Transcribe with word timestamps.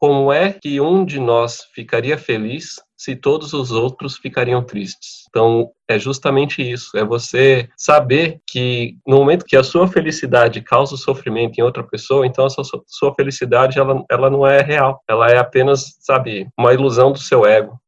como 0.00 0.32
é 0.32 0.50
que 0.50 0.80
um 0.80 1.04
de 1.04 1.20
nós 1.20 1.60
ficaria 1.74 2.16
feliz 2.16 2.76
se 2.96 3.14
todos 3.14 3.52
os 3.52 3.70
outros 3.70 4.16
ficariam 4.16 4.62
tristes. 4.62 5.24
Então, 5.28 5.70
é 5.88 5.98
justamente 5.98 6.62
isso, 6.62 6.96
é 6.96 7.04
você 7.04 7.68
saber 7.76 8.40
que 8.46 8.96
no 9.06 9.16
momento 9.16 9.46
que 9.46 9.56
a 9.56 9.62
sua 9.62 9.88
felicidade 9.88 10.60
causa 10.60 10.96
sofrimento 10.96 11.58
em 11.58 11.62
outra 11.62 11.82
pessoa, 11.82 12.26
então 12.26 12.44
a 12.44 12.50
sua, 12.50 12.64
sua 12.86 13.14
felicidade 13.14 13.78
ela, 13.78 14.04
ela 14.10 14.28
não 14.28 14.46
é 14.46 14.60
real, 14.60 15.02
ela 15.08 15.30
é 15.30 15.38
apenas, 15.38 15.96
sabe, 16.00 16.46
uma 16.58 16.74
ilusão 16.74 17.10
do 17.10 17.18
seu 17.18 17.46
ego. 17.46 17.79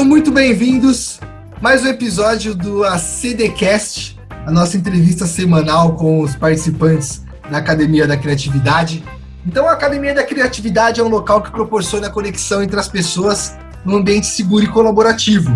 Sejam 0.00 0.08
muito 0.08 0.32
bem-vindos. 0.32 1.20
Mais 1.60 1.84
um 1.84 1.88
episódio 1.88 2.54
do 2.54 2.84
ACDcast, 2.84 4.18
a 4.46 4.50
nossa 4.50 4.78
entrevista 4.78 5.26
semanal 5.26 5.94
com 5.94 6.22
os 6.22 6.34
participantes 6.34 7.22
da 7.50 7.58
Academia 7.58 8.06
da 8.06 8.16
Criatividade. 8.16 9.04
Então, 9.46 9.68
a 9.68 9.72
Academia 9.72 10.14
da 10.14 10.24
Criatividade 10.24 11.00
é 11.00 11.04
um 11.04 11.08
local 11.08 11.42
que 11.42 11.50
proporciona 11.50 12.08
conexão 12.08 12.62
entre 12.62 12.80
as 12.80 12.88
pessoas 12.88 13.54
num 13.84 13.96
ambiente 13.96 14.26
seguro 14.26 14.64
e 14.64 14.68
colaborativo. 14.68 15.52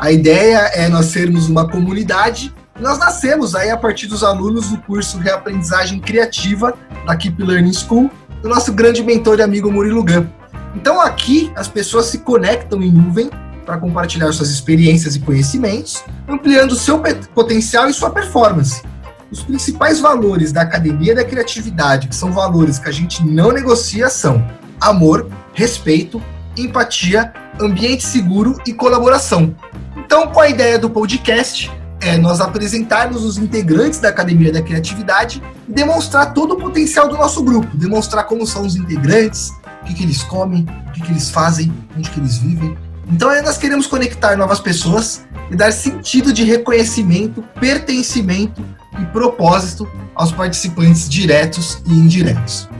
A 0.00 0.10
ideia 0.10 0.70
é 0.72 0.88
nós 0.88 1.06
sermos 1.06 1.46
uma 1.50 1.68
comunidade. 1.68 2.54
Nós 2.80 2.98
nascemos 2.98 3.54
aí 3.54 3.68
a 3.68 3.76
partir 3.76 4.06
dos 4.06 4.24
alunos 4.24 4.70
do 4.70 4.78
curso 4.78 5.18
Reaprendizagem 5.18 6.00
Criativa 6.00 6.72
da 7.06 7.14
Keep 7.14 7.42
Learning 7.42 7.74
School, 7.74 8.10
do 8.40 8.48
nosso 8.48 8.72
grande 8.72 9.02
mentor 9.02 9.38
e 9.38 9.42
amigo 9.42 9.70
Murilo 9.70 10.02
Gun. 10.02 10.24
Então 10.74 10.98
aqui 10.98 11.52
as 11.54 11.68
pessoas 11.68 12.06
se 12.06 12.20
conectam 12.20 12.80
em 12.80 12.90
nuvem 12.90 13.28
para 13.64 13.78
compartilhar 13.78 14.32
suas 14.32 14.50
experiências 14.50 15.16
e 15.16 15.20
conhecimentos, 15.20 16.04
ampliando 16.28 16.74
seu 16.74 17.00
potencial 17.34 17.88
e 17.88 17.92
sua 17.92 18.10
performance. 18.10 18.82
Os 19.30 19.42
principais 19.42 19.98
valores 19.98 20.52
da 20.52 20.62
Academia 20.62 21.14
da 21.14 21.24
Criatividade, 21.24 22.08
que 22.08 22.14
são 22.14 22.32
valores 22.32 22.78
que 22.78 22.88
a 22.88 22.92
gente 22.92 23.24
não 23.24 23.50
negocia, 23.50 24.10
são 24.10 24.46
amor, 24.80 25.28
respeito, 25.54 26.20
empatia, 26.56 27.32
ambiente 27.60 28.04
seguro 28.04 28.58
e 28.66 28.72
colaboração. 28.72 29.54
Então, 29.96 30.26
com 30.28 30.40
a 30.40 30.48
ideia 30.48 30.78
do 30.78 30.90
podcast, 30.90 31.70
é 32.02 32.18
nós 32.18 32.40
apresentarmos 32.40 33.24
os 33.24 33.38
integrantes 33.38 34.00
da 34.00 34.08
Academia 34.08 34.52
da 34.52 34.60
Criatividade 34.60 35.40
e 35.68 35.72
demonstrar 35.72 36.34
todo 36.34 36.54
o 36.54 36.56
potencial 36.58 37.08
do 37.08 37.16
nosso 37.16 37.42
grupo, 37.42 37.76
demonstrar 37.76 38.24
como 38.24 38.46
são 38.46 38.66
os 38.66 38.74
integrantes, 38.74 39.50
o 39.82 39.84
que, 39.86 39.94
que 39.94 40.02
eles 40.02 40.22
comem, 40.22 40.66
o 40.88 40.92
que, 40.92 41.00
que 41.00 41.12
eles 41.12 41.30
fazem, 41.30 41.72
onde 41.96 42.10
que 42.10 42.18
eles 42.18 42.38
vivem. 42.38 42.76
Então 43.12 43.30
nós 43.42 43.58
queremos 43.58 43.86
conectar 43.86 44.36
novas 44.36 44.58
pessoas 44.58 45.22
e 45.50 45.54
dar 45.54 45.70
sentido 45.70 46.32
de 46.32 46.44
reconhecimento, 46.44 47.44
pertencimento 47.60 48.64
e 48.98 49.04
propósito 49.06 49.86
aos 50.14 50.32
participantes 50.32 51.10
diretos 51.10 51.82
e 51.86 51.92
indiretos. 51.92 52.70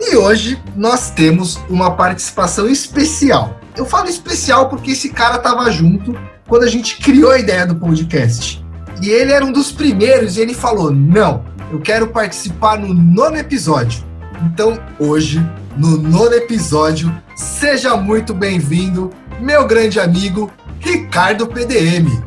E 0.00 0.16
hoje 0.16 0.60
nós 0.74 1.10
temos 1.10 1.60
uma 1.68 1.92
participação 1.92 2.68
especial. 2.68 3.60
Eu 3.76 3.86
falo 3.86 4.08
especial 4.08 4.68
porque 4.68 4.90
esse 4.90 5.10
cara 5.10 5.36
estava 5.36 5.70
junto 5.70 6.18
quando 6.48 6.64
a 6.64 6.68
gente 6.68 6.96
criou 6.96 7.30
a 7.30 7.38
ideia 7.38 7.64
do 7.64 7.76
podcast. 7.76 8.64
E 9.00 9.08
ele 9.08 9.32
era 9.32 9.44
um 9.44 9.52
dos 9.52 9.70
primeiros 9.70 10.36
e 10.36 10.40
ele 10.40 10.52
falou: 10.52 10.90
Não, 10.90 11.44
eu 11.70 11.78
quero 11.78 12.08
participar 12.08 12.76
no 12.76 12.92
nono 12.92 13.36
episódio. 13.36 14.02
Então 14.42 14.80
hoje 14.98 15.40
no 15.76 15.96
nono 15.96 16.34
episódio. 16.34 17.10
Seja 17.34 17.96
muito 17.96 18.34
bem-vindo, 18.34 19.10
meu 19.40 19.66
grande 19.66 19.98
amigo 19.98 20.52
Ricardo 20.78 21.46
PDM. 21.46 22.22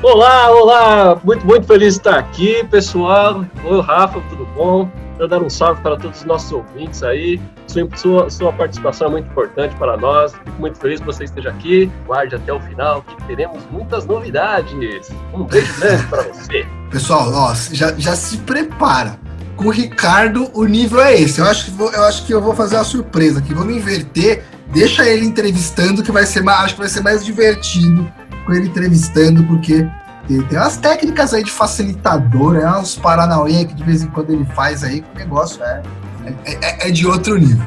Olá, 0.00 0.50
olá! 0.50 1.20
Muito, 1.24 1.44
muito 1.44 1.66
feliz 1.66 1.94
de 1.94 2.00
estar 2.00 2.18
aqui, 2.18 2.64
pessoal. 2.70 3.44
Oi, 3.64 3.80
Rafa, 3.80 4.20
tudo 4.28 4.46
bom? 4.54 4.88
Quero 5.16 5.28
dar 5.28 5.42
um 5.42 5.50
salve 5.50 5.82
para 5.82 5.96
todos 5.96 6.20
os 6.20 6.24
nossos 6.24 6.52
ouvintes 6.52 7.02
aí. 7.02 7.40
Sua, 7.66 7.88
sua, 7.96 8.30
sua, 8.30 8.52
participação 8.52 9.08
é 9.08 9.10
muito 9.10 9.28
importante 9.28 9.74
para 9.74 9.96
nós. 9.96 10.32
Fico 10.32 10.60
muito 10.60 10.78
feliz 10.78 11.00
que 11.00 11.06
você 11.06 11.24
esteja 11.24 11.50
aqui. 11.50 11.90
Guarde 12.06 12.36
até 12.36 12.52
o 12.52 12.60
final, 12.60 13.02
que 13.02 13.16
teremos 13.26 13.60
muitas 13.72 14.06
novidades. 14.06 15.10
Um 15.34 15.42
beijo 15.42 15.80
grande 15.80 16.06
para 16.06 16.22
você. 16.22 16.64
Pessoal, 16.92 17.32
ó, 17.32 17.52
já, 17.72 17.92
já 17.98 18.14
se 18.14 18.36
prepara 18.38 19.18
com 19.56 19.66
o 19.66 19.70
Ricardo, 19.70 20.48
o 20.54 20.64
nível 20.64 21.00
é 21.00 21.20
esse. 21.20 21.40
Eu 21.40 21.46
acho 21.46 21.64
que, 21.64 21.70
vou, 21.72 21.90
eu, 21.92 22.04
acho 22.04 22.24
que 22.24 22.32
eu 22.32 22.40
vou 22.40 22.54
fazer 22.54 22.76
uma 22.76 22.84
surpresa 22.84 23.40
aqui. 23.40 23.52
Vamos 23.52 23.74
inverter. 23.74 24.44
Deixa 24.72 25.04
ele 25.06 25.26
entrevistando, 25.26 26.02
que 26.02 26.12
vai 26.12 26.26
ser 26.26 26.42
mais, 26.42 26.60
acho 26.60 26.74
que 26.74 26.80
vai 26.80 26.88
ser 26.88 27.02
mais 27.02 27.24
divertido 27.24 28.10
com 28.44 28.52
ele 28.52 28.68
entrevistando, 28.68 29.42
porque 29.44 29.86
tem, 30.26 30.42
tem 30.42 30.58
umas 30.58 30.76
técnicas 30.76 31.32
aí 31.32 31.42
de 31.42 31.50
facilitador, 31.50 32.56
é 32.56 32.78
uns 32.78 32.96
paranauê 32.96 33.64
que 33.64 33.74
de 33.74 33.82
vez 33.82 34.02
em 34.02 34.08
quando 34.08 34.30
ele 34.30 34.44
faz 34.54 34.84
aí, 34.84 35.00
que 35.00 35.08
o 35.14 35.18
negócio 35.18 35.62
é, 35.62 35.82
é, 36.44 36.52
é, 36.52 36.88
é 36.88 36.90
de 36.90 37.06
outro 37.06 37.38
nível. 37.38 37.64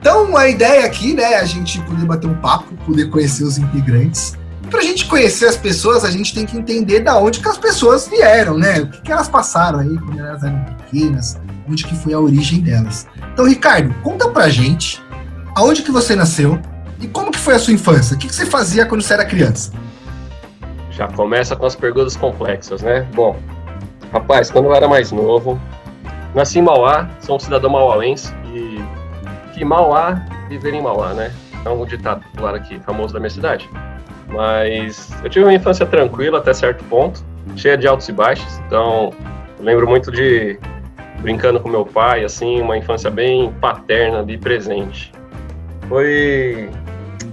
Então, 0.00 0.36
a 0.36 0.48
ideia 0.48 0.84
aqui, 0.84 1.14
né, 1.14 1.32
é 1.32 1.40
a 1.40 1.44
gente 1.44 1.80
poder 1.80 2.04
bater 2.04 2.28
um 2.28 2.36
papo, 2.36 2.74
poder 2.84 3.10
conhecer 3.10 3.44
os 3.44 3.58
integrantes 3.58 4.36
para 4.70 4.80
a 4.80 4.82
gente 4.82 5.06
conhecer 5.06 5.46
as 5.46 5.56
pessoas, 5.56 6.04
a 6.04 6.10
gente 6.10 6.34
tem 6.34 6.44
que 6.44 6.56
entender 6.56 7.00
da 7.00 7.16
onde 7.18 7.40
que 7.40 7.48
as 7.48 7.58
pessoas 7.58 8.08
vieram, 8.08 8.58
né? 8.58 8.80
O 8.80 8.90
que, 8.90 9.00
que 9.02 9.12
elas 9.12 9.28
passaram 9.28 9.78
aí 9.78 9.96
quando 9.98 10.18
elas 10.18 10.42
eram 10.42 10.64
pequenas, 10.64 11.38
onde 11.68 11.84
que 11.84 11.94
foi 11.96 12.12
a 12.12 12.18
origem 12.18 12.60
delas. 12.60 13.06
Então, 13.32 13.46
Ricardo, 13.46 13.94
conta 14.02 14.28
pra 14.28 14.48
gente 14.48 15.02
aonde 15.56 15.82
que 15.82 15.90
você 15.90 16.14
nasceu 16.14 16.60
e 17.00 17.08
como 17.08 17.32
que 17.32 17.38
foi 17.38 17.54
a 17.54 17.58
sua 17.58 17.72
infância? 17.72 18.14
O 18.14 18.18
que, 18.18 18.28
que 18.28 18.34
você 18.34 18.44
fazia 18.44 18.84
quando 18.84 19.00
você 19.00 19.14
era 19.14 19.24
criança? 19.24 19.72
Já 20.90 21.08
começa 21.08 21.56
com 21.56 21.64
as 21.64 21.74
perguntas 21.74 22.14
complexas, 22.14 22.82
né? 22.82 23.06
Bom, 23.14 23.36
rapaz, 24.12 24.50
quando 24.50 24.66
eu 24.66 24.74
era 24.74 24.86
mais 24.86 25.10
novo, 25.10 25.58
nasci 26.34 26.58
em 26.58 26.62
Mauá, 26.62 27.08
sou 27.20 27.36
um 27.36 27.38
cidadão 27.38 27.70
mauáense 27.70 28.34
e 28.54 28.84
que 29.54 29.64
Mauá 29.64 30.22
viver 30.50 30.74
em 30.74 30.82
Mauá, 30.82 31.14
né? 31.14 31.32
É 31.64 31.70
um 31.70 31.84
ditado 31.86 32.22
popular 32.24 32.54
aqui, 32.54 32.78
famoso 32.80 33.14
da 33.14 33.18
minha 33.18 33.30
cidade. 33.30 33.68
Mas 34.28 35.10
eu 35.24 35.30
tive 35.30 35.46
uma 35.46 35.54
infância 35.54 35.86
tranquila 35.86 36.38
até 36.38 36.52
certo 36.52 36.84
ponto, 36.84 37.24
cheia 37.56 37.78
de 37.78 37.86
altos 37.86 38.08
e 38.08 38.12
baixos. 38.12 38.58
Então, 38.66 39.10
lembro 39.58 39.88
muito 39.88 40.12
de 40.12 40.58
brincando 41.20 41.60
com 41.60 41.68
meu 41.68 41.84
pai, 41.86 42.24
assim, 42.24 42.60
uma 42.60 42.76
infância 42.76 43.10
bem 43.10 43.52
paterna 43.60 44.18
ali 44.18 44.36
presente. 44.36 45.15
Foi. 45.88 46.70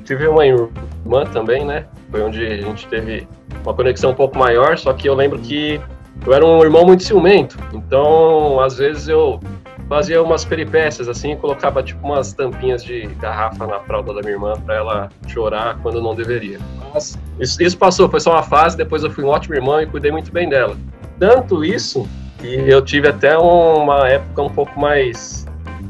Tive 0.04 0.28
uma 0.28 0.46
irmã 0.46 1.26
também, 1.32 1.66
né? 1.66 1.86
Foi 2.12 2.22
onde 2.22 2.46
a 2.46 2.62
gente 2.62 2.88
teve 2.88 3.28
uma 3.64 3.74
conexão 3.74 4.12
um 4.12 4.16
pouco 4.16 4.38
maior, 4.38 4.78
só 4.78 4.94
que 4.94 5.08
eu 5.08 5.16
lembro 5.16 5.40
que 5.40 5.80
eu 6.26 6.34
era 6.34 6.46
um 6.46 6.62
irmão 6.62 6.86
muito 6.86 7.04
ciumento. 7.04 7.58
Então, 7.74 8.60
às 8.60 8.78
vezes 8.78 9.08
eu 9.08 9.40
fazia 9.88 10.22
umas 10.22 10.46
peripécias 10.46 11.08
assim, 11.08 11.36
colocava 11.36 11.84
tipo 11.84 12.06
umas 12.06 12.34
tampinhas 12.34 12.84
de 12.84 13.08
garrafa 13.20 13.68
na 13.68 13.80
fralda 13.82 14.14
da 14.14 14.22
minha 14.22 14.34
irmã 14.34 14.54
para 14.66 14.76
ela 14.76 15.10
chorar 15.28 15.78
quando 15.82 16.02
não 16.02 16.16
deveria. 16.16 16.60
Mas 16.94 17.18
isso, 17.40 17.62
isso, 17.62 17.78
passou, 17.78 18.10
foi 18.10 18.20
só 18.20 18.32
uma 18.32 18.44
fase, 18.44 18.78
depois 18.78 19.04
eu 19.04 19.12
fui 19.12 19.24
um 19.24 19.28
ótimo 19.28 19.56
irmão 19.56 19.82
e 19.82 19.86
cuidei 19.86 20.12
muito 20.12 20.32
bem 20.32 20.50
dela. 20.50 20.78
Tanto 21.20 21.64
isso 21.64 22.08
que 22.40 22.56
eu 22.68 22.82
tive 22.82 23.08
até 23.08 23.38
uma 23.38 24.08
época 24.08 24.42
um 24.42 24.50
pouco 24.50 24.80
mais 24.80 25.46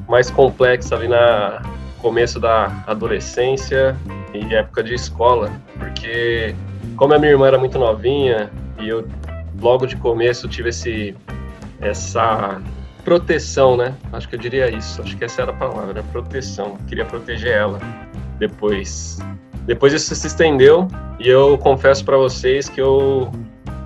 mais 0.08 0.30
complexa 0.30 0.96
ali 0.96 1.08
na 1.08 1.62
começo 2.04 2.38
da 2.38 2.84
adolescência 2.86 3.96
e 4.34 4.54
época 4.54 4.84
de 4.84 4.94
escola, 4.94 5.50
porque 5.80 6.54
como 6.98 7.14
a 7.14 7.18
minha 7.18 7.32
irmã 7.32 7.48
era 7.48 7.58
muito 7.58 7.80
novinha 7.80 8.52
e 8.78 8.90
eu 8.90 9.08
logo 9.62 9.86
de 9.86 9.96
começo 9.96 10.50
tive 10.50 10.68
esse 10.68 11.16
essa 11.80 12.62
proteção, 13.06 13.78
né? 13.78 13.96
Acho 14.12 14.28
que 14.28 14.36
eu 14.36 14.40
diria 14.40 14.70
isso. 14.70 15.02
Acho 15.02 15.18
que 15.18 15.24
essa 15.24 15.42
era 15.42 15.52
a 15.52 15.56
palavra, 15.56 16.04
proteção. 16.12 16.78
Queria 16.88 17.06
proteger 17.06 17.52
ela. 17.52 17.80
Depois, 18.38 19.20
depois 19.66 19.94
isso 19.94 20.14
se 20.14 20.28
estendeu 20.28 20.88
e 21.20 21.30
eu 21.30 21.58
confesso 21.58 22.04
para 22.04 22.18
vocês 22.18 22.68
que 22.68 22.82
eu 22.82 23.32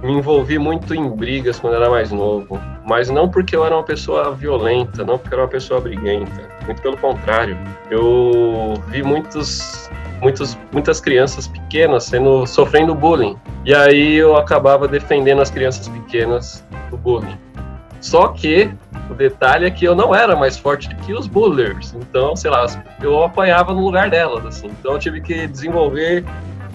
me 0.03 0.13
envolvi 0.13 0.57
muito 0.57 0.93
em 0.93 1.09
brigas 1.09 1.59
quando 1.59 1.75
era 1.75 1.89
mais 1.89 2.11
novo, 2.11 2.59
mas 2.87 3.09
não 3.09 3.29
porque 3.29 3.55
eu 3.55 3.65
era 3.65 3.75
uma 3.75 3.83
pessoa 3.83 4.31
violenta, 4.31 5.03
não 5.03 5.17
porque 5.17 5.33
eu 5.33 5.39
era 5.39 5.45
uma 5.45 5.51
pessoa 5.51 5.81
briguenta, 5.81 6.56
muito 6.67 6.81
pelo 6.81 6.97
contrário. 6.97 7.57
Eu 7.89 8.75
vi 8.89 9.01
muitos 9.01 9.89
muitos, 10.21 10.57
muitas 10.71 10.99
crianças 10.99 11.47
pequenas 11.47 12.03
sendo 12.05 12.45
sofrendo 12.45 12.93
bullying. 12.93 13.37
E 13.65 13.73
aí 13.73 14.15
eu 14.15 14.35
acabava 14.35 14.87
defendendo 14.87 15.41
as 15.41 15.49
crianças 15.49 15.87
pequenas 15.87 16.63
do 16.89 16.97
bullying. 16.97 17.37
Só 17.99 18.29
que 18.29 18.71
o 19.09 19.13
detalhe 19.13 19.65
é 19.65 19.71
que 19.71 19.85
eu 19.85 19.95
não 19.95 20.13
era 20.13 20.35
mais 20.35 20.57
forte 20.57 20.93
que 20.97 21.13
os 21.13 21.27
bullers. 21.27 21.93
Então, 21.93 22.35
sei 22.35 22.51
lá, 22.51 22.65
eu 23.01 23.23
apanhava 23.23 23.73
no 23.73 23.81
lugar 23.81 24.09
delas, 24.09 24.45
assim. 24.45 24.67
Então 24.67 24.93
eu 24.93 24.99
tive 24.99 25.21
que 25.21 25.47
desenvolver 25.47 26.23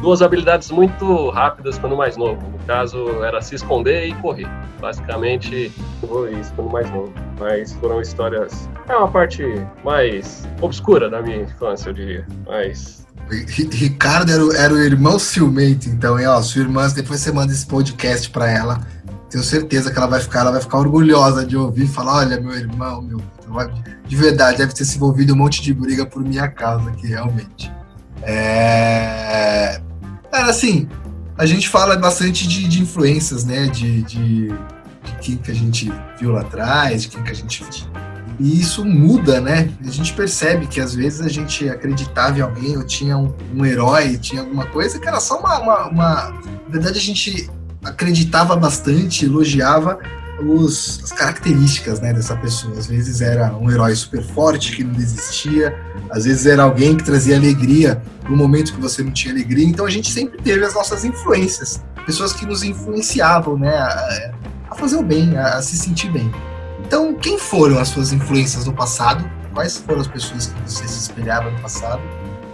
duas 0.03 0.21
habilidades 0.21 0.71
muito 0.71 1.31
rápidas 1.31 1.79
quando 1.79 1.97
mais 1.97 2.17
novo. 2.17 2.43
No 2.51 2.59
caso, 2.67 3.23
era 3.23 3.41
se 3.41 3.55
esconder 3.55 4.09
e 4.09 4.15
correr. 4.17 4.49
Basicamente, 4.81 5.73
foi 6.01 6.35
isso 6.35 6.53
quando 6.55 6.71
mais 6.71 6.91
novo. 6.91 7.13
Mas 7.39 7.73
foram 7.75 8.01
histórias. 8.01 8.69
É 8.89 8.97
uma 8.97 9.09
parte 9.09 9.45
mais 9.85 10.47
obscura 10.61 11.09
da 11.09 11.23
minha 11.23 11.43
infância, 11.43 11.91
eu 11.91 11.95
diria. 11.95 12.27
Mas 12.47 13.07
Ricardo 13.71 14.31
era 14.31 14.45
o, 14.45 14.53
era 14.53 14.75
o 14.75 14.79
irmão 14.79 15.19
ciumento, 15.19 15.89
então, 15.89 16.21
e 16.21 16.27
ó, 16.27 16.43
sua 16.43 16.63
irmã, 16.63 16.87
depois 16.89 17.21
você 17.21 17.33
manda 17.33 17.53
esse 17.53 17.65
podcast 17.65 18.29
para 18.29 18.51
ela. 18.51 18.81
Tenho 19.31 19.43
certeza 19.43 19.91
que 19.91 19.97
ela 19.97 20.09
vai 20.09 20.21
ficar, 20.21 20.41
ela 20.41 20.51
vai 20.51 20.61
ficar 20.61 20.79
orgulhosa 20.79 21.47
de 21.47 21.57
ouvir 21.57 21.87
falar, 21.87 22.19
olha, 22.19 22.41
meu 22.41 22.53
irmão, 22.53 23.01
meu. 23.01 23.23
De 24.07 24.17
verdade, 24.17 24.59
deve 24.59 24.75
ter 24.75 24.85
se 24.85 24.97
envolvido 24.97 25.33
um 25.33 25.37
monte 25.37 25.63
de 25.63 25.73
briga 25.73 26.05
por 26.05 26.23
minha 26.23 26.49
causa 26.49 26.91
aqui, 26.91 27.07
realmente. 27.07 27.73
É. 28.23 29.81
Era 30.33 30.49
assim, 30.49 30.89
a 31.37 31.45
gente 31.45 31.69
fala 31.69 31.97
bastante 31.97 32.49
de, 32.49 32.67
de 32.67 32.81
influências, 32.81 33.45
né? 33.45 33.67
De, 33.67 34.03
de, 34.03 34.49
de, 34.49 35.13
quem 35.21 35.37
que 35.37 35.51
a 35.51 35.55
gente 35.55 35.93
viu 36.19 36.33
lá 36.33 36.41
atrás, 36.41 37.03
de 37.03 37.09
quem 37.09 37.23
que 37.23 37.31
a 37.31 37.35
gente. 37.35 37.87
E 38.41 38.61
isso 38.61 38.85
muda, 38.85 39.41
né? 39.41 39.71
A 39.85 39.91
gente 39.91 40.15
percebe 40.15 40.67
que 40.67 40.81
às 40.81 40.95
vezes 40.95 41.21
a 41.21 41.29
gente 41.29 41.69
acreditava 41.69 42.39
em 42.39 42.41
alguém, 42.41 42.77
ou 42.77 42.83
tinha 42.83 43.17
um, 43.17 43.35
um 43.55 43.65
herói, 43.65 44.17
tinha 44.17 44.41
alguma 44.41 44.65
coisa 44.67 44.99
que 44.99 45.07
era 45.07 45.21
só 45.21 45.39
uma, 45.39 45.59
uma, 45.59 45.89
uma. 45.89 46.15
Na 46.31 46.69
verdade, 46.71 46.99
a 46.99 47.03
gente 47.03 47.51
acreditava 47.85 48.57
bastante, 48.57 49.27
elogiava 49.27 49.99
os, 50.43 51.01
as 51.03 51.13
características 51.13 52.01
né, 52.01 52.13
dessa 52.13 52.37
pessoa. 52.37 52.79
Às 52.79 52.87
vezes 52.87 53.21
era 53.21 53.55
um 53.57 53.71
herói 53.71 53.95
super 53.95 54.23
forte 54.23 54.77
que 54.77 54.85
não 54.85 54.93
desistia, 54.93 55.77
às 56.11 56.25
vezes 56.25 56.47
era 56.47 56.63
alguém 56.63 56.97
que 56.97 57.05
trazia 57.05 57.37
alegria 57.37 58.03
no 58.29 58.37
momento 58.37 58.73
que 58.73 58.81
você 58.81 59.03
não 59.03 59.13
tinha 59.13 59.33
alegria. 59.33 59.67
Então 59.67 59.87
a 59.87 59.91
gente 59.91 60.11
sempre 60.11 60.41
teve 60.43 60.65
as 60.65 60.75
nossas 60.75 61.05
influências, 61.05 61.83
pessoas 62.07 62.33
que 62.33 62.47
nos 62.47 62.63
influenciavam 62.63 63.57
né, 63.57 63.75
a, 63.77 64.33
a 64.71 64.75
fazer 64.75 64.97
o 64.97 65.03
bem, 65.03 65.37
a, 65.37 65.59
a 65.59 65.63
se 65.63 65.77
sentir 65.77 66.11
bem. 66.11 66.31
Então, 66.85 67.15
quem 67.15 67.39
foram 67.39 67.79
as 67.79 67.89
suas 67.89 68.13
influências 68.13 68.67
no 68.67 68.73
passado? 68.75 69.25
Quais 69.55 69.79
foram 69.79 70.01
as 70.01 70.07
pessoas 70.07 70.49
que 70.49 70.61
você 70.61 70.87
se 70.87 70.99
espelhava 71.01 71.51
no 71.51 71.59
passado? 71.61 72.03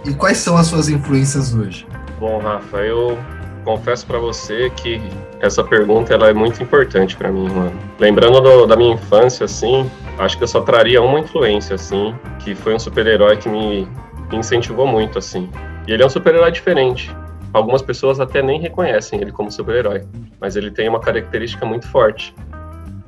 E 0.05 0.13
quais 0.13 0.37
são 0.37 0.55
as 0.55 0.67
suas 0.67 0.87
influências 0.87 1.53
hoje? 1.53 1.85
Bom, 2.19 2.39
Rafa, 2.39 2.77
eu 2.77 3.17
confesso 3.65 4.05
para 4.05 4.17
você 4.17 4.69
que 4.69 5.01
essa 5.41 5.63
pergunta 5.63 6.13
ela 6.13 6.29
é 6.29 6.33
muito 6.33 6.61
importante 6.61 7.15
para 7.15 7.31
mim, 7.31 7.49
mano. 7.49 7.79
Lembrando 7.97 8.41
do, 8.41 8.65
da 8.65 8.75
minha 8.75 8.93
infância, 8.93 9.45
assim, 9.45 9.89
acho 10.17 10.37
que 10.37 10.43
eu 10.43 10.47
só 10.47 10.61
traria 10.61 11.01
uma 11.01 11.19
influência, 11.19 11.75
assim, 11.75 12.13
que 12.39 12.53
foi 12.53 12.75
um 12.75 12.79
super-herói 12.79 13.37
que 13.37 13.47
me 13.47 13.87
incentivou 14.31 14.85
muito, 14.85 15.17
assim. 15.17 15.49
E 15.87 15.93
ele 15.93 16.03
é 16.03 16.05
um 16.05 16.09
super-herói 16.09 16.51
diferente. 16.51 17.15
Algumas 17.53 17.81
pessoas 17.81 18.19
até 18.19 18.41
nem 18.41 18.59
reconhecem 18.59 19.21
ele 19.21 19.31
como 19.31 19.51
super-herói, 19.51 20.03
mas 20.39 20.55
ele 20.55 20.71
tem 20.71 20.87
uma 20.87 20.99
característica 20.99 21.65
muito 21.65 21.87
forte. 21.87 22.35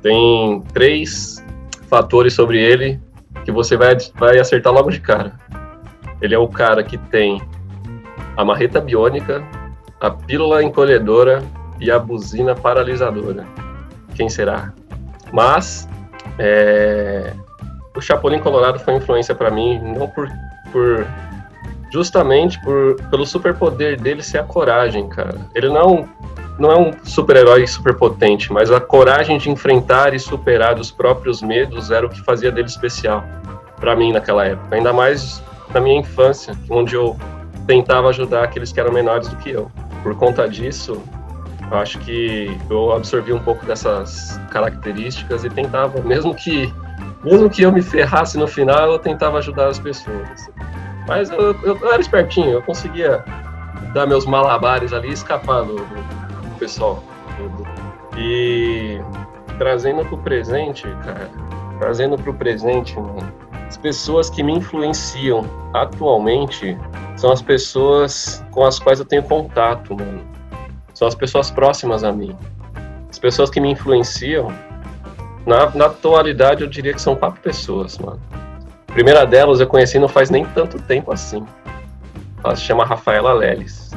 Tem 0.00 0.62
três 0.72 1.44
fatores 1.88 2.32
sobre 2.32 2.58
ele 2.58 2.98
que 3.44 3.52
você 3.52 3.76
vai, 3.76 3.96
vai 4.14 4.38
acertar 4.38 4.72
logo 4.72 4.90
de 4.90 5.00
cara. 5.00 5.34
Ele 6.20 6.34
é 6.34 6.38
o 6.38 6.48
cara 6.48 6.82
que 6.82 6.96
tem 6.96 7.42
a 8.36 8.44
marreta 8.44 8.80
biônica, 8.80 9.44
a 10.00 10.10
pílula 10.10 10.62
encolhedora 10.62 11.42
e 11.82 11.90
a 11.90 11.98
buzina 11.98 12.54
paralisadora. 12.54 13.44
Quem 14.14 14.28
será? 14.28 14.72
Mas 15.32 15.88
é, 16.38 17.32
o 17.96 18.00
Chapolin 18.00 18.38
Colorado 18.38 18.78
foi 18.78 18.94
influência 18.94 19.34
para 19.34 19.50
mim 19.50 19.80
não 19.80 20.06
por, 20.08 20.28
por 20.70 21.06
justamente 21.90 22.60
por, 22.62 22.96
pelo 23.10 23.26
superpoder 23.26 24.00
dele 24.00 24.22
ser 24.22 24.38
a 24.38 24.44
coragem, 24.44 25.08
cara. 25.08 25.38
Ele 25.54 25.68
não 25.68 26.08
não 26.58 26.70
é 26.70 26.78
um 26.78 26.92
super-herói 27.02 27.66
super 27.66 27.94
potente, 27.94 28.52
mas 28.52 28.70
a 28.70 28.78
coragem 28.78 29.38
de 29.38 29.50
enfrentar 29.50 30.14
e 30.14 30.18
superar 30.18 30.78
os 30.78 30.90
próprios 30.90 31.40
medos 31.40 31.90
era 31.90 32.06
o 32.06 32.10
que 32.10 32.22
fazia 32.22 32.52
dele 32.52 32.68
especial 32.68 33.24
para 33.80 33.96
mim 33.96 34.12
naquela 34.12 34.44
época. 34.44 34.76
Ainda 34.76 34.92
mais 34.92 35.42
na 35.72 35.80
minha 35.80 35.98
infância, 35.98 36.54
onde 36.70 36.94
eu 36.94 37.16
tentava 37.66 38.10
ajudar 38.10 38.44
aqueles 38.44 38.70
que 38.70 38.78
eram 38.78 38.92
menores 38.92 39.28
do 39.28 39.36
que 39.36 39.50
eu 39.50 39.70
por 40.02 40.14
conta 40.16 40.48
disso, 40.48 41.02
eu 41.70 41.76
acho 41.78 41.98
que 42.00 42.58
eu 42.68 42.92
absorvi 42.92 43.32
um 43.32 43.38
pouco 43.38 43.64
dessas 43.64 44.38
características 44.50 45.44
e 45.44 45.50
tentava, 45.50 46.00
mesmo 46.02 46.34
que 46.34 46.72
mesmo 47.24 47.48
que 47.48 47.62
eu 47.62 47.70
me 47.70 47.80
ferrasse 47.80 48.36
no 48.36 48.48
final, 48.48 48.92
eu 48.92 48.98
tentava 48.98 49.38
ajudar 49.38 49.68
as 49.68 49.78
pessoas. 49.78 50.50
Mas 51.06 51.30
eu, 51.30 51.52
eu, 51.62 51.78
eu 51.78 51.92
era 51.92 52.00
espertinho, 52.00 52.50
eu 52.50 52.62
conseguia 52.62 53.24
dar 53.94 54.06
meus 54.06 54.26
malabares 54.26 54.92
ali 54.92 55.08
e 55.08 55.12
escapar 55.12 55.64
do, 55.64 55.76
do 55.76 56.58
pessoal. 56.58 57.02
E 58.16 59.00
trazendo 59.56 60.04
para 60.04 60.14
o 60.14 60.18
presente, 60.18 60.82
cara, 61.04 61.30
trazendo 61.78 62.16
para 62.16 62.30
o 62.30 62.34
presente, 62.34 62.98
mano, 62.98 63.32
as 63.68 63.76
pessoas 63.76 64.28
que 64.28 64.42
me 64.42 64.52
influenciam 64.52 65.44
atualmente 65.72 66.76
são 67.16 67.32
as 67.32 67.40
pessoas 67.40 68.44
com 68.50 68.64
as 68.64 68.78
quais 68.78 68.98
eu 68.98 69.06
tenho 69.06 69.22
contato, 69.22 69.94
mano. 69.94 70.31
São 71.02 71.08
as 71.08 71.16
pessoas 71.16 71.50
próximas 71.50 72.04
a 72.04 72.12
mim. 72.12 72.32
As 73.10 73.18
pessoas 73.18 73.50
que 73.50 73.60
me 73.60 73.72
influenciam, 73.72 74.52
na, 75.44 75.68
na 75.70 75.86
atualidade 75.86 76.62
eu 76.62 76.68
diria 76.68 76.94
que 76.94 77.02
são 77.02 77.16
quatro 77.16 77.40
pessoas, 77.40 77.98
mano. 77.98 78.20
A 78.86 78.92
primeira 78.92 79.26
delas 79.26 79.58
eu 79.58 79.66
conheci 79.66 79.98
não 79.98 80.06
faz 80.06 80.30
nem 80.30 80.44
tanto 80.44 80.80
tempo 80.82 81.12
assim. 81.12 81.44
Ela 82.44 82.54
se 82.54 82.62
chama 82.62 82.84
Rafaela 82.84 83.32
Leles. 83.32 83.90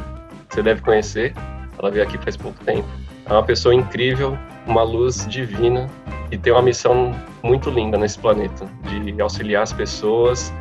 Você 0.49 0.63
deve 0.63 0.81
conhecer, 0.81 1.35
ela 1.77 1.91
veio 1.91 2.03
aqui 2.03 2.17
faz 2.17 2.35
pouco 2.35 2.57
tempo. 2.65 2.87
É 3.27 3.31
uma 3.31 3.43
pessoa 3.43 3.75
incrível, 3.75 4.35
uma 4.65 4.81
luz 4.81 5.27
divina 5.27 5.87
e 6.31 6.39
tem 6.39 6.51
uma 6.51 6.63
missão 6.63 7.13
muito 7.43 7.69
linda 7.69 7.99
nesse 7.99 8.17
planeta 8.17 8.65
de 8.81 9.21
auxiliar 9.21 9.61
as 9.61 9.71
pessoas 9.71 10.51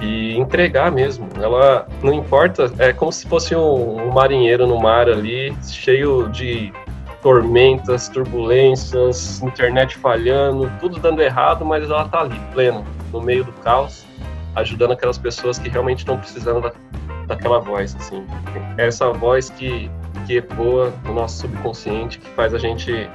e 0.00 0.36
entregar 0.36 0.90
mesmo. 0.90 1.28
Ela 1.40 1.86
não 2.02 2.12
importa, 2.12 2.72
é 2.78 2.92
como 2.92 3.12
se 3.12 3.26
fosse 3.26 3.54
um, 3.54 4.08
um 4.08 4.12
marinheiro 4.12 4.66
no 4.66 4.80
mar 4.80 5.08
ali, 5.08 5.54
cheio 5.62 6.28
de 6.28 6.72
tormentas, 7.22 8.08
turbulências, 8.08 9.40
internet 9.42 9.96
falhando, 9.96 10.70
tudo 10.80 10.98
dando 10.98 11.22
errado, 11.22 11.64
mas 11.64 11.84
ela 11.84 12.08
tá 12.08 12.22
ali, 12.22 12.38
plena, 12.52 12.82
no 13.12 13.20
meio 13.20 13.44
do 13.44 13.52
caos, 13.52 14.04
ajudando 14.56 14.92
aquelas 14.92 15.18
pessoas 15.18 15.58
que 15.58 15.68
realmente 15.68 16.00
estão 16.00 16.18
precisando 16.18 16.60
da, 16.60 16.72
daquela 17.28 17.60
voz, 17.60 17.94
assim. 17.94 18.26
Essa 18.76 19.12
voz 19.12 19.50
que, 19.50 19.88
que 20.26 20.38
ecoa 20.38 20.92
no 21.04 21.14
nosso 21.14 21.42
subconsciente, 21.42 22.18
que 22.18 22.28
faz 22.30 22.52
a 22.52 22.58
gente, 22.58 23.08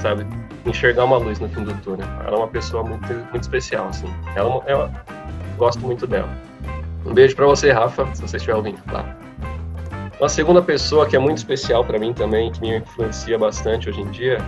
sabe, 0.00 0.24
enxergar 0.64 1.04
uma 1.04 1.18
luz 1.18 1.40
no 1.40 1.48
fim 1.48 1.64
do 1.64 1.74
túnel. 1.82 2.06
Ela 2.24 2.36
é 2.36 2.38
uma 2.38 2.48
pessoa 2.48 2.84
muito, 2.84 3.12
muito 3.12 3.42
especial, 3.42 3.88
assim. 3.88 4.08
Ela, 4.36 4.62
é 4.66 4.72
ela 4.72 5.04
gosto 5.56 5.80
muito 5.80 6.06
dela. 6.06 6.28
Um 7.04 7.14
beijo 7.14 7.34
para 7.36 7.46
você, 7.46 7.70
Rafa, 7.70 8.06
se 8.14 8.22
você 8.22 8.36
estiver 8.36 8.54
ouvindo, 8.54 8.80
tá? 8.84 9.16
Uma 10.18 10.28
segunda 10.28 10.62
pessoa 10.62 11.06
que 11.06 11.14
é 11.14 11.18
muito 11.18 11.38
especial 11.38 11.84
para 11.84 11.98
mim 11.98 12.12
também, 12.12 12.50
que 12.50 12.60
me 12.60 12.78
influencia 12.78 13.38
bastante 13.38 13.88
hoje 13.88 14.00
em 14.00 14.10
dia, 14.10 14.38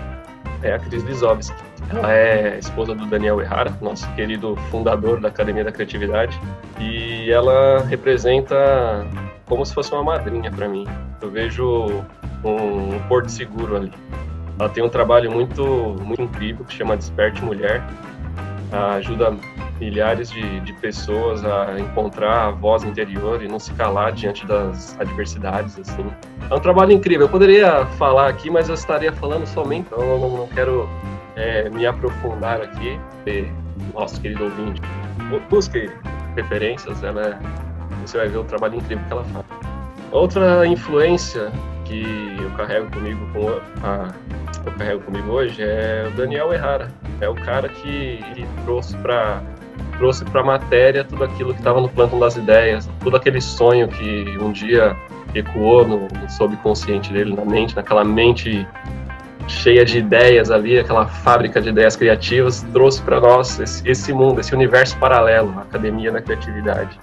é 0.63 0.73
a 0.73 0.79
Cris 0.79 1.03
Lisovski. 1.03 1.57
Ela 1.91 2.13
é 2.13 2.59
esposa 2.59 2.95
do 2.95 3.07
Daniel 3.07 3.41
Errara, 3.41 3.77
nosso 3.81 4.11
querido 4.15 4.57
fundador 4.71 5.21
da 5.21 5.29
Academia 5.29 5.65
da 5.65 5.73
Criatividade, 5.73 6.39
e 6.81 7.31
ela 7.31 7.83
representa 7.85 9.07
como 9.47 9.65
se 9.65 9.73
fosse 9.73 9.93
uma 9.93 10.03
madrinha 10.03 10.51
para 10.51 10.69
mim. 10.69 10.87
Eu 11.21 11.31
vejo 11.31 12.05
um, 12.45 12.99
porto 13.09 13.31
seguro 13.31 13.77
ali. 13.77 13.93
Ela 14.59 14.69
tem 14.69 14.83
um 14.83 14.89
trabalho 14.89 15.31
muito, 15.31 15.65
muito 16.03 16.23
incrível 16.23 16.65
que 16.65 16.75
chama 16.75 16.97
Desperte 16.97 17.43
Mulher. 17.43 17.83
ajuda 18.97 19.35
milhares 19.81 20.31
de, 20.31 20.61
de 20.61 20.73
pessoas 20.75 21.45
a 21.45 21.79
encontrar 21.79 22.47
a 22.47 22.51
voz 22.51 22.85
interior 22.85 23.43
e 23.43 23.49
não 23.49 23.59
se 23.59 23.73
calar 23.75 24.13
diante 24.13 24.47
das 24.47 24.99
adversidades, 25.01 25.79
assim. 25.79 26.07
É 26.51 26.55
um 26.55 26.61
trabalho 26.61 26.93
incrível. 26.93 27.27
Eu 27.27 27.31
poderia 27.31 27.87
falar 27.99 28.29
aqui, 28.29 28.51
mas 28.51 28.69
eu 28.69 28.75
estaria 28.75 29.13
falando 29.13 29.47
somente, 29.47 29.87
então 29.87 30.01
eu 30.01 30.19
não, 30.19 30.37
não 30.39 30.47
quero 30.49 30.89
é, 31.37 31.69
me 31.71 31.87
aprofundar 31.87 32.61
aqui. 32.61 32.99
E, 33.27 33.47
nosso 33.95 34.21
querido 34.21 34.45
ouvinte, 34.45 34.81
busque 35.49 35.91
referências, 36.35 37.03
ela 37.03 37.29
é, 37.29 37.39
você 38.07 38.19
vai 38.19 38.29
ver 38.29 38.39
o 38.39 38.45
trabalho 38.45 38.77
incrível 38.77 39.05
que 39.07 39.13
ela 39.13 39.25
faz. 39.25 39.47
Outra 40.11 40.67
influência 40.67 41.53
que 41.85 42.37
eu 42.41 42.51
carrego 42.51 42.91
comigo 42.91 43.21
com 43.33 43.49
a, 43.87 44.09
eu 44.65 44.73
carrego 44.73 45.03
comigo 45.03 45.31
hoje 45.31 45.63
é 45.63 46.09
o 46.09 46.17
Daniel 46.17 46.53
Errara. 46.53 46.91
É 47.21 47.29
o 47.29 47.35
cara 47.35 47.69
que, 47.69 48.19
que 48.35 48.47
trouxe 48.65 48.97
para 48.99 49.43
trouxe 49.99 50.25
para 50.25 50.41
a 50.41 50.45
matéria 50.45 51.05
tudo 51.05 51.25
aquilo 51.25 51.53
que 51.53 51.61
estava 51.61 51.81
no 51.81 51.89
plano 51.89 52.19
das 52.19 52.37
ideias, 52.37 52.89
todo 53.01 53.17
aquele 53.17 53.41
sonho 53.41 53.89
que 53.89 54.39
um 54.41 54.53
dia 54.53 54.97
ecoou 55.35 55.87
no, 55.87 56.09
no 56.09 56.31
subconsciente 56.31 57.13
dele, 57.13 57.35
na 57.35 57.45
mente, 57.45 57.77
naquela 57.77 58.05
mente 58.05 58.67
cheia 59.47 59.85
de 59.85 59.99
ideias 59.99 60.51
ali, 60.51 60.79
aquela 60.79 61.07
fábrica 61.07 61.61
de 61.61 61.71
ideias 61.71 61.97
criativas, 61.97 62.65
trouxe 62.73 63.03
para 63.03 63.21
nós 63.21 63.59
esse, 63.59 63.89
esse, 63.89 64.13
mundo, 64.13 64.41
esse 64.41 64.55
universo 64.55 64.97
paralelo, 64.99 65.55
a 65.59 65.63
Academia 65.63 66.13
da 66.13 66.21
Criatividade. 66.21 66.99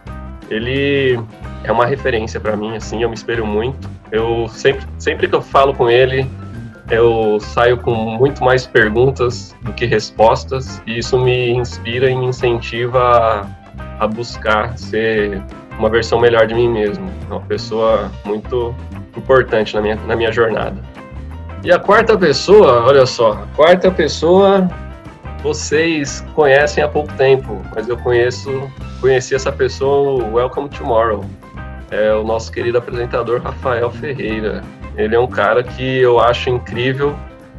Ele 0.49 1.19
é 1.63 1.71
uma 1.71 1.85
referência 1.85 2.39
para 2.39 2.55
mim, 2.55 2.75
assim, 2.75 3.01
eu 3.01 3.09
me 3.09 3.15
espelho 3.15 3.45
muito. 3.45 3.89
Eu 4.11 4.47
sempre, 4.47 4.85
sempre 4.99 5.27
que 5.27 5.33
eu 5.33 5.41
falo 5.41 5.73
com 5.73 5.89
ele, 5.89 6.29
eu 6.89 7.39
saio 7.39 7.77
com 7.77 7.93
muito 7.93 8.43
mais 8.43 8.65
perguntas 8.65 9.55
do 9.61 9.73
que 9.73 9.85
respostas, 9.85 10.81
e 10.85 10.99
isso 10.99 11.17
me 11.17 11.51
inspira 11.51 12.09
e 12.09 12.15
me 12.15 12.27
incentiva 12.27 12.99
a, 12.99 14.03
a 14.03 14.07
buscar 14.07 14.77
ser 14.77 15.41
uma 15.79 15.89
versão 15.89 16.19
melhor 16.19 16.47
de 16.47 16.53
mim 16.53 16.69
mesmo. 16.69 17.09
Uma 17.29 17.41
pessoa 17.41 18.11
muito 18.25 18.75
importante 19.17 19.75
na 19.75 19.81
minha, 19.81 19.95
na 19.95 20.15
minha 20.15 20.31
jornada. 20.31 20.77
E 21.63 21.71
a 21.71 21.79
quarta 21.79 22.17
pessoa, 22.17 22.83
olha 22.85 23.05
só, 23.05 23.33
a 23.33 23.55
quarta 23.55 23.89
pessoa 23.89 24.69
vocês 25.41 26.25
conhecem 26.33 26.83
há 26.83 26.87
pouco 26.87 27.11
tempo, 27.13 27.61
mas 27.75 27.87
eu 27.87 27.97
conheço, 27.97 28.49
conheci 28.99 29.35
essa 29.35 29.51
pessoa 29.51 30.23
Welcome 30.23 30.69
Tomorrow. 30.69 31.23
É 31.91 32.13
o 32.13 32.23
nosso 32.23 32.51
querido 32.51 32.77
apresentador 32.77 33.41
Rafael 33.41 33.91
Ferreira. 33.91 34.63
Ele 34.97 35.15
é 35.15 35.19
um 35.19 35.27
cara 35.27 35.63
que 35.63 35.99
eu 35.99 36.19
acho 36.19 36.49
incrível 36.49 37.15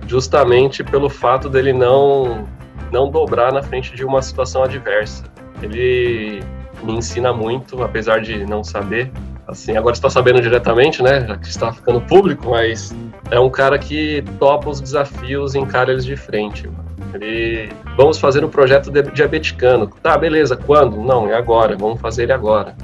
justamente 0.06 0.84
pelo 0.84 1.10
fato 1.10 1.48
dele 1.48 1.72
não 1.72 2.44
não 2.92 3.10
dobrar 3.10 3.52
na 3.52 3.62
frente 3.62 3.94
de 3.94 4.04
uma 4.04 4.22
situação 4.22 4.62
adversa. 4.62 5.24
Ele 5.60 6.40
me 6.82 6.92
ensina 6.92 7.32
muito, 7.32 7.82
apesar 7.82 8.20
de 8.20 8.46
não 8.46 8.62
saber. 8.62 9.10
Assim, 9.46 9.76
agora 9.76 9.94
está 9.94 10.10
sabendo 10.10 10.40
diretamente, 10.40 11.02
né? 11.02 11.24
Já 11.26 11.36
que 11.36 11.48
está 11.48 11.72
ficando 11.72 12.00
público, 12.00 12.50
mas 12.50 12.94
é 13.30 13.38
um 13.38 13.50
cara 13.50 13.78
que 13.78 14.22
topa 14.38 14.70
os 14.70 14.80
desafios 14.80 15.54
e 15.54 15.58
encara 15.58 15.92
eles 15.92 16.04
de 16.04 16.16
frente. 16.16 16.68
Ele, 17.14 17.70
vamos 17.96 18.18
fazer 18.18 18.44
um 18.44 18.48
projeto 18.48 18.90
diabeticano. 19.12 19.88
Tá, 20.02 20.18
beleza, 20.18 20.56
quando? 20.56 20.96
Não, 20.96 21.28
é 21.28 21.36
agora, 21.36 21.76
vamos 21.76 22.00
fazer 22.00 22.24
ele 22.24 22.32
agora. 22.32 22.76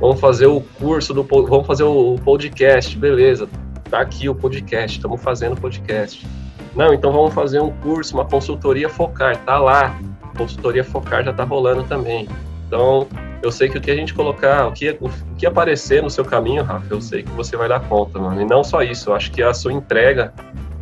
Vamos 0.00 0.18
fazer 0.18 0.46
o 0.46 0.60
curso 0.78 1.12
do 1.14 1.22
vamos 1.22 1.66
fazer 1.66 1.84
o 1.84 2.16
podcast, 2.24 2.96
beleza. 2.96 3.48
Tá 3.90 4.00
aqui 4.00 4.28
o 4.28 4.34
podcast, 4.34 4.98
estamos 4.98 5.20
fazendo 5.22 5.60
podcast. 5.60 6.26
Não, 6.76 6.94
então 6.94 7.12
vamos 7.12 7.34
fazer 7.34 7.60
um 7.60 7.70
curso, 7.70 8.14
uma 8.14 8.24
consultoria 8.24 8.88
focar, 8.88 9.36
tá 9.38 9.58
lá. 9.58 9.98
Consultoria 10.36 10.84
focar 10.84 11.24
já 11.24 11.32
tá 11.32 11.42
rolando 11.42 11.82
também. 11.82 12.28
Então, 12.66 13.08
eu 13.42 13.50
sei 13.50 13.68
que 13.68 13.78
o 13.78 13.80
que 13.80 13.90
a 13.90 13.96
gente 13.96 14.14
colocar, 14.14 14.68
o 14.68 14.72
que, 14.72 14.96
o 15.00 15.10
que 15.36 15.44
aparecer 15.44 16.02
no 16.02 16.08
seu 16.08 16.24
caminho, 16.24 16.62
Rafa, 16.62 16.86
eu 16.88 17.00
sei 17.00 17.24
que 17.24 17.30
você 17.32 17.56
vai 17.56 17.68
dar 17.68 17.80
conta, 17.80 18.18
mano. 18.18 18.40
E 18.40 18.44
não 18.44 18.62
só 18.62 18.82
isso, 18.82 19.10
eu 19.10 19.14
acho 19.14 19.32
que 19.32 19.42
a 19.42 19.52
sua 19.52 19.72
entrega 19.72 20.32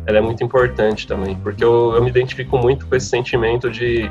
ela 0.05 0.17
é 0.17 0.21
muito 0.21 0.43
importante 0.43 1.07
também, 1.07 1.35
porque 1.35 1.63
eu, 1.63 1.93
eu 1.95 2.03
me 2.03 2.09
identifico 2.09 2.57
muito 2.57 2.85
com 2.87 2.95
esse 2.95 3.07
sentimento 3.07 3.69
de, 3.69 4.09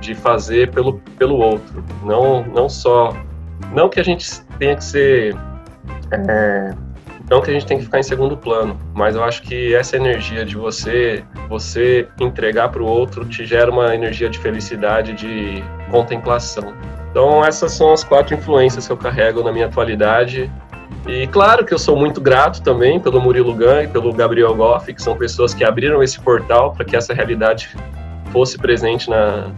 de 0.00 0.14
fazer 0.14 0.70
pelo, 0.70 0.98
pelo 1.16 1.36
outro, 1.36 1.84
não, 2.02 2.42
não 2.44 2.68
só, 2.68 3.16
não 3.72 3.88
que 3.88 4.00
a 4.00 4.02
gente 4.02 4.40
tenha 4.58 4.74
que 4.74 4.84
ser, 4.84 5.36
é, 6.10 6.74
não 7.30 7.40
que 7.40 7.50
a 7.50 7.52
gente 7.52 7.66
tenha 7.66 7.78
que 7.78 7.84
ficar 7.84 7.98
em 7.98 8.02
segundo 8.02 8.36
plano, 8.36 8.78
mas 8.94 9.14
eu 9.14 9.24
acho 9.24 9.42
que 9.42 9.74
essa 9.74 9.96
energia 9.96 10.44
de 10.44 10.56
você, 10.56 11.24
você 11.48 12.08
entregar 12.20 12.68
para 12.68 12.82
o 12.82 12.86
outro 12.86 13.24
te 13.24 13.44
gera 13.44 13.70
uma 13.70 13.94
energia 13.94 14.28
de 14.28 14.38
felicidade, 14.38 15.12
de 15.12 15.62
contemplação. 15.90 16.74
Então 17.10 17.44
essas 17.44 17.72
são 17.72 17.92
as 17.92 18.04
quatro 18.04 18.34
influências 18.34 18.86
que 18.86 18.92
eu 18.92 18.96
carrego 18.96 19.42
na 19.42 19.52
minha 19.52 19.66
atualidade 19.66 20.50
e 21.06 21.26
claro 21.26 21.64
que 21.64 21.74
eu 21.74 21.78
sou 21.78 21.96
muito 21.96 22.20
grato 22.20 22.62
também 22.62 23.00
pelo 23.00 23.20
Murilo 23.20 23.54
Gun 23.54 23.82
e 23.82 23.88
pelo 23.88 24.12
Gabriel 24.12 24.54
Goff, 24.54 24.92
que 24.92 25.02
são 25.02 25.16
pessoas 25.16 25.52
que 25.52 25.64
abriram 25.64 26.02
esse 26.02 26.20
portal 26.20 26.72
para 26.72 26.84
que 26.84 26.94
essa 26.94 27.12
realidade 27.12 27.68
fosse 28.30 28.56
presente 28.56 29.10
na 29.10 29.50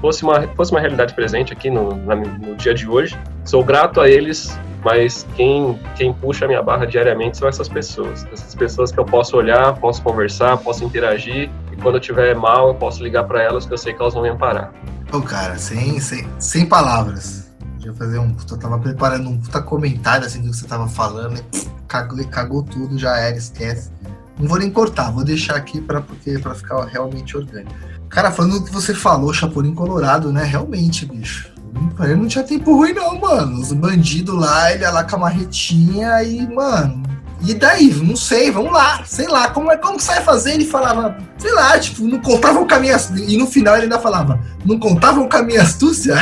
fosse 0.00 0.22
uma 0.22 0.42
fosse 0.48 0.72
uma 0.72 0.80
realidade 0.80 1.14
presente 1.14 1.52
aqui 1.52 1.70
no, 1.70 1.94
no 1.94 2.54
dia 2.56 2.72
de 2.72 2.88
hoje. 2.88 3.16
Sou 3.44 3.62
grato 3.62 4.00
a 4.00 4.08
eles, 4.08 4.58
mas 4.86 5.26
quem 5.34 5.76
quem 5.96 6.12
puxa 6.12 6.44
a 6.44 6.48
minha 6.48 6.62
barra 6.62 6.86
diariamente 6.86 7.36
são 7.36 7.48
essas 7.48 7.68
pessoas, 7.68 8.24
essas 8.32 8.54
pessoas 8.54 8.92
que 8.92 9.00
eu 9.00 9.04
posso 9.04 9.36
olhar, 9.36 9.74
posso 9.80 10.00
conversar, 10.00 10.56
posso 10.58 10.84
interagir 10.84 11.50
e 11.72 11.76
quando 11.82 11.96
eu 11.96 12.00
tiver 12.00 12.36
mal 12.36 12.68
eu 12.68 12.74
posso 12.76 13.02
ligar 13.02 13.24
para 13.24 13.42
elas 13.42 13.66
que 13.66 13.74
eu 13.74 13.78
sei 13.78 13.92
que 13.92 14.00
elas 14.00 14.14
vão 14.14 14.22
me 14.22 14.28
amparar. 14.28 14.72
Ô, 15.12 15.20
cara, 15.20 15.58
sem, 15.58 15.98
sem, 15.98 16.24
sem 16.38 16.66
palavras 16.66 17.50
ia 17.84 17.92
fazer 17.94 18.20
um. 18.20 18.36
Eu 18.48 18.58
tava 18.58 18.78
preparando 18.78 19.28
um 19.28 19.40
puta 19.40 19.60
comentário 19.60 20.24
assim 20.24 20.40
do 20.40 20.50
que 20.50 20.56
você 20.56 20.68
tava 20.68 20.86
falando, 20.86 21.42
cagou, 21.88 22.24
cagou 22.28 22.62
tudo, 22.62 22.96
já 22.96 23.16
era, 23.16 23.36
esquece. 23.36 23.90
Não 24.38 24.46
vou 24.46 24.58
nem 24.58 24.70
cortar, 24.70 25.10
vou 25.10 25.24
deixar 25.24 25.56
aqui 25.56 25.80
para 25.80 26.00
porque 26.00 26.38
para 26.38 26.54
ficar 26.54 26.84
realmente 26.84 27.36
orgânico. 27.36 27.74
Cara, 28.08 28.30
falando 28.30 28.60
do 28.60 28.64
que 28.64 28.72
você 28.72 28.94
falou, 28.94 29.34
Chapolin 29.34 29.74
Colorado, 29.74 30.32
né? 30.32 30.44
Realmente, 30.44 31.04
bicho. 31.04 31.55
Ele 32.00 32.14
não 32.14 32.26
tinha 32.26 32.44
tempo 32.44 32.74
ruim, 32.74 32.92
não, 32.92 33.18
mano. 33.18 33.60
Os 33.60 33.72
bandidos 33.72 34.34
lá, 34.34 34.72
ele 34.72 34.82
ia 34.82 34.90
lá 34.90 35.04
com 35.04 35.16
a 35.16 35.20
marretinha 35.20 36.22
e, 36.22 36.46
mano, 36.54 37.02
e 37.42 37.54
daí? 37.54 37.92
Não 38.02 38.16
sei, 38.16 38.50
vamos 38.50 38.72
lá, 38.72 39.02
sei 39.04 39.26
lá, 39.28 39.48
como 39.50 39.70
é 39.70 39.76
como 39.76 39.96
que 39.96 40.02
sai 40.02 40.22
fazer? 40.22 40.54
Ele 40.54 40.64
falava, 40.64 41.16
sei 41.38 41.52
lá, 41.52 41.78
tipo, 41.78 42.02
não 42.04 42.18
contavam 42.20 42.66
com 42.66 42.74
a 42.74 42.80
minha. 42.80 42.96
E 43.26 43.36
no 43.36 43.46
final 43.46 43.74
ele 43.74 43.84
ainda 43.84 43.98
falava, 43.98 44.40
não 44.64 44.78
contavam 44.78 45.28
com 45.28 45.36
a 45.36 45.42
minha 45.42 45.62
astúcia? 45.62 46.14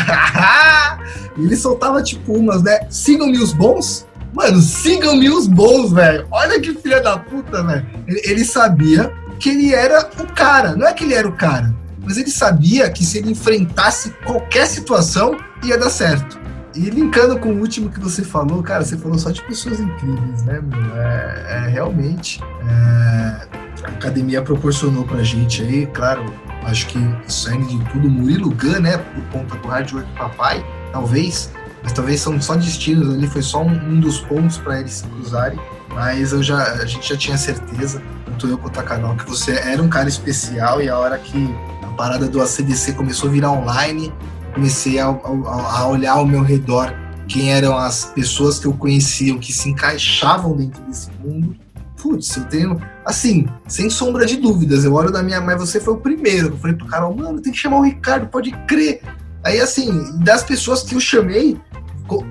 ele 1.38 1.56
soltava, 1.56 2.02
tipo, 2.02 2.32
umas, 2.32 2.62
né? 2.62 2.86
Sigam-me 2.90 3.38
os 3.38 3.52
bons. 3.52 4.06
Mano, 4.32 4.60
sigam-me 4.60 5.30
os 5.30 5.46
bons, 5.46 5.92
velho. 5.92 6.26
Olha 6.30 6.60
que 6.60 6.74
filha 6.74 7.00
da 7.00 7.16
puta, 7.16 7.62
velho. 7.62 7.86
Ele, 8.06 8.20
ele 8.24 8.44
sabia 8.44 9.12
que 9.38 9.50
ele 9.50 9.72
era 9.72 10.08
o 10.18 10.26
cara. 10.26 10.74
Não 10.74 10.86
é 10.86 10.92
que 10.92 11.04
ele 11.04 11.14
era 11.14 11.28
o 11.28 11.32
cara, 11.32 11.72
mas 12.04 12.16
ele 12.16 12.30
sabia 12.30 12.90
que 12.90 13.04
se 13.04 13.18
ele 13.18 13.32
enfrentasse 13.32 14.10
qualquer 14.24 14.66
situação, 14.66 15.36
ia 15.62 15.78
dar 15.78 15.90
certo. 15.90 16.38
E 16.74 16.90
linkando 16.90 17.38
com 17.38 17.50
o 17.50 17.60
último 17.60 17.88
que 17.88 18.00
você 18.00 18.22
falou, 18.22 18.62
cara, 18.62 18.84
você 18.84 18.96
falou 18.96 19.16
só 19.16 19.30
de 19.30 19.40
pessoas 19.42 19.78
incríveis, 19.78 20.42
né, 20.42 20.60
meu? 20.60 20.96
É, 20.96 21.44
é 21.48 21.68
realmente. 21.68 22.42
É, 22.68 23.46
a 23.84 23.88
academia 23.88 24.42
proporcionou 24.42 25.04
pra 25.04 25.22
gente 25.22 25.62
aí, 25.62 25.86
claro, 25.86 26.24
acho 26.64 26.86
que 26.88 26.98
saindo 27.28 27.66
de 27.66 27.92
tudo, 27.92 28.08
Murilo 28.08 28.50
Gun, 28.50 28.80
né, 28.80 28.98
por 28.98 29.22
conta 29.26 29.56
do 29.56 29.68
Hard 29.68 29.92
Work 29.92 30.12
Papai, 30.16 30.64
talvez, 30.90 31.52
mas 31.82 31.92
talvez 31.92 32.20
são 32.20 32.40
só 32.40 32.56
destinos 32.56 33.14
ali, 33.14 33.26
foi 33.28 33.42
só 33.42 33.62
um, 33.62 33.70
um 33.70 34.00
dos 34.00 34.18
pontos 34.20 34.58
para 34.58 34.80
eles 34.80 34.94
se 34.94 35.04
cruzarem. 35.04 35.58
Mas 35.90 36.32
eu 36.32 36.42
já, 36.42 36.60
a 36.72 36.86
gente 36.86 37.08
já 37.08 37.16
tinha 37.16 37.38
certeza, 37.38 38.02
tanto 38.26 38.48
eu 38.48 38.58
quanto 38.58 38.80
a 38.80 38.82
Canal, 38.82 39.14
que 39.14 39.28
você 39.28 39.52
era 39.52 39.80
um 39.80 39.88
cara 39.88 40.08
especial 40.08 40.82
e 40.82 40.88
a 40.88 40.98
hora 40.98 41.16
que 41.18 41.54
parada 41.94 42.28
do 42.28 42.42
ACDC 42.42 42.92
começou 42.92 43.28
a 43.28 43.32
virar 43.32 43.52
online, 43.52 44.12
comecei 44.52 44.98
a, 44.98 45.08
a, 45.08 45.80
a 45.80 45.88
olhar 45.88 46.12
ao 46.12 46.26
meu 46.26 46.42
redor 46.42 46.94
quem 47.28 47.52
eram 47.52 47.76
as 47.76 48.04
pessoas 48.04 48.58
que 48.58 48.66
eu 48.66 48.72
conhecia, 48.72 49.36
que 49.38 49.52
se 49.52 49.70
encaixavam 49.70 50.56
dentro 50.56 50.82
desse 50.84 51.10
mundo. 51.22 51.56
Putz, 52.00 52.36
eu 52.36 52.44
tenho, 52.44 52.80
assim, 53.04 53.46
sem 53.66 53.88
sombra 53.88 54.26
de 54.26 54.36
dúvidas, 54.36 54.84
eu 54.84 54.92
olho 54.92 55.10
da 55.10 55.22
minha 55.22 55.40
mãe, 55.40 55.56
você 55.56 55.80
foi 55.80 55.94
o 55.94 55.98
primeiro. 55.98 56.48
Eu 56.48 56.58
falei 56.58 56.76
pro 56.76 56.86
cara, 56.86 57.08
mano, 57.08 57.40
tem 57.40 57.52
que 57.52 57.58
chamar 57.58 57.78
o 57.78 57.82
Ricardo, 57.82 58.26
pode 58.26 58.50
crer. 58.66 59.00
Aí, 59.42 59.60
assim, 59.60 60.18
das 60.18 60.42
pessoas 60.42 60.82
que 60.82 60.94
eu 60.94 61.00
chamei, 61.00 61.58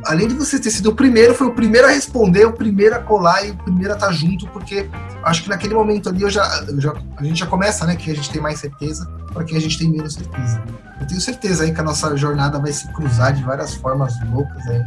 além 0.05 0.27
de 0.27 0.33
você 0.33 0.59
ter 0.59 0.69
sido 0.69 0.89
o 0.89 0.95
primeiro, 0.95 1.33
foi 1.33 1.47
o 1.47 1.53
primeiro 1.53 1.87
a 1.87 1.91
responder, 1.91 2.45
o 2.45 2.53
primeiro 2.53 2.95
a 2.95 2.99
colar 2.99 3.45
e 3.45 3.51
o 3.51 3.55
primeiro 3.55 3.93
a 3.93 3.95
estar 3.95 4.11
junto, 4.11 4.47
porque 4.47 4.89
acho 5.23 5.43
que 5.43 5.49
naquele 5.49 5.73
momento 5.73 6.09
ali 6.09 6.21
eu 6.21 6.29
já, 6.29 6.45
eu 6.67 6.79
já, 6.79 6.93
a 7.17 7.23
gente 7.23 7.39
já 7.39 7.45
começa, 7.45 7.85
né, 7.85 7.95
que 7.95 8.11
a 8.11 8.15
gente 8.15 8.29
tem 8.29 8.41
mais 8.41 8.59
certeza, 8.59 9.09
para 9.33 9.43
que 9.43 9.55
a 9.55 9.59
gente 9.59 9.77
tem 9.77 9.89
menos 9.89 10.13
certeza. 10.13 10.61
Eu 10.99 11.07
tenho 11.07 11.21
certeza 11.21 11.63
aí 11.63 11.73
que 11.73 11.79
a 11.79 11.83
nossa 11.83 12.15
jornada 12.15 12.59
vai 12.59 12.71
se 12.71 12.87
cruzar 12.93 13.33
de 13.33 13.43
várias 13.43 13.73
formas 13.75 14.13
loucas 14.31 14.65
aí. 14.67 14.83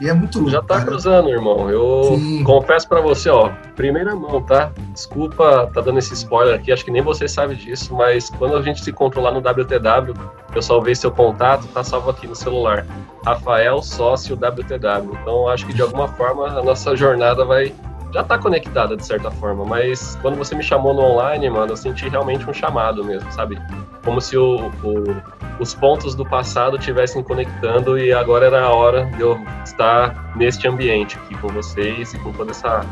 E 0.00 0.08
é 0.08 0.14
muito 0.14 0.38
louco. 0.38 0.50
Já 0.50 0.62
tá 0.62 0.76
cara. 0.76 0.86
cruzando, 0.86 1.28
irmão. 1.28 1.68
Eu 1.68 2.16
Sim. 2.16 2.42
confesso 2.42 2.88
para 2.88 3.00
você, 3.00 3.28
ó, 3.28 3.50
primeira 3.76 4.14
mão, 4.16 4.42
tá? 4.42 4.72
Desculpa 4.92 5.70
tá 5.72 5.80
dando 5.80 5.98
esse 5.98 6.14
spoiler 6.14 6.54
aqui, 6.54 6.72
acho 6.72 6.84
que 6.84 6.90
nem 6.90 7.02
você 7.02 7.28
sabe 7.28 7.54
disso, 7.54 7.94
mas 7.94 8.30
quando 8.30 8.56
a 8.56 8.62
gente 8.62 8.82
se 8.82 8.90
encontrou 8.90 9.22
lá 9.22 9.30
no 9.30 9.40
WTW, 9.40 10.14
eu 10.54 10.62
salvei 10.62 10.94
seu 10.94 11.10
contato, 11.10 11.66
tá 11.68 11.84
salvo 11.84 12.10
aqui 12.10 12.26
no 12.26 12.34
celular. 12.34 12.86
Rafael 13.24 13.82
Sócio 13.82 14.34
WTW. 14.34 15.18
Então 15.20 15.48
acho 15.48 15.66
que 15.66 15.74
de 15.74 15.82
alguma 15.82 16.08
forma 16.08 16.46
a 16.48 16.62
nossa 16.62 16.96
jornada 16.96 17.44
vai 17.44 17.74
já 18.12 18.24
tá 18.24 18.38
conectada 18.38 18.96
de 18.96 19.04
certa 19.04 19.30
forma, 19.30 19.64
mas 19.64 20.18
quando 20.20 20.36
você 20.36 20.54
me 20.54 20.62
chamou 20.62 20.92
no 20.92 21.02
online, 21.02 21.48
mano, 21.48 21.72
eu 21.72 21.76
senti 21.76 22.08
realmente 22.08 22.48
um 22.48 22.52
chamado 22.52 23.04
mesmo, 23.04 23.30
sabe? 23.32 23.60
Como 24.04 24.20
se 24.20 24.36
o, 24.36 24.70
o, 24.82 25.22
os 25.60 25.74
pontos 25.74 26.14
do 26.14 26.24
passado 26.24 26.76
estivessem 26.76 27.22
conectando 27.22 27.98
e 27.98 28.12
agora 28.12 28.46
era 28.46 28.62
a 28.64 28.70
hora 28.70 29.06
de 29.06 29.20
eu 29.20 29.38
estar 29.64 30.36
neste 30.36 30.66
ambiente 30.66 31.16
aqui 31.18 31.36
com 31.36 31.48
vocês 31.48 32.12
e 32.12 32.18
com 32.18 32.32
toda 32.32 32.50
essa, 32.50 32.84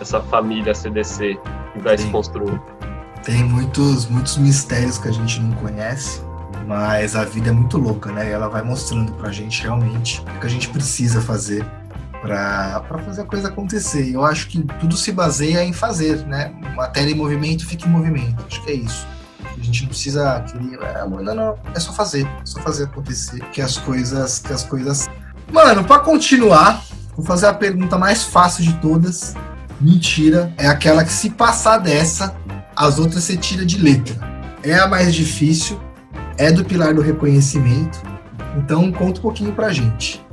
essa 0.00 0.20
família 0.20 0.74
CDC 0.74 1.38
que 1.72 1.78
vai 1.80 1.98
Sim. 1.98 2.06
se 2.06 2.10
construindo. 2.10 2.60
Tem 3.22 3.44
muitos, 3.44 4.06
muitos 4.06 4.36
mistérios 4.36 4.98
que 4.98 5.08
a 5.08 5.12
gente 5.12 5.40
não 5.40 5.52
conhece, 5.52 6.22
mas 6.66 7.14
a 7.14 7.24
vida 7.24 7.50
é 7.50 7.52
muito 7.52 7.78
louca, 7.78 8.10
né? 8.10 8.28
E 8.28 8.32
ela 8.32 8.48
vai 8.48 8.62
mostrando 8.62 9.12
pra 9.12 9.30
gente 9.30 9.62
realmente 9.62 10.20
o 10.36 10.40
que 10.40 10.46
a 10.46 10.50
gente 10.50 10.68
precisa 10.68 11.20
fazer 11.20 11.64
para 12.22 12.82
fazer 13.04 13.22
a 13.22 13.24
coisa 13.24 13.48
acontecer. 13.48 14.14
Eu 14.14 14.24
acho 14.24 14.48
que 14.48 14.62
tudo 14.80 14.96
se 14.96 15.12
baseia 15.12 15.62
em 15.64 15.72
fazer, 15.72 16.24
né? 16.26 16.54
Matéria 16.74 17.10
em 17.10 17.16
movimento 17.16 17.66
fica 17.66 17.86
em 17.86 17.90
movimento. 17.90 18.42
Acho 18.46 18.62
que 18.62 18.70
é 18.70 18.74
isso. 18.74 19.06
A 19.44 19.62
gente 19.62 19.82
não 19.82 19.88
precisa 19.88 20.40
querer, 20.40 20.80
é, 20.82 21.06
não, 21.06 21.34
não, 21.34 21.58
é 21.74 21.80
só 21.80 21.92
fazer, 21.92 22.24
é 22.24 22.46
só 22.46 22.60
fazer 22.60 22.84
acontecer 22.84 23.40
que 23.50 23.60
as 23.60 23.76
coisas, 23.76 24.38
que 24.38 24.52
as 24.52 24.64
coisas. 24.64 25.10
Mano, 25.52 25.84
para 25.84 26.00
continuar, 26.00 26.82
Vou 27.16 27.24
fazer 27.24 27.46
a 27.46 27.52
pergunta 27.52 27.98
mais 27.98 28.24
fácil 28.24 28.64
de 28.64 28.72
todas. 28.74 29.34
Mentira, 29.80 30.52
é 30.56 30.66
aquela 30.66 31.04
que 31.04 31.12
se 31.12 31.28
passar 31.28 31.78
dessa, 31.78 32.34
as 32.74 32.98
outras 32.98 33.24
você 33.24 33.36
tira 33.36 33.66
de 33.66 33.78
letra. 33.78 34.16
É 34.62 34.78
a 34.78 34.86
mais 34.86 35.14
difícil, 35.14 35.78
é 36.38 36.50
do 36.50 36.64
pilar 36.64 36.94
do 36.94 37.02
reconhecimento. 37.02 38.00
Então 38.56 38.90
conta 38.90 39.18
um 39.18 39.22
pouquinho 39.22 39.52
pra 39.52 39.72
gente. 39.72 40.24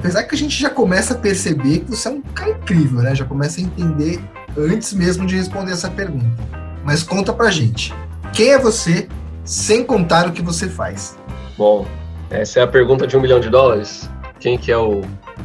Apesar 0.00 0.22
que 0.22 0.34
a 0.34 0.38
gente 0.38 0.58
já 0.58 0.70
começa 0.70 1.12
a 1.12 1.16
perceber 1.18 1.80
que 1.80 1.90
você 1.90 2.08
é 2.08 2.10
um 2.10 2.22
cara 2.22 2.52
incrível, 2.52 3.02
né? 3.02 3.14
Já 3.14 3.26
começa 3.26 3.60
a 3.60 3.64
entender 3.64 4.18
antes 4.56 4.94
mesmo 4.94 5.26
de 5.26 5.36
responder 5.36 5.72
essa 5.72 5.90
pergunta. 5.90 6.42
Mas 6.82 7.02
conta 7.02 7.34
pra 7.34 7.50
gente. 7.50 7.92
Quem 8.32 8.52
é 8.52 8.58
você 8.58 9.06
sem 9.44 9.84
contar 9.84 10.26
o 10.26 10.32
que 10.32 10.40
você 10.40 10.70
faz? 10.70 11.18
Bom, 11.58 11.86
essa 12.30 12.60
é 12.60 12.62
a 12.62 12.66
pergunta 12.66 13.06
de 13.06 13.14
um 13.14 13.20
milhão 13.20 13.40
de 13.40 13.50
dólares. 13.50 14.08
Quem 14.40 14.56
que 14.56 14.72
é 14.72 14.78
o, 14.78 15.02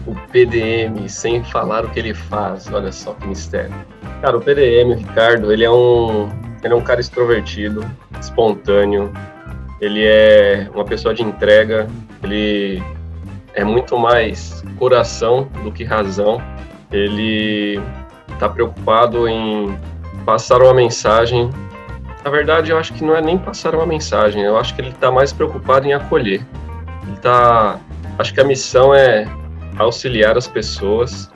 o 0.08 0.16
PDM 0.32 1.06
sem 1.10 1.44
falar 1.44 1.84
o 1.84 1.90
que 1.90 2.00
ele 2.00 2.14
faz? 2.14 2.72
Olha 2.72 2.94
só 2.94 3.14
que 3.14 3.28
mistério. 3.28 3.76
Cara, 4.22 4.38
o 4.38 4.40
PDM, 4.40 4.94
o 4.94 4.96
Ricardo, 4.96 5.52
ele 5.52 5.66
é 5.66 5.70
um, 5.70 6.30
ele 6.64 6.74
é 6.74 6.76
um 6.78 6.82
cara 6.82 7.02
extrovertido, 7.02 7.86
espontâneo, 8.22 9.12
ele 9.82 10.02
é 10.06 10.70
uma 10.74 10.86
pessoa 10.86 11.14
de 11.14 11.24
entrega, 11.24 11.90
ele 12.24 12.82
é 13.56 13.64
muito 13.64 13.98
mais 13.98 14.64
coração 14.78 15.48
do 15.64 15.72
que 15.72 15.84
razão. 15.84 16.42
Ele 16.92 17.82
está 18.34 18.48
preocupado 18.50 19.28
em 19.28 19.76
passar 20.26 20.62
uma 20.62 20.74
mensagem. 20.74 21.50
Na 22.24 22.30
verdade, 22.30 22.72
eu 22.72 22.78
acho 22.78 22.94
que 22.94 23.04
não 23.04 23.16
é 23.16 23.22
nem 23.22 23.38
passar 23.38 23.74
uma 23.74 23.86
mensagem, 23.86 24.44
eu 24.44 24.58
acho 24.58 24.76
que 24.76 24.82
ele 24.82 24.90
está 24.90 25.12
mais 25.12 25.32
preocupado 25.32 25.88
em 25.88 25.94
acolher. 25.94 26.46
Ele 27.08 27.18
tá, 27.22 27.80
acho 28.20 28.34
que 28.34 28.42
a 28.42 28.44
missão 28.44 28.94
é 28.94 29.26
auxiliar 29.78 30.38
as 30.38 30.48
pessoas 30.48 31.32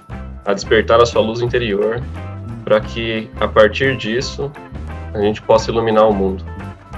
a 0.46 0.54
despertar 0.54 1.00
a 1.00 1.06
sua 1.06 1.22
luz 1.22 1.42
interior, 1.42 2.02
para 2.64 2.80
que 2.80 3.30
a 3.40 3.48
partir 3.48 3.96
disso 3.98 4.52
a 5.14 5.22
gente 5.22 5.42
possa 5.42 5.72
iluminar 5.72 6.08
o 6.08 6.14
mundo. 6.14 6.44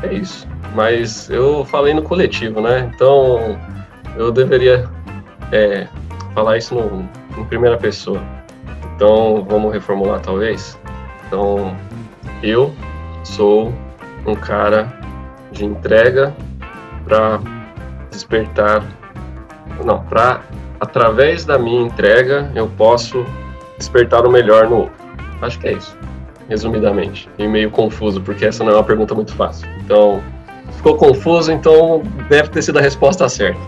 É 0.03 0.13
isso. 0.13 0.47
Mas 0.73 1.29
eu 1.29 1.65
falei 1.65 1.93
no 1.93 2.01
coletivo, 2.01 2.61
né? 2.61 2.89
Então 2.93 3.59
eu 4.15 4.31
deveria 4.31 4.89
é, 5.51 5.87
falar 6.33 6.57
isso 6.57 6.75
no, 6.75 7.07
em 7.37 7.45
primeira 7.45 7.77
pessoa. 7.77 8.21
Então, 8.95 9.45
vamos 9.47 9.73
reformular 9.73 10.19
talvez? 10.19 10.77
Então, 11.27 11.75
eu 12.43 12.73
sou 13.23 13.73
um 14.25 14.35
cara 14.35 14.91
de 15.51 15.65
entrega 15.65 16.33
para 17.03 17.39
despertar, 18.09 18.83
não, 19.83 20.03
para 20.03 20.41
através 20.79 21.45
da 21.45 21.57
minha 21.57 21.81
entrega 21.81 22.51
eu 22.55 22.67
posso 22.67 23.25
despertar 23.77 24.25
o 24.25 24.31
melhor 24.31 24.69
no 24.69 24.77
outro. 24.81 24.93
Acho 25.41 25.59
que 25.59 25.67
é 25.67 25.73
isso, 25.73 25.97
resumidamente. 26.47 27.29
E 27.37 27.47
meio 27.47 27.71
confuso, 27.71 28.21
porque 28.21 28.45
essa 28.45 28.63
não 28.63 28.71
é 28.71 28.75
uma 28.75 28.83
pergunta 28.83 29.15
muito 29.15 29.33
fácil. 29.33 29.67
Então, 29.83 30.21
ficou 30.75 30.95
confuso, 30.95 31.51
então 31.51 32.03
deve 32.29 32.49
ter 32.49 32.61
sido 32.61 32.77
a 32.77 32.81
resposta 32.81 33.27
certa. 33.27 33.59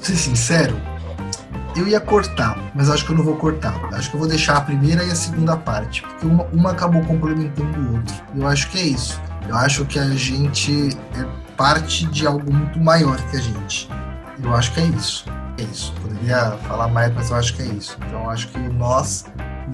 Ser 0.00 0.16
sincero, 0.16 0.74
eu 1.74 1.88
ia 1.88 2.00
cortar, 2.00 2.58
mas 2.74 2.90
acho 2.90 3.04
que 3.04 3.12
eu 3.12 3.16
não 3.16 3.24
vou 3.24 3.36
cortar. 3.36 3.74
Acho 3.92 4.10
que 4.10 4.16
eu 4.16 4.20
vou 4.20 4.28
deixar 4.28 4.56
a 4.56 4.60
primeira 4.60 5.02
e 5.04 5.10
a 5.10 5.14
segunda 5.14 5.56
parte, 5.56 6.02
porque 6.02 6.26
uma, 6.26 6.44
uma 6.52 6.70
acabou 6.72 7.02
complementando 7.02 7.78
o 7.78 7.94
outro. 7.94 8.14
Eu 8.34 8.46
acho 8.46 8.70
que 8.70 8.78
é 8.78 8.82
isso. 8.82 9.20
Eu 9.48 9.56
acho 9.56 9.84
que 9.86 9.98
a 9.98 10.08
gente 10.10 10.90
é 11.16 11.26
parte 11.56 12.06
de 12.06 12.26
algo 12.26 12.52
muito 12.52 12.78
maior 12.80 13.16
que 13.30 13.36
a 13.36 13.40
gente. 13.40 13.88
Eu 14.42 14.54
acho 14.54 14.72
que 14.72 14.80
é 14.80 14.84
isso. 14.84 15.24
É 15.58 15.62
isso. 15.62 15.94
Poderia 16.02 16.52
falar 16.68 16.88
mais, 16.88 17.14
mas 17.14 17.30
eu 17.30 17.36
acho 17.36 17.54
que 17.54 17.62
é 17.62 17.66
isso. 17.66 17.96
Então 18.06 18.28
acho 18.28 18.48
que 18.48 18.58
o 18.58 18.72
nós 18.72 19.24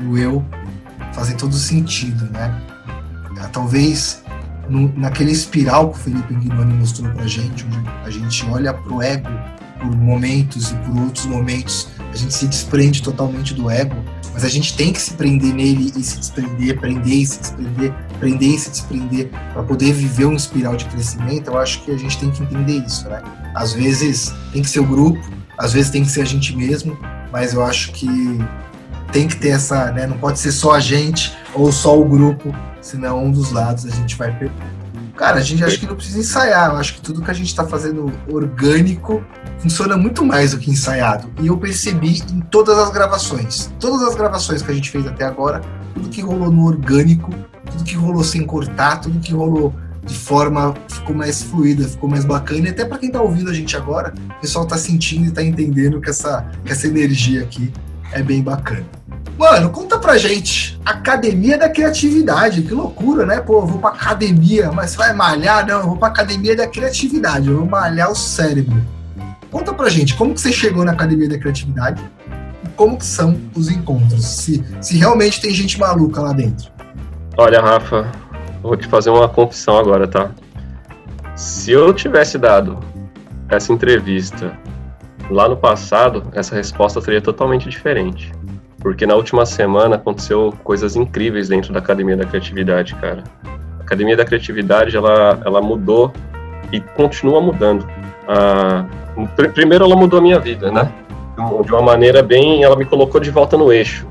e 0.01 0.05
o 0.05 0.19
eu 0.19 0.45
fazem 1.13 1.37
todo 1.37 1.55
sentido, 1.55 2.25
né? 2.31 2.55
Talvez 3.53 4.23
no, 4.69 4.93
naquele 4.97 5.33
espiral 5.33 5.91
que 5.91 5.99
o 5.99 6.03
Felipe 6.03 6.35
Guinoni 6.35 6.75
mostrou 6.75 7.11
pra 7.13 7.27
gente, 7.27 7.65
onde 7.65 7.79
a 8.05 8.11
gente 8.11 8.45
olha 8.47 8.75
pro 8.75 9.01
ego 9.01 9.31
por 9.81 9.97
momentos 9.97 10.71
e 10.71 10.75
por 10.75 10.99
outros 10.99 11.27
momentos 11.27 11.89
a 12.13 12.17
gente 12.17 12.35
se 12.35 12.47
desprende 12.47 13.03
totalmente 13.03 13.55
do 13.55 13.71
ego, 13.71 13.97
mas 14.33 14.45
a 14.45 14.49
gente 14.49 14.77
tem 14.77 14.93
que 14.93 15.01
se 15.01 15.15
prender 15.15 15.53
nele 15.53 15.93
e 15.97 16.03
se 16.03 16.19
desprender, 16.19 16.79
prender 16.79 17.13
e 17.13 17.27
se 17.27 17.41
desprender, 17.41 17.93
prender 18.19 18.49
e 18.51 18.59
se 18.59 18.71
desprender 18.71 19.31
para 19.53 19.63
poder 19.63 19.93
viver 19.93 20.27
um 20.27 20.35
espiral 20.35 20.77
de 20.77 20.85
crescimento. 20.87 21.49
Eu 21.49 21.59
acho 21.59 21.83
que 21.83 21.91
a 21.91 21.97
gente 21.97 22.19
tem 22.19 22.31
que 22.31 22.43
entender 22.43 22.85
isso, 22.87 23.09
né? 23.09 23.23
Às 23.55 23.73
vezes 23.73 24.33
tem 24.53 24.63
que 24.63 24.71
ser 24.71 24.81
o 24.81 24.87
grupo, 24.87 25.21
às 25.59 25.73
vezes 25.73 25.91
tem 25.91 26.05
que 26.05 26.11
ser 26.11 26.23
a 26.23 26.25
gente 26.25 26.57
mesmo, 26.57 26.97
mas 27.33 27.53
eu 27.53 27.65
acho 27.65 27.93
que 27.93 28.09
tem 29.13 29.27
que 29.27 29.37
ter 29.37 29.49
essa, 29.49 29.91
né? 29.93 30.07
Não 30.07 30.19
pode 30.19 30.39
ser 30.39 30.53
só 30.53 30.73
a 30.73 30.81
gente 30.81 31.33
ou 31.55 31.73
só 31.73 31.99
o 31.99 32.05
grupo, 32.05 32.55
senão 32.81 33.25
um 33.25 33.31
dos 33.31 33.53
lados 33.53 33.87
a 33.87 33.91
gente 33.91 34.17
vai 34.17 34.37
perder. 34.39 34.78
Cara, 35.19 35.39
a 35.39 35.43
gente 35.43 35.65
acha 35.65 35.77
que 35.77 35.85
não 35.85 35.97
precisa 35.97 36.21
ensaiar. 36.21 36.71
Eu 36.71 36.77
acho 36.77 36.95
que 36.95 37.01
tudo 37.01 37.21
que 37.21 37.31
a 37.31 37.35
gente 37.35 37.49
está 37.49 37.67
fazendo 37.67 38.13
orgânico 38.31 39.21
funciona 39.59 39.97
muito 39.97 40.25
mais 40.25 40.53
do 40.53 40.59
que 40.59 40.71
ensaiado. 40.71 41.29
E 41.43 41.49
eu 41.49 41.59
percebi 41.59 42.23
em 42.33 42.41
todas 42.41 42.79
as 42.79 42.89
gravações. 42.91 43.69
Todas 43.81 44.07
as 44.07 44.15
gravações 44.15 44.63
que 44.63 44.71
a 44.71 44.75
gente 44.75 44.89
fez 44.89 45.09
até 45.09 45.25
agora, 45.25 45.61
tudo 45.93 46.09
que 46.09 46.21
rolou 46.21 46.53
no 46.53 46.65
orgânico, 46.65 47.35
tudo 47.69 47.83
que 47.83 47.97
rolou 47.97 48.23
sem 48.23 48.47
cortar, 48.47 49.01
tudo 49.01 49.19
que 49.19 49.33
rolou 49.33 49.75
de 50.07 50.15
forma 50.15 50.73
ficou 50.89 51.17
mais 51.17 51.43
fluida, 51.43 51.89
ficou 51.89 52.09
mais 52.09 52.25
bacana. 52.25 52.69
E 52.69 52.71
até 52.71 52.85
para 52.85 52.99
quem 52.99 53.09
está 53.09 53.21
ouvindo 53.21 53.51
a 53.51 53.55
gente 53.55 53.77
agora, 53.77 54.15
o 54.37 54.41
pessoal 54.41 54.67
está 54.67 54.79
sentindo 54.79 55.25
e 55.25 55.29
está 55.31 55.43
entendendo 55.43 56.01
que 56.01 56.11
essa, 56.11 56.49
que 56.65 56.71
essa 56.71 56.87
energia 56.87 57.43
aqui 57.43 57.73
é 58.13 58.23
bem 58.23 58.41
bacana. 58.41 58.98
Mano, 59.39 59.71
conta 59.71 59.97
pra 60.01 60.19
gente. 60.19 60.81
Academia 60.85 61.57
da 61.57 61.69
Criatividade. 61.69 62.63
Que 62.63 62.75
loucura, 62.75 63.25
né? 63.25 63.41
Pô, 63.41 63.61
eu 63.61 63.67
vou 63.67 63.79
pra 63.79 63.91
academia, 63.91 64.73
mas 64.73 64.97
vai 64.97 65.13
malhar? 65.13 65.65
Não, 65.65 65.79
eu 65.79 65.87
vou 65.87 65.97
pra 65.97 66.09
Academia 66.09 66.57
da 66.57 66.67
Criatividade. 66.67 67.49
Eu 67.49 67.59
vou 67.59 67.67
malhar 67.67 68.11
o 68.11 68.17
cérebro. 68.17 68.83
Conta 69.49 69.73
pra 69.73 69.89
gente, 69.89 70.17
como 70.17 70.35
que 70.35 70.41
você 70.41 70.53
chegou 70.53 70.85
na 70.85 70.91
Academia 70.91 71.29
da 71.29 71.39
Criatividade? 71.39 72.03
E 72.65 72.69
como 72.71 72.99
que 72.99 73.07
são 73.07 73.41
os 73.55 73.71
encontros? 73.71 74.25
Se, 74.25 74.65
se 74.81 74.99
realmente 74.99 75.41
tem 75.41 75.55
gente 75.55 75.79
maluca 75.79 76.21
lá 76.21 76.33
dentro. 76.33 76.73
Olha, 77.37 77.61
Rafa, 77.61 78.11
vou 78.61 78.77
te 78.77 78.89
fazer 78.89 79.11
uma 79.11 79.29
confissão 79.29 79.79
agora, 79.79 80.09
tá? 80.09 80.33
Se 81.37 81.71
eu 81.71 81.95
tivesse 81.95 82.37
dado 82.39 82.81
essa 83.49 83.73
entrevista 83.73 84.53
lá 85.31 85.49
no 85.49 85.57
passado, 85.57 86.25
essa 86.35 86.57
resposta 86.57 87.01
seria 87.01 87.23
totalmente 87.23 87.69
diferente 87.69 88.33
porque 88.81 89.07
na 89.07 89.15
última 89.15 89.45
semana 89.45 89.97
aconteceu 89.97 90.55
coisas 90.63 90.97
incríveis 90.97 91.49
dentro 91.49 91.73
da 91.73 91.79
Academia 91.79 92.17
da 92.17 92.25
Criatividade, 92.25 92.95
cara. 92.95 93.25
A 93.79 93.83
Academia 93.83 94.17
da 94.17 94.25
Criatividade, 94.25 94.97
ela, 94.97 95.41
ela 95.45 95.61
mudou 95.61 96.13
e 96.73 96.81
continua 96.81 97.41
mudando. 97.41 97.87
Ah, 98.29 98.85
primeiro, 99.55 99.85
ela 99.85 99.97
mudou 99.97 100.19
a 100.19 100.23
minha 100.23 100.39
vida, 100.39 100.71
né? 100.71 100.93
De 101.65 101.73
uma 101.73 101.83
maneira 101.83 102.23
bem... 102.23 102.63
Ela 102.63 102.77
me 102.77 102.85
colocou 102.85 103.21
de 103.21 103.31
volta 103.31 103.57
no 103.57 103.73
eixo. 103.73 104.07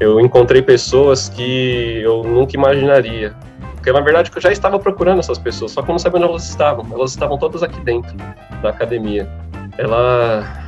Eu 0.00 0.20
encontrei 0.20 0.62
pessoas 0.62 1.28
que 1.28 2.00
eu 2.02 2.22
nunca 2.22 2.56
imaginaria. 2.56 3.34
Porque, 3.74 3.92
na 3.92 4.00
verdade, 4.00 4.30
eu 4.34 4.40
já 4.40 4.52
estava 4.52 4.78
procurando 4.78 5.18
essas 5.18 5.38
pessoas, 5.38 5.72
só 5.72 5.82
que 5.82 5.90
eu 5.90 5.92
não 5.92 5.98
sabia 5.98 6.18
onde 6.20 6.28
elas 6.28 6.48
estavam. 6.48 6.86
Elas 6.92 7.10
estavam 7.10 7.36
todas 7.36 7.62
aqui 7.62 7.80
dentro 7.80 8.16
da 8.62 8.70
academia. 8.70 9.28
Ela 9.76 10.61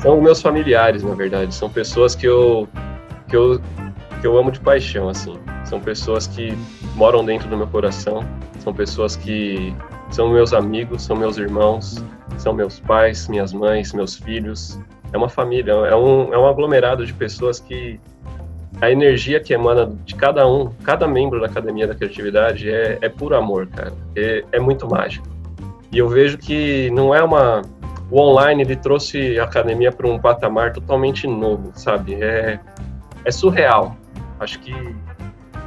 são 0.00 0.20
meus 0.20 0.40
familiares, 0.40 1.02
na 1.02 1.14
verdade. 1.14 1.54
São 1.54 1.68
pessoas 1.68 2.14
que 2.14 2.26
eu, 2.26 2.66
que 3.28 3.36
eu, 3.36 3.60
que 4.20 4.26
eu 4.26 4.36
amo 4.36 4.50
de 4.50 4.58
paixão, 4.58 5.08
assim. 5.08 5.34
São 5.64 5.80
pessoas 5.80 6.26
que 6.26 6.56
moram 6.94 7.24
dentro 7.24 7.48
do 7.48 7.56
meu 7.56 7.66
coração. 7.66 8.24
São 8.58 8.72
pessoas 8.72 9.14
que 9.14 9.74
são 10.10 10.30
meus 10.30 10.52
amigos, 10.52 11.02
são 11.02 11.16
meus 11.16 11.36
irmãos, 11.36 12.02
são 12.38 12.52
meus 12.52 12.80
pais, 12.80 13.28
minhas 13.28 13.52
mães, 13.52 13.92
meus 13.92 14.16
filhos. 14.16 14.80
É 15.12 15.18
uma 15.18 15.28
família, 15.28 15.72
é 15.72 15.94
um, 15.94 16.32
é 16.32 16.38
um 16.38 16.46
aglomerado 16.46 17.04
de 17.04 17.12
pessoas 17.12 17.60
que 17.60 18.00
a 18.80 18.90
energia 18.90 19.38
que 19.38 19.52
emana 19.52 19.92
de 20.04 20.14
cada 20.14 20.48
um, 20.48 20.70
cada 20.82 21.06
membro 21.06 21.40
da 21.40 21.46
Academia 21.46 21.86
da 21.86 21.94
Criatividade 21.94 22.70
é, 22.70 22.98
é 23.02 23.08
puro 23.08 23.36
amor, 23.36 23.66
cara. 23.66 23.92
É, 24.16 24.44
é 24.52 24.60
muito 24.60 24.88
mágico. 24.88 25.28
E 25.92 25.98
eu 25.98 26.08
vejo 26.08 26.38
que 26.38 26.88
não 26.90 27.14
é 27.14 27.22
uma 27.22 27.62
o 28.10 28.20
online 28.20 28.62
ele 28.62 28.76
trouxe 28.76 29.38
a 29.38 29.44
academia 29.44 29.92
para 29.92 30.06
um 30.08 30.18
patamar 30.18 30.72
totalmente 30.72 31.26
novo, 31.26 31.70
sabe? 31.74 32.14
É, 32.14 32.58
é 33.24 33.30
surreal. 33.30 33.96
Acho 34.38 34.58
que 34.58 34.74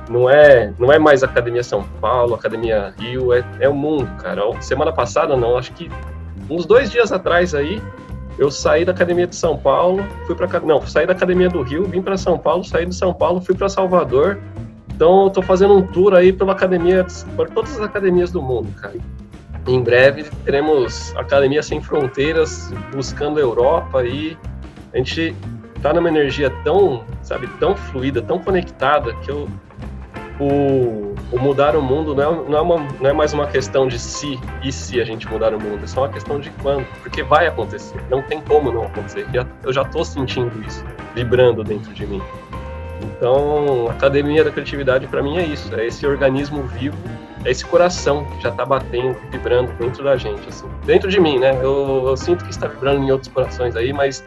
não 0.10 0.30
é 0.30 0.74
não 0.78 0.92
é 0.92 1.00
mais 1.00 1.24
Academia 1.24 1.64
São 1.64 1.84
Paulo, 2.02 2.36
Academia 2.36 2.94
Rio, 2.98 3.34
é, 3.34 3.44
é 3.60 3.70
o 3.70 3.74
mundo, 3.74 4.10
cara. 4.18 4.42
Semana 4.62 4.92
passada 4.92 5.38
não, 5.38 5.58
acho 5.58 5.72
que 5.74 5.90
uns 6.50 6.66
dois 6.66 6.92
dias 6.92 7.12
atrás 7.12 7.56
aí 7.56 7.82
eu 8.38 8.50
saí 8.50 8.84
da 8.84 8.92
Academia 8.92 9.28
de 9.28 9.36
São 9.36 9.58
Paulo, 9.58 10.04
fui 10.26 10.36
para 10.36 10.60
não, 10.62 10.86
saí 10.86 11.06
da 11.06 11.14
Academia 11.14 11.50
do 11.50 11.62
Rio, 11.62 11.86
vim 11.86 12.02
para 12.02 12.18
São 12.18 12.38
Paulo, 12.38 12.64
saí 12.64 12.86
de 12.86 12.96
São 12.96 13.14
Paulo, 13.14 13.40
fui 13.40 13.56
para 13.56 13.70
Salvador. 13.70 14.40
Então 14.94 15.24
eu 15.26 15.30
tô 15.30 15.42
fazendo 15.42 15.76
um 15.76 15.82
tour 15.82 16.14
aí 16.14 16.34
pela 16.34 16.52
academia, 16.52 17.06
por 17.36 17.50
todas 17.50 17.76
as 17.76 17.82
academias 17.82 18.32
do 18.32 18.42
mundo, 18.42 18.70
cara. 18.80 18.96
Em 19.67 19.82
breve 19.82 20.26
teremos 20.43 21.15
Academia 21.15 21.63
Sem 21.63 21.82
Fronteiras 21.82 22.71
buscando 22.91 23.38
a 23.38 23.41
Europa 23.41 24.04
e 24.04 24.38
a 24.93 24.97
gente 24.97 25.36
tá 25.82 25.93
numa 25.93 26.10
energia 26.10 26.49
tão, 26.63 27.04
sabe, 27.21 27.47
tão 27.60 27.76
fluida, 27.76 28.21
tão 28.21 28.39
conectada, 28.39 29.13
que 29.15 29.32
eu, 29.32 29.49
o, 30.39 31.13
o 31.32 31.39
mudar 31.39 31.76
o 31.76 31.82
mundo 31.82 32.15
não 32.15 32.23
é, 32.23 32.49
não, 32.49 32.58
é 32.58 32.62
uma, 32.62 32.78
não 32.99 33.10
é 33.10 33.13
mais 33.13 33.34
uma 33.34 33.47
questão 33.47 33.88
de 33.88 33.99
se 33.99 34.39
e 34.63 34.71
se 34.71 34.99
a 34.99 35.06
gente 35.06 35.28
mudar 35.28 35.54
o 35.54 35.60
mundo, 35.60 35.84
é 35.84 35.88
só 35.88 36.02
uma 36.02 36.10
questão 36.10 36.39
de 36.39 36.49
quando, 36.62 36.86
porque 37.02 37.23
vai 37.23 37.47
acontecer, 37.47 38.02
não 38.10 38.21
tem 38.21 38.41
como 38.41 38.71
não 38.71 38.84
acontecer. 38.84 39.26
Eu 39.63 39.73
já 39.73 39.82
estou 39.82 40.06
sentindo 40.06 40.52
isso, 40.65 40.84
vibrando 41.15 41.63
dentro 41.63 41.93
de 41.93 42.06
mim. 42.06 42.21
Então, 43.02 43.88
a 43.89 43.91
Academia 43.91 44.43
da 44.43 44.52
Criatividade 44.52 45.08
para 45.08 45.21
mim 45.21 45.38
é 45.38 45.45
isso, 45.45 45.73
é 45.76 45.86
esse 45.86 46.06
organismo 46.06 46.63
vivo, 46.63 46.97
é 47.46 47.52
esse 47.52 47.66
coração 47.66 48.26
que 48.26 48.42
já 48.42 48.50
está 48.50 48.66
batendo, 48.66 49.18
vibrando 49.30 49.72
dentro 49.74 50.04
da 50.04 50.16
gente, 50.16 50.48
assim. 50.48 50.68
Dentro 50.86 51.10
de 51.10 51.20
mim, 51.20 51.40
né? 51.40 51.56
Eu, 51.62 52.06
eu 52.08 52.18
sinto 52.18 52.44
que 52.44 52.52
está 52.52 52.68
vibrando 52.68 53.04
em 53.04 53.12
outros 53.12 53.32
corações 53.32 53.76
aí, 53.76 53.92
mas 53.92 54.24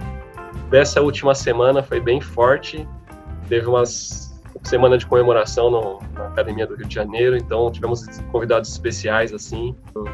dessa 0.71 1.01
última 1.01 1.35
semana 1.35 1.83
foi 1.83 2.01
bem 2.01 2.21
forte. 2.21 2.87
Teve 3.49 3.67
umas 3.67 4.27
semana 4.67 4.99
de 4.99 5.07
comemoração 5.07 5.71
no, 5.71 5.99
na 6.15 6.27
Academia 6.27 6.67
do 6.67 6.75
Rio 6.75 6.87
de 6.87 6.95
Janeiro, 6.95 7.37
então 7.37 7.71
tivemos 7.71 8.05
convidados 8.33 8.71
especiais, 8.71 9.33
assim. 9.33 9.75
Eu 9.95 10.05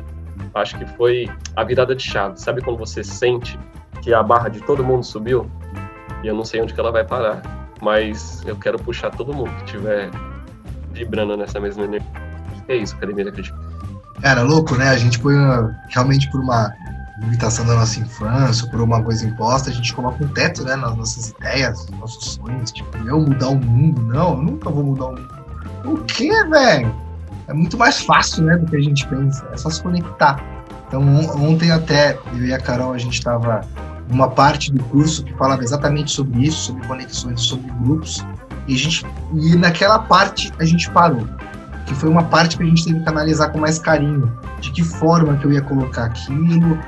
acho 0.54 0.78
que 0.78 0.86
foi 0.86 1.28
a 1.56 1.64
virada 1.64 1.94
de 1.94 2.02
chave. 2.02 2.38
Sabe 2.38 2.60
quando 2.60 2.78
você 2.78 3.02
sente 3.02 3.58
que 4.02 4.12
a 4.12 4.22
barra 4.22 4.48
de 4.48 4.60
todo 4.60 4.84
mundo 4.84 5.04
subiu? 5.04 5.50
E 6.22 6.26
eu 6.26 6.34
não 6.34 6.44
sei 6.44 6.60
onde 6.60 6.74
que 6.74 6.80
ela 6.80 6.92
vai 6.92 7.04
parar, 7.04 7.42
mas 7.80 8.42
eu 8.46 8.56
quero 8.56 8.78
puxar 8.78 9.10
todo 9.10 9.32
mundo 9.32 9.50
que 9.58 9.64
estiver 9.64 10.10
vibrando 10.92 11.36
nessa 11.36 11.58
mesma 11.58 11.84
energia. 11.84 12.31
É 12.68 12.76
isso, 12.76 12.94
Academia 12.94 13.24
da 13.24 13.32
Crítica. 13.32 13.58
Cara, 14.20 14.42
louco, 14.42 14.76
né? 14.76 14.88
A 14.88 14.96
gente 14.96 15.18
foi 15.18 15.34
realmente 15.88 16.30
por 16.30 16.40
uma 16.40 16.72
limitação 17.22 17.64
da 17.64 17.74
nossa 17.74 18.00
infância, 18.00 18.66
por 18.68 18.80
uma 18.80 19.02
coisa 19.02 19.26
imposta, 19.26 19.70
a 19.70 19.72
gente 19.72 19.94
coloca 19.94 20.22
um 20.24 20.28
teto, 20.28 20.64
né, 20.64 20.74
nas 20.76 20.96
nossas 20.96 21.30
ideias, 21.30 21.86
nos 21.88 22.00
nossos 22.00 22.34
sonhos, 22.34 22.72
tipo, 22.72 22.96
eu 23.06 23.20
mudar 23.20 23.48
o 23.48 23.56
mundo, 23.56 24.02
não, 24.02 24.30
eu 24.30 24.42
nunca 24.42 24.70
vou 24.70 24.82
mudar 24.82 25.06
o 25.06 25.10
mundo. 25.12 25.28
O 25.84 25.98
quê, 26.04 26.30
velho? 26.44 26.94
É 27.46 27.52
muito 27.52 27.76
mais 27.76 28.00
fácil, 28.00 28.44
né, 28.44 28.56
do 28.56 28.66
que 28.66 28.76
a 28.76 28.80
gente 28.80 29.06
pensa, 29.06 29.46
é 29.52 29.56
só 29.56 29.70
se 29.70 29.82
conectar. 29.82 30.42
Então, 30.88 31.02
ontem 31.36 31.70
até, 31.70 32.18
eu 32.32 32.44
e 32.44 32.52
a 32.52 32.58
Carol, 32.58 32.92
a 32.92 32.98
gente 32.98 33.14
estava 33.14 33.60
numa 34.08 34.28
parte 34.28 34.72
do 34.72 34.82
curso 34.84 35.24
que 35.24 35.32
falava 35.34 35.62
exatamente 35.62 36.10
sobre 36.10 36.46
isso, 36.46 36.58
sobre 36.58 36.86
conexões, 36.86 37.40
sobre 37.40 37.70
grupos, 37.82 38.24
e, 38.66 38.74
a 38.74 38.78
gente, 38.78 39.06
e 39.34 39.56
naquela 39.56 40.00
parte 40.00 40.52
a 40.58 40.64
gente 40.64 40.90
parou 40.90 41.26
que 41.86 41.94
foi 41.94 42.08
uma 42.08 42.24
parte 42.24 42.56
que 42.56 42.62
a 42.62 42.66
gente 42.66 42.84
teve 42.84 43.00
que 43.00 43.08
analisar 43.08 43.48
com 43.50 43.58
mais 43.58 43.78
carinho, 43.78 44.30
de 44.60 44.70
que 44.70 44.82
forma 44.82 45.36
que 45.36 45.44
eu 45.44 45.52
ia 45.52 45.62
colocar 45.62 46.04
aquilo, 46.04 46.78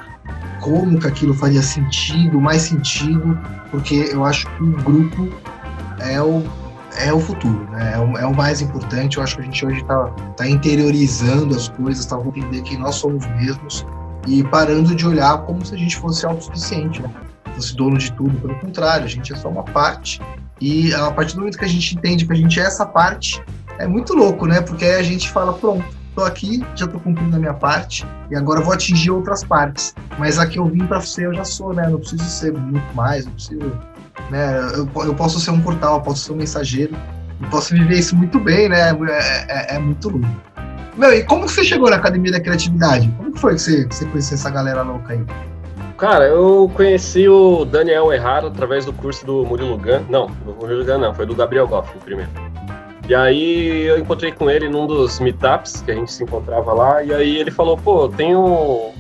como 0.61 0.99
que 0.99 1.07
aquilo 1.07 1.35
faria 1.35 1.63
sentido, 1.63 2.41
mais 2.41 2.63
sentido, 2.63 3.39
porque 3.71 4.09
eu 4.13 4.25
acho 4.25 4.47
que 4.47 4.63
o 4.63 4.73
grupo 4.83 5.29
é 6.01 6.21
o, 6.21 6.43
é 6.97 7.13
o 7.13 7.21
futuro, 7.21 7.69
né? 7.71 7.95
é, 7.95 7.99
o, 7.99 8.19
é 8.19 8.27
o 8.27 8.35
mais 8.35 8.61
importante. 8.61 9.19
Eu 9.19 9.23
acho 9.23 9.37
que 9.37 9.43
a 9.43 9.45
gente 9.45 9.67
hoje 9.67 9.81
está 9.81 10.07
tá 10.37 10.49
interiorizando 10.49 11.55
as 11.55 11.69
coisas, 11.69 12.05
está 12.05 12.19
entender 12.19 12.63
quem 12.63 12.79
nós 12.79 12.97
somos 12.97 13.27
mesmos 13.27 13.85
e 14.27 14.43
parando 14.45 14.95
de 14.95 15.07
olhar 15.07 15.39
como 15.43 15.65
se 15.65 15.75
a 15.75 15.79
gente 15.79 15.97
fosse 15.97 16.25
autossuficiente, 16.25 17.03
né? 17.03 17.11
fosse 17.55 17.77
dono 17.77 17.99
de 17.99 18.13
tudo. 18.13 18.39
Pelo 18.41 18.55
contrário, 18.57 19.05
a 19.05 19.09
gente 19.09 19.33
é 19.33 19.37
só 19.37 19.49
uma 19.49 19.63
parte. 19.65 20.21
E 20.61 20.95
a 20.95 21.11
partir 21.11 21.35
do 21.35 21.41
momento 21.41 21.59
que 21.59 21.65
a 21.65 21.69
gente 21.69 21.97
entende 21.97 22.25
que 22.25 22.33
a 22.33 22.37
gente 22.37 22.59
é 22.59 22.65
essa 22.65 22.87
parte, 22.87 23.43
é 23.79 23.87
muito 23.87 24.15
louco, 24.15 24.47
né? 24.47 24.61
Porque 24.61 24.85
aí 24.85 24.97
a 24.97 25.03
gente 25.03 25.31
fala, 25.31 25.53
pronto, 25.53 25.85
tô 26.15 26.23
aqui, 26.23 26.65
já 26.75 26.87
tô 26.87 26.99
cumprindo 27.01 27.37
a 27.37 27.39
minha 27.39 27.55
parte 27.55 28.07
e 28.31 28.37
agora 28.37 28.61
vou 28.61 28.73
atingir 28.73 29.11
outras 29.11 29.43
partes. 29.45 29.95
Mas 30.19 30.39
aqui 30.39 30.59
eu 30.59 30.67
vim 30.67 30.87
para 30.87 31.01
ser, 31.01 31.27
eu 31.27 31.35
já 31.35 31.45
sou, 31.45 31.73
né? 31.73 31.89
Não 31.89 31.99
preciso 31.99 32.25
ser 32.25 32.53
muito 32.53 32.95
mais, 32.95 33.25
não 33.25 33.33
preciso, 33.33 33.73
né? 34.31 34.59
Eu, 34.75 34.89
eu 35.05 35.15
posso 35.15 35.41
ser 35.41 35.51
um 35.51 35.61
portal, 35.61 36.01
posso 36.03 36.25
ser 36.25 36.33
um 36.33 36.37
mensageiro, 36.37 36.95
eu 37.43 37.49
posso 37.49 37.75
viver 37.75 37.99
isso 37.99 38.17
muito 38.17 38.39
bem, 38.39 38.69
né? 38.69 38.91
É, 38.91 39.73
é, 39.73 39.77
é 39.77 39.79
muito 39.79 40.09
louco. 40.09 40.29
Meu, 40.97 41.13
e 41.13 41.25
como 41.25 41.49
você 41.49 41.65
chegou 41.65 41.91
na 41.91 41.97
Academia 41.97 42.31
da 42.31 42.41
Criatividade? 42.41 43.13
Como 43.17 43.37
foi 43.37 43.55
que 43.55 43.63
você, 43.63 43.85
que 43.85 43.95
você 43.95 44.05
conheceu 44.07 44.37
essa 44.37 44.49
galera 44.49 44.83
louca 44.83 45.13
aí? 45.13 45.25
Cara, 45.99 46.25
eu 46.27 46.71
conheci 46.75 47.29
o 47.29 47.65
Daniel 47.65 48.13
Erraro 48.13 48.49
através 48.49 48.85
do 48.85 48.93
curso 48.93 49.25
do 49.27 49.45
Murilo 49.45 49.77
Gun. 49.77 50.05
Não, 50.09 50.27
do 50.45 50.55
Murilo 50.55 50.85
Gun 50.85 50.99
não, 50.99 51.15
foi 51.15 51.27
do 51.27 51.35
Gabriel 51.35 51.67
Goff 51.67 51.91
primeiro. 52.05 52.31
E 53.09 53.15
aí 53.15 53.83
eu 53.87 53.99
encontrei 53.99 54.33
com 54.33 54.51
ele 54.51 54.69
num 54.69 54.87
dos 54.87 55.21
meetups 55.21 55.83
que 55.83 55.91
a 55.91 55.95
gente 55.95 56.11
se 56.11 56.23
encontrava 56.23 56.73
lá, 56.73 57.03
e 57.03 57.13
aí 57.13 57.39
ele 57.39 57.51
falou, 57.51 57.77
pô, 57.77 58.09
tem 58.09 58.35
um 58.35 58.93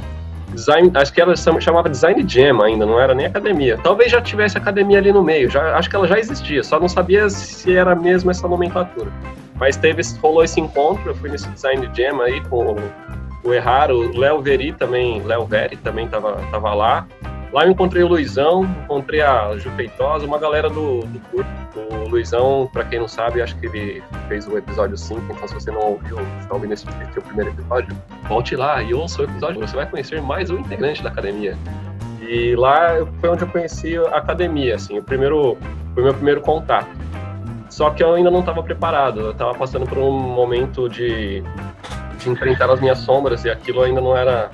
design, 0.52 0.90
acho 0.94 1.12
que 1.12 1.20
ela 1.20 1.34
chamava 1.36 1.88
Design 1.88 2.24
Jam 2.28 2.62
ainda, 2.62 2.84
não 2.84 3.00
era 3.00 3.14
nem 3.14 3.26
academia. 3.26 3.78
Talvez 3.82 4.12
já 4.12 4.20
tivesse 4.20 4.58
academia 4.58 4.98
ali 4.98 5.10
no 5.10 5.22
meio, 5.22 5.50
já, 5.50 5.76
acho 5.76 5.88
que 5.88 5.96
ela 5.96 6.06
já 6.06 6.18
existia, 6.18 6.62
só 6.62 6.78
não 6.78 6.88
sabia 6.88 7.28
se 7.30 7.74
era 7.74 7.94
mesmo 7.94 8.30
essa 8.30 8.46
nomenclatura. 8.46 9.10
Mas 9.54 9.76
teve, 9.76 10.02
rolou 10.20 10.44
esse 10.44 10.60
encontro, 10.60 11.10
eu 11.10 11.14
fui 11.14 11.30
nesse 11.30 11.48
Design 11.48 11.88
Jam 11.94 12.20
aí 12.20 12.40
com 12.42 12.76
o 13.42 13.54
Erraro, 13.54 14.10
o 14.10 14.18
Léo 14.18 14.40
Veri 14.42 14.72
também, 14.72 15.22
Léo 15.22 15.46
Veri 15.46 15.76
também 15.76 16.08
tava, 16.08 16.40
tava 16.50 16.74
lá. 16.74 17.06
Lá 17.54 17.64
eu 17.64 17.70
encontrei 17.70 18.02
o 18.02 18.08
Luizão, 18.08 18.64
encontrei 18.64 19.20
a 19.20 19.56
Ju 19.56 19.70
Feitosa, 19.76 20.26
uma 20.26 20.38
galera 20.38 20.68
do, 20.68 21.02
do 21.02 21.20
curso. 21.30 21.48
O 21.76 22.08
Luizão, 22.08 22.68
para 22.72 22.84
quem 22.84 22.98
não 22.98 23.06
sabe, 23.06 23.40
acho 23.40 23.56
que 23.56 23.66
ele 23.66 24.02
fez 24.26 24.48
o 24.48 24.58
episódio 24.58 24.96
5, 24.96 25.20
então 25.30 25.46
se 25.46 25.54
você 25.54 25.70
não 25.70 25.80
ouviu, 25.80 26.18
está 26.40 26.52
ouvindo 26.52 26.74
esse, 26.74 26.84
esse 26.84 27.16
é 27.16 27.22
primeiro 27.22 27.52
episódio, 27.52 27.96
volte 28.28 28.56
lá 28.56 28.82
e 28.82 28.92
ouça 28.92 29.22
o 29.22 29.24
episódio, 29.24 29.60
você 29.60 29.76
vai 29.76 29.88
conhecer 29.88 30.20
mais 30.20 30.50
um 30.50 30.58
integrante 30.58 31.00
da 31.00 31.10
academia. 31.10 31.56
E 32.20 32.56
lá 32.56 33.06
foi 33.20 33.30
onde 33.30 33.42
eu 33.42 33.48
conheci 33.48 33.96
a 33.98 34.16
academia, 34.16 34.74
assim, 34.74 34.98
o 34.98 35.02
primeiro, 35.04 35.56
foi 35.94 36.02
o 36.02 36.06
meu 36.06 36.14
primeiro 36.14 36.40
contato. 36.40 36.90
Só 37.70 37.88
que 37.90 38.02
eu 38.02 38.14
ainda 38.14 38.32
não 38.32 38.40
estava 38.40 38.64
preparado, 38.64 39.20
eu 39.20 39.30
estava 39.30 39.54
passando 39.54 39.86
por 39.86 39.98
um 39.98 40.10
momento 40.10 40.88
de, 40.88 41.40
de 42.18 42.30
enfrentar 42.30 42.68
as 42.68 42.80
minhas 42.80 42.98
sombras 42.98 43.44
e 43.44 43.50
aquilo 43.50 43.80
ainda 43.80 44.00
não 44.00 44.16
era, 44.16 44.50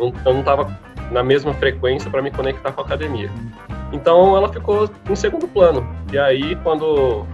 não, 0.00 0.12
eu 0.24 0.32
não 0.32 0.40
estava 0.40 0.89
na 1.10 1.22
mesma 1.22 1.52
frequência 1.54 2.10
para 2.10 2.22
me 2.22 2.30
conectar 2.30 2.72
com 2.72 2.80
a 2.80 2.84
academia. 2.84 3.30
Então 3.92 4.36
ela 4.36 4.48
ficou 4.52 4.88
em 5.08 5.16
segundo 5.16 5.48
plano. 5.48 5.86
E 6.12 6.18
aí 6.18 6.56
quando 6.56 7.26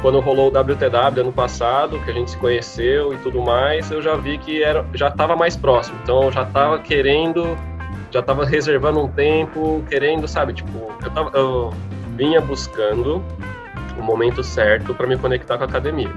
quando 0.00 0.18
rolou 0.20 0.46
o 0.46 0.58
WTW 0.58 1.20
ano 1.20 1.32
passado, 1.32 2.00
que 2.00 2.10
a 2.10 2.14
gente 2.14 2.30
se 2.30 2.36
conheceu 2.38 3.12
e 3.12 3.18
tudo 3.18 3.42
mais, 3.42 3.90
eu 3.90 4.00
já 4.00 4.16
vi 4.16 4.38
que 4.38 4.62
era 4.62 4.84
já 4.94 5.08
estava 5.08 5.36
mais 5.36 5.56
próximo. 5.56 5.98
Então 6.02 6.24
eu 6.24 6.32
já 6.32 6.42
estava 6.42 6.78
querendo, 6.78 7.56
já 8.10 8.20
estava 8.20 8.44
reservando 8.44 9.00
um 9.00 9.08
tempo, 9.08 9.84
querendo, 9.88 10.26
sabe, 10.26 10.54
tipo, 10.54 10.90
eu, 11.02 11.10
tava, 11.10 11.30
eu 11.36 11.70
vinha 12.16 12.40
buscando 12.40 13.22
o 13.98 14.02
momento 14.02 14.42
certo 14.42 14.94
para 14.94 15.06
me 15.06 15.16
conectar 15.16 15.58
com 15.58 15.64
a 15.64 15.66
academia. 15.66 16.10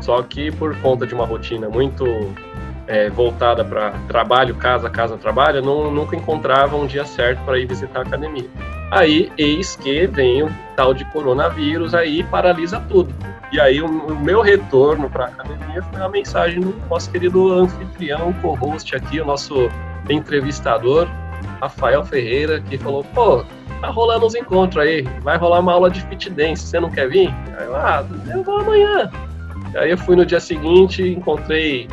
Só 0.00 0.22
que 0.22 0.50
por 0.50 0.74
conta 0.80 1.06
de 1.06 1.14
uma 1.14 1.24
rotina 1.24 1.68
muito 1.68 2.04
é, 2.90 3.08
voltada 3.08 3.64
para 3.64 3.92
trabalho, 4.08 4.52
casa, 4.56 4.90
casa, 4.90 5.16
trabalho, 5.16 5.62
não, 5.62 5.92
nunca 5.92 6.16
encontrava 6.16 6.76
um 6.76 6.88
dia 6.88 7.04
certo 7.04 7.40
para 7.44 7.56
ir 7.56 7.64
visitar 7.64 8.00
a 8.00 8.02
academia. 8.02 8.50
Aí, 8.90 9.30
eis 9.38 9.76
que 9.76 10.08
vem 10.08 10.42
o 10.42 10.50
tal 10.74 10.92
de 10.92 11.04
coronavírus 11.04 11.94
aí 11.94 12.24
paralisa 12.24 12.82
tudo. 12.88 13.14
E 13.52 13.60
aí, 13.60 13.80
o, 13.80 13.86
o 13.86 14.18
meu 14.18 14.42
retorno 14.42 15.08
para 15.08 15.26
a 15.26 15.28
academia 15.28 15.80
foi 15.84 16.00
uma 16.00 16.08
mensagem 16.08 16.60
do 16.60 16.74
nosso 16.90 17.08
querido 17.12 17.52
anfitrião, 17.52 18.32
co-host 18.42 18.96
aqui, 18.96 19.20
o 19.20 19.24
nosso 19.24 19.70
entrevistador, 20.08 21.06
Rafael 21.60 22.04
Ferreira, 22.04 22.60
que 22.60 22.76
falou: 22.76 23.04
pô, 23.14 23.44
tá 23.80 23.88
rolando 23.88 24.26
uns 24.26 24.34
encontros 24.34 24.82
aí, 24.82 25.02
vai 25.22 25.38
rolar 25.38 25.60
uma 25.60 25.74
aula 25.74 25.88
de 25.88 26.00
fit 26.06 26.28
dance, 26.28 26.66
você 26.66 26.80
não 26.80 26.90
quer 26.90 27.08
vir? 27.08 27.32
Aí 27.56 27.66
eu, 27.66 27.76
ah, 27.76 28.04
eu 28.34 28.42
vou 28.42 28.58
amanhã. 28.58 29.08
Aí 29.76 29.92
eu 29.92 29.98
fui 29.98 30.16
no 30.16 30.26
dia 30.26 30.40
seguinte, 30.40 31.08
encontrei 31.08 31.88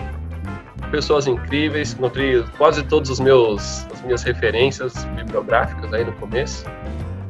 pessoas 0.88 1.28
incríveis, 1.28 1.94
encontrei 1.94 2.44
quase 2.58 2.84
todos 2.84 3.10
os 3.10 3.20
meus 3.20 3.86
as 3.94 4.02
minhas 4.02 4.24
referências 4.24 4.94
bibliográficas 5.16 5.94
aí 5.94 6.04
no 6.04 6.12
começo 6.14 6.66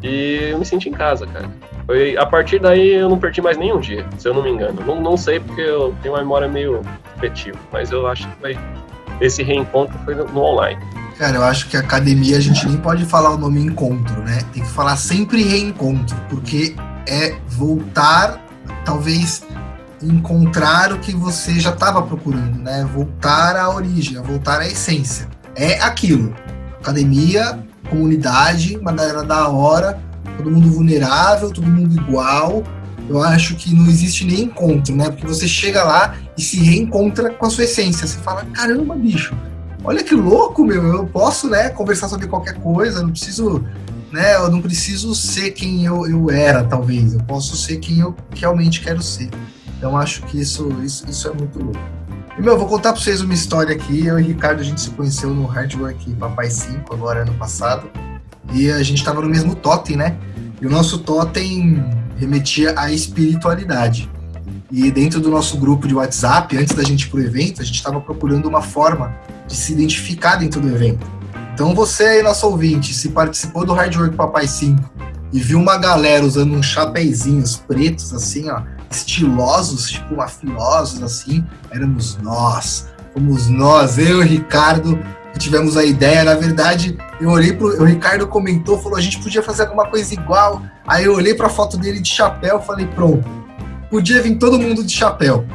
e 0.04 0.50
eu 0.52 0.60
me 0.60 0.66
senti 0.66 0.90
em 0.90 0.94
casa, 0.94 1.26
cara. 1.28 1.50
Foi 1.86 2.18
a 2.18 2.26
partir 2.26 2.60
daí 2.60 2.96
eu 2.96 3.10
não 3.10 3.18
perdi 3.18 3.42
mais 3.42 3.58
nenhum 3.58 3.80
dia, 3.80 4.06
se 4.18 4.28
eu 4.28 4.34
não 4.34 4.44
me 4.44 4.50
engano. 4.50 4.82
Não, 4.86 5.02
não 5.02 5.18
sei 5.18 5.40
porque 5.40 5.62
eu 5.62 5.96
tenho 6.02 6.14
uma 6.14 6.22
memória 6.22 6.48
meio 6.48 6.82
afetiva, 7.16 7.58
mas 7.72 7.92
eu 7.92 8.06
acho 8.08 8.28
que 8.28 8.36
foi 8.40 8.58
esse 9.20 9.42
reencontro 9.42 9.98
foi 10.06 10.16
no 10.16 10.42
online. 10.42 10.82
Cara, 11.18 11.38
eu 11.38 11.44
acho 11.44 11.68
que 11.68 11.76
academia 11.76 12.38
a 12.38 12.40
gente 12.40 12.68
nem 12.68 12.78
pode 12.78 13.04
falar 13.06 13.32
o 13.32 13.38
nome 13.38 13.60
encontro, 13.60 14.22
né? 14.22 14.40
Tem 14.54 14.62
que 14.62 14.70
falar 14.70 14.96
sempre 14.98 15.42
reencontro, 15.42 16.16
porque 16.30 16.76
é 17.08 17.36
voltar, 17.48 18.40
talvez 18.86 19.44
encontrar 20.02 20.94
o 20.94 21.00
que 21.00 21.16
você 21.16 21.60
já 21.60 21.72
estava 21.72 22.02
procurando, 22.02 22.58
né? 22.60 22.88
Voltar 22.94 23.56
à 23.56 23.70
origem, 23.70 24.22
voltar 24.22 24.60
à 24.60 24.68
essência. 24.68 25.28
É 25.56 25.80
aquilo. 25.82 26.34
Academia, 26.80 27.60
comunidade, 27.90 28.78
uma 28.78 28.92
galera 28.92 29.24
da 29.24 29.48
hora, 29.50 30.00
todo 30.38 30.52
mundo 30.52 30.70
vulnerável, 30.70 31.52
todo 31.52 31.68
mundo 31.68 31.96
igual. 32.00 32.64
Eu 33.10 33.24
acho 33.24 33.56
que 33.56 33.74
não 33.74 33.88
existe 33.88 34.26
nem 34.26 34.42
encontro, 34.42 34.96
né? 34.96 35.10
Porque 35.10 35.26
você 35.26 35.48
chega 35.48 35.84
lá 35.84 36.16
e 36.38 36.42
se 36.42 36.60
reencontra 36.60 37.30
com 37.30 37.46
a 37.46 37.50
sua 37.50 37.64
essência. 37.64 38.06
Você 38.06 38.18
fala, 38.20 38.46
caramba, 38.54 38.96
bicho, 38.96 39.36
olha 39.84 40.04
que 40.04 40.14
louco, 40.14 40.66
meu. 40.66 40.84
Eu 40.86 41.08
posso, 41.08 41.50
né, 41.50 41.70
conversar 41.70 42.10
sobre 42.10 42.28
qualquer 42.28 42.56
coisa, 42.56 43.02
não 43.02 43.12
preciso 43.12 43.64
né? 44.12 44.36
Eu 44.36 44.50
não 44.50 44.62
preciso 44.62 45.14
ser 45.14 45.52
quem 45.52 45.86
eu, 45.86 46.08
eu 46.08 46.30
era, 46.30 46.64
talvez. 46.64 47.14
Eu 47.14 47.22
posso 47.24 47.56
ser 47.58 47.78
quem 47.78 48.00
eu 48.00 48.16
realmente 48.36 48.82
quero 48.82 49.02
ser. 49.02 49.30
Então 49.78 49.98
acho 49.98 50.24
que 50.24 50.40
isso, 50.40 50.70
isso, 50.84 51.06
isso 51.08 51.28
é 51.28 51.34
muito 51.34 51.64
louco. 51.64 51.80
E, 52.38 52.42
meu, 52.42 52.58
vou 52.58 52.68
contar 52.68 52.94
para 52.94 53.02
vocês 53.02 53.22
uma 53.22 53.34
história 53.34 53.76
aqui. 53.76 54.06
Eu 54.06 54.20
e 54.20 54.24
o 54.24 54.26
Ricardo, 54.26 54.60
a 54.60 54.64
gente 54.64 54.82
se 54.82 54.90
conheceu 54.92 55.32
no 55.32 55.46
Hard 55.46 55.74
Work 55.76 56.14
Papai 56.16 56.50
5, 56.50 56.94
agora 56.94 57.22
ano 57.22 57.34
passado. 57.34 57.90
E 58.54 58.72
a 58.72 58.84
gente 58.84 59.00
estava 59.00 59.22
no 59.22 59.30
mesmo 59.30 59.56
totem, 59.56 59.98
né? 59.98 60.18
E 60.62 60.66
o 60.66 60.70
nosso 60.70 61.00
totem 61.00 61.84
remetia 62.18 62.74
à 62.78 62.92
espiritualidade. 62.92 64.10
E 64.72 64.92
dentro 64.92 65.20
do 65.20 65.30
nosso 65.30 65.58
grupo 65.58 65.88
de 65.88 65.96
WhatsApp, 65.96 66.58
antes 66.58 66.76
da 66.76 66.84
gente 66.84 67.04
ir 67.04 67.10
pro 67.10 67.22
evento, 67.22 67.62
a 67.62 67.66
gente 67.66 67.76
estava 67.76 68.00
procurando 68.02 68.48
uma 68.48 68.62
forma 68.62 69.16
de 69.48 69.56
se 69.56 69.74
identificar 69.74 70.36
dentro 70.36 70.60
do 70.60 70.68
evento. 70.70 71.06
Então 71.54 71.74
você 71.74 72.04
aí, 72.04 72.24
nosso 72.24 72.46
ouvinte, 72.48 72.94
se 72.94 73.10
participou 73.10 73.66
do 73.66 73.74
Hard 73.74 73.96
Work 73.96 74.16
Papai 74.16 74.48
5 74.48 74.84
e 75.34 75.40
viu 75.40 75.60
uma 75.60 75.78
galera 75.78 76.24
usando 76.24 76.54
uns 76.54 76.66
chapeizinhos 76.66 77.56
pretos, 77.56 78.14
assim, 78.14 78.50
ó, 78.50 78.62
estilosos, 78.90 79.90
tipo 79.90 80.16
mafiosos, 80.16 81.04
assim, 81.04 81.46
éramos 81.72 82.18
nós. 82.18 82.88
Fomos 83.14 83.48
nós, 83.48 83.98
eu 83.98 84.06
e 84.06 84.14
o 84.14 84.22
Ricardo, 84.22 85.00
que 85.34 85.40
tivemos 85.40 85.76
a 85.76 85.84
ideia. 85.84 86.24
Na 86.24 86.36
verdade, 86.36 86.98
eu 87.20 87.30
olhei 87.30 87.54
pro. 87.54 87.82
O 87.82 87.86
Ricardo 87.86 88.28
comentou, 88.28 88.78
falou: 88.78 88.98
a 88.98 89.02
gente 89.02 89.20
podia 89.20 89.42
fazer 89.42 89.64
alguma 89.64 89.88
coisa 89.88 90.14
igual. 90.14 90.62
Aí 90.88 91.06
eu 91.06 91.14
olhei 91.14 91.34
para 91.34 91.48
a 91.48 91.50
foto 91.50 91.78
dele 91.78 92.00
de 92.00 92.10
chapéu 92.10 92.62
falei: 92.62 92.86
pronto, 92.88 93.28
podia 93.90 94.22
vir 94.22 94.38
todo 94.38 94.60
mundo 94.60 94.84
de 94.84 94.94
chapéu. 94.94 95.46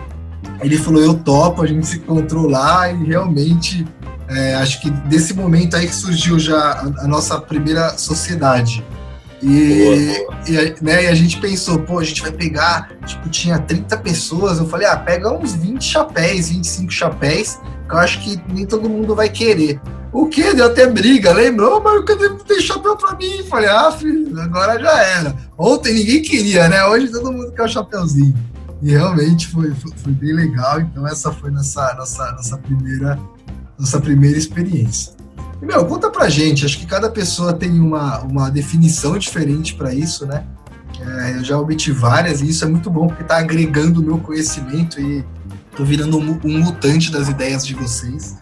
Ele 0.60 0.76
falou: 0.76 1.02
eu 1.02 1.14
topo, 1.14 1.62
a 1.62 1.66
gente 1.66 1.86
se 1.86 1.98
encontrou 1.98 2.48
lá 2.48 2.90
e 2.90 3.04
realmente. 3.04 3.86
É, 4.28 4.54
acho 4.54 4.80
que 4.80 4.88
desse 4.90 5.34
momento 5.34 5.76
aí 5.76 5.86
que 5.86 5.94
surgiu 5.94 6.38
já 6.38 6.56
a, 6.56 7.04
a 7.04 7.08
nossa 7.08 7.38
primeira 7.38 7.98
sociedade. 7.98 8.82
E, 9.42 9.84
boa, 9.84 9.96
boa. 9.96 10.62
e, 10.64 10.84
né, 10.84 11.04
e 11.04 11.06
a 11.08 11.14
gente 11.14 11.40
pensou, 11.40 11.80
pô, 11.80 11.98
a 11.98 12.04
gente 12.04 12.22
vai 12.22 12.30
pegar, 12.30 12.90
tipo, 13.04 13.28
tinha 13.28 13.58
30 13.58 13.96
pessoas, 13.98 14.58
eu 14.58 14.68
falei, 14.68 14.86
ah, 14.86 14.96
pega 14.96 15.36
uns 15.36 15.54
20 15.54 15.82
chapéus, 15.82 16.48
25 16.48 16.92
chapéus, 16.92 17.58
que 17.88 17.94
eu 17.94 17.98
acho 17.98 18.20
que 18.20 18.40
nem 18.52 18.64
todo 18.64 18.88
mundo 18.88 19.14
vai 19.14 19.28
querer. 19.28 19.80
O 20.12 20.26
que? 20.26 20.54
Deu 20.54 20.66
até 20.66 20.86
briga, 20.86 21.32
lembrou? 21.32 21.82
Mas 21.82 22.04
cadê 22.04 22.28
tem 22.44 22.60
chapéu 22.60 22.96
pra 22.96 23.16
mim? 23.16 23.42
Falei, 23.48 23.68
ah, 23.68 23.90
filho, 23.90 24.38
agora 24.40 24.78
já 24.78 25.02
era. 25.02 25.36
Ontem 25.56 25.94
ninguém 25.94 26.20
queria, 26.20 26.68
né? 26.68 26.84
Hoje 26.84 27.10
todo 27.10 27.32
mundo 27.32 27.50
quer 27.52 27.62
o 27.62 27.68
chapéuzinho. 27.68 28.34
E 28.82 28.90
realmente 28.90 29.48
foi, 29.48 29.72
foi, 29.74 29.92
foi, 29.96 30.12
bem 30.12 30.34
legal. 30.34 30.80
Então 30.80 31.06
essa 31.06 31.32
foi 31.32 31.50
nossa, 31.50 31.94
nossa, 31.94 32.30
nossa, 32.32 32.58
primeira, 32.58 33.18
nossa 33.78 33.98
primeira 34.00 34.36
experiência. 34.36 35.14
Meu, 35.62 35.86
conta 35.86 36.10
pra 36.10 36.28
gente, 36.28 36.66
acho 36.66 36.76
que 36.76 36.86
cada 36.86 37.08
pessoa 37.08 37.52
tem 37.52 37.78
uma, 37.78 38.18
uma 38.22 38.50
definição 38.50 39.16
diferente 39.16 39.74
para 39.74 39.94
isso, 39.94 40.26
né? 40.26 40.44
É, 41.00 41.36
eu 41.36 41.44
já 41.44 41.56
obtive 41.56 41.96
várias 41.96 42.40
e 42.40 42.48
isso 42.48 42.64
é 42.64 42.68
muito 42.68 42.90
bom 42.90 43.06
porque 43.06 43.22
tá 43.22 43.38
agregando 43.38 44.00
o 44.00 44.04
meu 44.04 44.18
conhecimento 44.18 45.00
e 45.00 45.24
tô 45.76 45.84
virando 45.84 46.18
um, 46.18 46.40
um 46.44 46.58
mutante 46.58 47.12
das 47.12 47.28
ideias 47.28 47.64
de 47.64 47.74
vocês. 47.74 48.36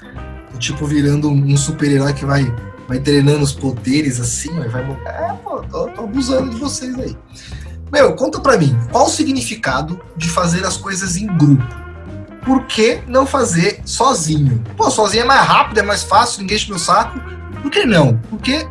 Tô, 0.51 0.59
tipo, 0.59 0.87
virando 0.87 1.31
um 1.31 1.57
super-herói 1.59 2.15
que 2.15 2.25
vai, 2.25 2.53
vai 2.89 2.99
treinando 2.99 3.45
os 3.45 3.53
poderes 3.53 4.19
assim, 4.19 4.51
vai. 4.71 4.83
É, 5.05 5.35
pô, 5.45 5.63
tô, 5.63 5.89
tô 5.89 6.05
abusando 6.05 6.51
de 6.51 6.57
vocês 6.57 6.99
aí. 6.99 7.15
Meu, 7.93 8.15
conta 8.15 8.41
pra 8.41 8.57
mim, 8.57 8.75
qual 8.91 9.07
o 9.07 9.11
significado 9.11 10.01
de 10.17 10.29
fazer 10.31 10.65
as 10.65 10.79
coisas 10.79 11.17
em 11.17 11.27
grupo? 11.27 11.80
Por 12.45 12.65
que 12.65 13.01
não 13.07 13.27
fazer 13.27 13.81
sozinho? 13.85 14.63
Pô, 14.77 14.91
sozinho 14.91 15.23
é 15.23 15.27
mais 15.27 15.47
rápido, 15.47 15.79
é 15.79 15.83
mais 15.83 16.03
fácil, 16.03 16.41
ninguém 16.41 16.57
enche 16.57 16.69
meu 16.69 16.79
saco. 16.79 17.21
Por 17.63 17.71
que 17.71 17.85
não? 17.85 18.17
Por 18.17 18.41
que 18.41 18.67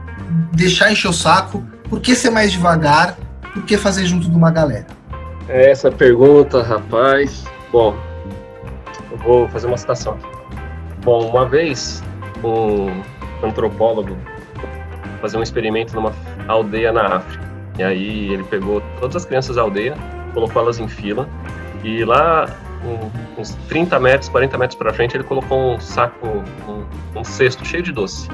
deixar 0.53 0.91
encher 0.91 1.09
o 1.09 1.13
saco? 1.13 1.63
Por 1.89 1.99
que 1.99 2.15
ser 2.15 2.29
mais 2.29 2.51
devagar? 2.51 3.17
Por 3.53 3.63
que 3.63 3.77
fazer 3.77 4.05
junto 4.05 4.29
de 4.29 4.35
uma 4.35 4.51
galera? 4.51 4.87
É 5.47 5.71
essa 5.71 5.91
pergunta, 5.91 6.61
rapaz. 6.61 7.45
Bom, 7.71 7.95
eu 9.11 9.17
vou 9.17 9.47
fazer 9.49 9.67
uma 9.67 9.77
citação 9.77 10.13
aqui. 10.13 10.27
Bom, 11.03 11.29
uma 11.29 11.47
vez 11.47 12.03
um 12.43 13.01
antropólogo 13.43 14.17
fazer 15.21 15.37
um 15.37 15.43
experimento 15.43 15.93
numa 15.95 16.13
aldeia 16.47 16.91
na 16.91 17.17
África. 17.17 17.47
E 17.77 17.83
aí 17.83 18.33
ele 18.33 18.43
pegou 18.43 18.81
todas 18.99 19.15
as 19.15 19.25
crianças 19.25 19.55
da 19.55 19.61
aldeia, 19.61 19.95
colocou 20.33 20.61
elas 20.61 20.79
em 20.79 20.87
fila 20.87 21.27
e 21.83 22.03
lá 22.03 22.47
uns 23.37 23.55
30 23.67 23.99
metros, 23.99 24.29
40 24.29 24.57
metros 24.57 24.77
para 24.77 24.93
frente, 24.93 25.15
ele 25.15 25.23
colocou 25.23 25.73
um 25.73 25.79
saco, 25.79 26.27
um, 26.27 27.19
um 27.19 27.23
cesto 27.23 27.65
cheio 27.65 27.83
de 27.83 27.91
doce. 27.91 28.27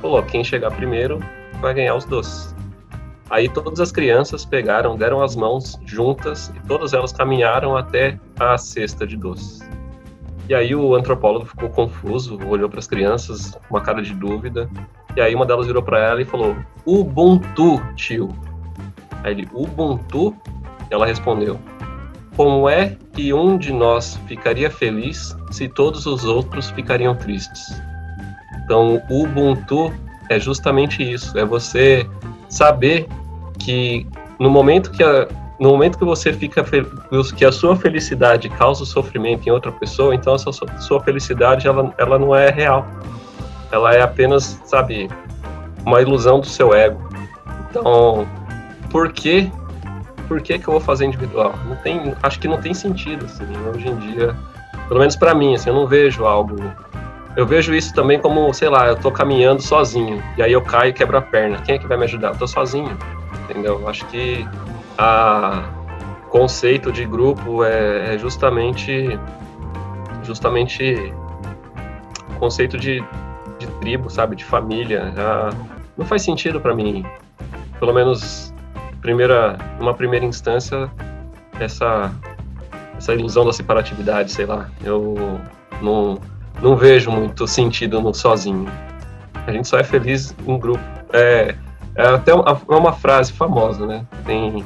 Falou: 0.00 0.22
quem 0.22 0.44
chegar 0.44 0.70
primeiro 0.70 1.20
vai 1.60 1.74
ganhar 1.74 1.94
os 1.94 2.04
doces. 2.04 2.54
Aí 3.28 3.48
todas 3.48 3.80
as 3.80 3.90
crianças 3.90 4.44
pegaram, 4.44 4.96
deram 4.96 5.20
as 5.20 5.34
mãos 5.34 5.80
juntas 5.84 6.52
e 6.54 6.66
todas 6.66 6.92
elas 6.92 7.12
caminharam 7.12 7.76
até 7.76 8.20
a 8.38 8.56
cesta 8.56 9.06
de 9.06 9.16
doces. 9.16 9.68
E 10.48 10.54
aí 10.54 10.76
o 10.76 10.94
antropólogo 10.94 11.44
ficou 11.44 11.68
confuso, 11.68 12.38
olhou 12.46 12.68
para 12.68 12.78
as 12.78 12.86
crianças 12.86 13.58
com 13.68 13.74
uma 13.74 13.80
cara 13.80 14.00
de 14.00 14.14
dúvida. 14.14 14.70
E 15.16 15.20
aí 15.20 15.34
uma 15.34 15.44
delas 15.44 15.66
virou 15.66 15.82
para 15.82 15.98
ela 15.98 16.22
e 16.22 16.24
falou: 16.24 16.56
Ubuntu, 16.84 17.82
tio. 17.96 18.28
Aí 19.24 19.32
ele: 19.32 19.48
Ubuntu? 19.52 20.36
Ela 20.88 21.04
respondeu: 21.04 21.58
como 22.36 22.68
é 22.68 22.96
que 23.14 23.32
um 23.32 23.56
de 23.56 23.72
nós 23.72 24.20
ficaria 24.26 24.70
feliz 24.70 25.34
se 25.50 25.68
todos 25.68 26.04
os 26.04 26.24
outros 26.24 26.70
ficariam 26.70 27.16
tristes? 27.16 27.80
Então, 28.62 29.02
o 29.08 29.24
Ubuntu 29.24 29.92
é 30.28 30.38
justamente 30.38 31.02
isso, 31.02 31.38
é 31.38 31.44
você 31.44 32.06
saber 32.48 33.08
que 33.58 34.06
no 34.38 34.50
momento 34.50 34.90
que 34.90 35.02
a, 35.02 35.26
no 35.58 35.70
momento 35.70 35.96
que 35.96 36.04
você 36.04 36.32
fica 36.32 36.62
que 37.34 37.44
a 37.44 37.52
sua 37.52 37.74
felicidade 37.74 38.48
causa 38.50 38.84
sofrimento 38.84 39.48
em 39.48 39.50
outra 39.50 39.72
pessoa, 39.72 40.14
então 40.14 40.34
a 40.34 40.38
sua, 40.38 40.52
sua 40.78 41.00
felicidade 41.00 41.66
ela, 41.66 41.94
ela 41.96 42.18
não 42.18 42.34
é 42.34 42.50
real. 42.50 42.86
Ela 43.72 43.94
é 43.94 44.02
apenas, 44.02 44.60
sabe, 44.64 45.08
uma 45.84 46.02
ilusão 46.02 46.40
do 46.40 46.46
seu 46.46 46.74
ego. 46.74 47.00
Então, 47.70 48.28
por 48.90 49.12
que 49.12 49.50
por 50.26 50.40
que, 50.40 50.58
que 50.58 50.68
eu 50.68 50.72
vou 50.72 50.80
fazer 50.80 51.06
individual? 51.06 51.54
Não 51.66 51.76
tem, 51.76 52.14
acho 52.22 52.38
que 52.38 52.48
não 52.48 52.60
tem 52.60 52.74
sentido, 52.74 53.24
assim, 53.24 53.44
hoje 53.74 53.88
em 53.88 53.96
dia, 53.96 54.34
pelo 54.88 55.00
menos 55.00 55.16
para 55.16 55.34
mim, 55.34 55.54
assim, 55.54 55.70
eu 55.70 55.74
não 55.74 55.86
vejo 55.86 56.24
algo. 56.24 56.56
Eu 57.36 57.46
vejo 57.46 57.74
isso 57.74 57.94
também 57.94 58.18
como, 58.18 58.52
sei 58.54 58.68
lá, 58.68 58.86
eu 58.88 58.96
tô 58.96 59.10
caminhando 59.10 59.60
sozinho, 59.60 60.22
e 60.36 60.42
aí 60.42 60.52
eu 60.52 60.62
caio 60.62 60.90
e 60.90 60.92
quebro 60.92 61.18
a 61.18 61.22
perna. 61.22 61.58
Quem 61.58 61.74
é 61.74 61.78
que 61.78 61.86
vai 61.86 61.96
me 61.96 62.04
ajudar? 62.04 62.28
Eu 62.28 62.38
tô 62.38 62.46
sozinho, 62.46 62.96
entendeu? 63.44 63.86
Acho 63.88 64.06
que 64.06 64.46
a 64.98 65.64
conceito 66.30 66.90
de 66.90 67.04
grupo 67.04 67.62
é, 67.62 68.14
é 68.14 68.18
justamente 68.18 69.18
justamente 70.22 71.14
conceito 72.38 72.76
de, 72.76 73.02
de 73.58 73.66
tribo, 73.80 74.10
sabe, 74.10 74.36
de 74.36 74.44
família. 74.44 75.12
Já 75.14 75.50
não 75.96 76.04
faz 76.04 76.22
sentido 76.22 76.60
para 76.60 76.74
mim, 76.74 77.04
pelo 77.78 77.92
menos 77.92 78.52
primeira, 79.06 79.56
numa 79.78 79.94
primeira 79.94 80.26
instância, 80.26 80.90
essa, 81.60 82.10
essa 82.98 83.14
ilusão 83.14 83.46
da 83.46 83.52
separatividade, 83.52 84.32
sei 84.32 84.46
lá. 84.46 84.68
Eu 84.82 85.40
não, 85.80 86.18
não 86.60 86.74
vejo 86.74 87.08
muito 87.12 87.46
sentido 87.46 88.00
no 88.00 88.12
sozinho. 88.12 88.66
A 89.46 89.52
gente 89.52 89.68
só 89.68 89.78
é 89.78 89.84
feliz 89.84 90.34
em 90.44 90.58
grupo. 90.58 90.82
É, 91.12 91.54
é 91.94 92.08
até 92.08 92.34
uma, 92.34 92.60
é 92.68 92.74
uma 92.74 92.92
frase 92.92 93.32
famosa, 93.32 93.86
né? 93.86 94.04
Tem 94.24 94.64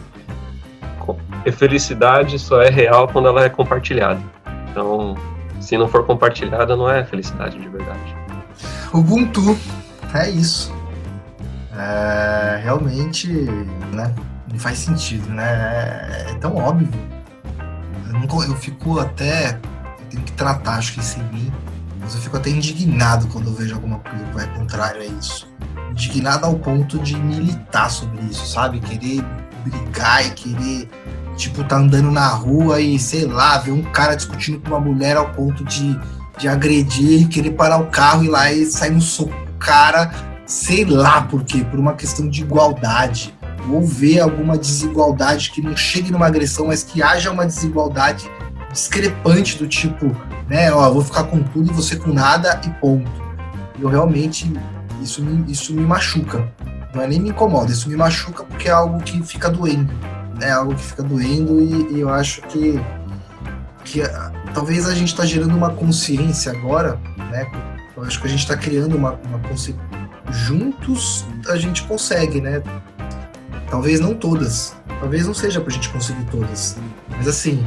felicidade 1.53 2.39
só 2.39 2.63
é 2.63 2.71
real 2.71 3.09
quando 3.09 3.29
ela 3.29 3.45
é 3.45 3.51
compartilhada. 3.51 4.21
Então, 4.71 5.17
se 5.61 5.77
não 5.77 5.87
for 5.87 6.07
compartilhada, 6.07 6.75
não 6.77 6.89
é 6.91 7.05
felicidade 7.05 7.59
de 7.59 7.69
verdade. 7.69 8.17
Ubuntu, 8.95 9.59
é 10.15 10.31
isso. 10.31 10.80
É, 11.81 12.61
realmente, 12.63 13.29
né? 13.93 14.15
não 14.53 14.59
faz 14.59 14.79
sentido, 14.79 15.29
né? 15.31 16.27
É, 16.29 16.35
tão 16.41 16.55
óbvio. 16.57 16.89
Eu, 18.09 18.43
eu 18.43 18.57
fico 18.57 18.99
até. 18.99 19.53
Eu 19.53 20.07
tenho 20.11 20.23
que 20.25 20.33
tratar, 20.33 20.75
acho 20.75 20.93
que 20.93 21.01
isso 21.01 21.19
em 21.19 21.35
mim. 21.35 21.53
Mas 22.01 22.15
eu 22.15 22.21
fico 22.21 22.37
até 22.37 22.51
indignado 22.51 23.27
quando 23.29 23.47
eu 23.47 23.55
vejo 23.55 23.75
alguma 23.75 23.99
coisa 23.99 24.25
que 24.25 24.35
vai 24.35 24.47
contrário 24.59 25.01
a 25.01 25.05
isso. 25.05 25.49
Indignado 25.91 26.47
ao 26.47 26.57
ponto 26.57 26.99
de 26.99 27.17
militar 27.17 27.91
sobre 27.91 28.21
isso, 28.25 28.47
sabe? 28.47 28.81
Querer 28.81 29.25
brigar 29.65 30.27
e 30.27 30.31
querer, 30.31 30.89
tipo, 31.37 31.63
tá 31.65 31.77
andando 31.77 32.11
na 32.11 32.29
rua 32.29 32.81
e, 32.81 32.99
sei 32.99 33.27
lá, 33.27 33.59
ver 33.59 33.73
um 33.73 33.83
cara 33.83 34.15
discutindo 34.15 34.61
com 34.61 34.69
uma 34.69 34.81
mulher 34.81 35.17
ao 35.17 35.31
ponto 35.31 35.65
de, 35.65 35.99
de 36.39 36.49
agredir 36.49 37.29
querer 37.29 37.51
parar 37.51 37.79
o 37.79 37.87
carro 37.87 38.23
e 38.23 38.27
ir 38.27 38.31
lá 38.31 38.53
e 38.53 38.67
sair 38.67 38.91
no 38.91 39.01
soco 39.01 39.35
cara, 39.61 40.11
sei 40.51 40.85
lá 40.85 41.23
por 41.23 41.45
quê, 41.45 41.65
por 41.65 41.79
uma 41.79 41.95
questão 41.95 42.29
de 42.29 42.43
igualdade 42.43 43.33
ou 43.73 43.87
ver 43.87 44.19
alguma 44.19 44.59
desigualdade 44.59 45.53
que 45.53 45.63
não 45.63 45.77
chegue 45.77 46.11
numa 46.11 46.27
agressão, 46.27 46.67
mas 46.67 46.83
que 46.83 47.01
haja 47.01 47.31
uma 47.31 47.47
desigualdade 47.47 48.29
discrepante 48.73 49.57
do 49.57 49.69
tipo, 49.69 50.07
né, 50.49 50.73
ó, 50.73 50.91
vou 50.91 51.05
ficar 51.05 51.25
com 51.25 51.41
tudo 51.41 51.71
e 51.71 51.75
você 51.75 51.95
com 51.95 52.13
nada 52.13 52.61
e 52.67 52.71
ponto. 52.81 53.09
Eu 53.79 53.89
realmente 53.89 54.53
isso 55.01 55.23
me, 55.23 55.51
isso 55.51 55.73
me 55.73 55.83
machuca. 55.83 56.53
não 56.93 57.03
é 57.03 57.07
nem 57.07 57.21
me 57.21 57.29
incomoda, 57.29 57.71
isso 57.71 57.89
me 57.89 57.97
machuca 57.97 58.43
porque 58.43 58.67
é 58.67 58.73
algo 58.73 59.01
que 59.05 59.23
fica 59.23 59.49
doendo. 59.49 59.93
É 60.41 60.51
algo 60.51 60.75
que 60.75 60.83
fica 60.83 61.05
doendo 61.05 61.61
e, 61.61 61.95
e 61.95 62.01
eu 62.01 62.09
acho 62.09 62.43
que, 62.43 62.81
que 63.85 64.03
talvez 64.53 64.89
a 64.89 64.95
gente 64.97 65.09
está 65.09 65.25
gerando 65.25 65.55
uma 65.57 65.71
consciência 65.71 66.51
agora, 66.51 66.99
né? 67.31 67.47
Eu 67.97 68.03
acho 68.03 68.21
que 68.21 68.27
a 68.27 68.31
gente 68.31 68.41
está 68.41 68.57
criando 68.57 68.97
uma, 68.97 69.13
uma 69.29 69.39
consciência. 69.49 70.00
Juntos 70.31 71.25
a 71.49 71.57
gente 71.57 71.83
consegue, 71.85 72.41
né? 72.41 72.63
Talvez 73.71 74.01
não 74.01 74.15
todas. 74.15 74.75
Talvez 75.01 75.27
não 75.27 75.35
seja 75.35 75.61
para 75.61 75.71
a 75.71 75.75
gente 75.75 75.89
conseguir 75.89 76.25
todas. 76.25 76.77
Mas 77.09 77.29
assim, 77.29 77.65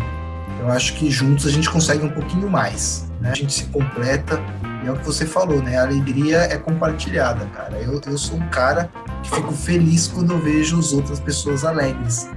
eu 0.60 0.70
acho 0.70 0.94
que 0.96 1.10
juntos 1.10 1.46
a 1.46 1.50
gente 1.50 1.70
consegue 1.70 2.06
um 2.06 2.10
pouquinho 2.10 2.50
mais. 2.50 3.06
Né? 3.20 3.32
A 3.32 3.36
gente 3.36 3.54
se 3.54 3.66
completa. 3.66 4.40
E 4.84 4.88
é 4.88 4.92
o 4.92 4.98
que 4.98 5.06
você 5.06 5.26
falou, 5.26 5.62
né? 5.62 5.78
A 5.78 5.84
alegria 5.84 6.40
é 6.40 6.58
compartilhada, 6.58 7.46
cara. 7.48 7.78
Eu, 7.78 8.02
eu 8.06 8.18
sou 8.18 8.38
um 8.38 8.48
cara 8.50 8.90
que 9.24 9.32
fico 9.32 9.54
feliz 9.54 10.08
quando 10.08 10.34
eu 10.34 10.40
vejo 10.40 10.78
as 10.78 10.92
outras 10.92 11.20
pessoas 11.20 11.64
alegres. 11.64 12.30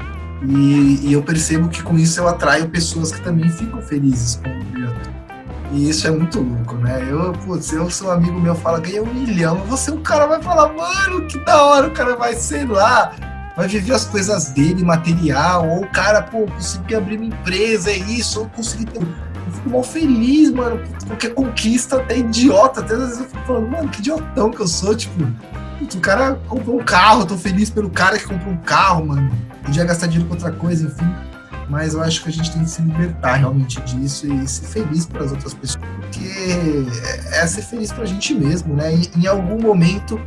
E, 0.43 1.09
e, 1.09 1.13
eu 1.13 1.23
percebo 1.23 1.69
que 1.69 1.83
com 1.83 1.97
isso 1.97 2.21
eu 2.21 2.29
atraio 2.29 2.69
pessoas 2.69 3.11
que 3.11 3.21
também 3.23 3.51
ficam 3.51 3.81
felizes 3.81 4.37
com 4.37 4.51
E 5.77 5.91
isso 5.91 6.07
é 6.07 6.11
muito 6.11 6.41
louco, 6.41 6.75
né? 6.77 7.07
Eu, 7.07 7.35
putz, 7.45 7.71
eu 7.71 7.91
sou 7.91 8.09
um 8.09 8.13
amigo 8.13 8.41
meu, 8.41 8.55
fala, 8.55 8.81
ganhei 8.81 8.99
um 8.99 9.13
milhão. 9.13 9.57
Você, 9.67 9.91
o 9.91 10.01
cara 10.01 10.27
vai 10.27 10.41
falar, 10.41 10.73
mano, 10.73 11.27
que 11.27 11.39
da 11.41 11.63
hora, 11.63 11.89
o 11.89 11.91
cara 11.91 12.17
vai, 12.17 12.35
sei 12.35 12.65
lá, 12.65 13.13
vai 13.55 13.69
viver 13.69 13.93
as 13.93 14.07
coisas 14.07 14.49
dele, 14.49 14.83
material, 14.83 15.69
ou 15.69 15.83
o 15.83 15.89
cara, 15.89 16.23
pô, 16.23 16.47
consegui 16.47 16.95
abrir 16.95 17.19
uma 17.19 17.27
empresa, 17.27 17.91
é 17.91 17.99
isso, 17.99 18.41
ou 18.41 18.49
consegui 18.49 18.87
ter. 18.87 19.03
Eu 19.03 19.53
fico 19.53 19.69
mal 19.69 19.83
feliz, 19.83 20.51
mano, 20.51 20.83
qualquer 21.07 21.35
conquista, 21.35 21.97
até 21.97 22.21
idiota, 22.21 22.81
até 22.81 22.95
às 22.95 23.01
vezes 23.01 23.19
eu 23.19 23.27
fico 23.27 23.47
falando, 23.47 23.69
mano, 23.69 23.89
que 23.91 23.99
idiotão 23.99 24.51
que 24.51 24.61
eu 24.61 24.67
sou, 24.67 24.97
tipo, 24.97 25.23
o 25.95 26.01
cara 26.01 26.41
comprou 26.49 26.81
um 26.81 26.85
carro, 26.85 27.27
tô 27.27 27.37
feliz 27.37 27.69
pelo 27.69 27.91
cara 27.91 28.17
que 28.19 28.25
comprou 28.25 28.55
um 28.55 28.59
carro, 28.59 29.09
mano. 29.09 29.31
Podia 29.63 29.85
gastar 29.85 30.07
dinheiro 30.07 30.27
com 30.27 30.35
outra 30.35 30.53
coisa, 30.53 30.87
enfim. 30.87 31.36
Mas 31.69 31.95
eu 31.95 32.03
acho 32.03 32.23
que 32.23 32.29
a 32.29 32.33
gente 32.33 32.53
tem 32.53 32.63
que 32.63 32.71
se 32.71 32.81
libertar 32.81 33.35
realmente 33.35 33.81
disso 33.83 34.33
e 34.33 34.47
ser 34.47 34.67
feliz 34.67 35.07
para 35.07 35.25
as 35.25 35.33
outras 35.33 35.53
pessoas. 35.55 35.85
Porque 36.01 36.29
é, 37.33 37.43
é 37.43 37.47
ser 37.47 37.63
feliz 37.63 37.91
para 37.91 38.05
a 38.05 38.07
gente 38.07 38.35
mesmo, 38.35 38.75
né? 38.75 38.95
E, 38.95 39.11
em 39.21 39.27
algum 39.27 39.61
momento 39.61 40.21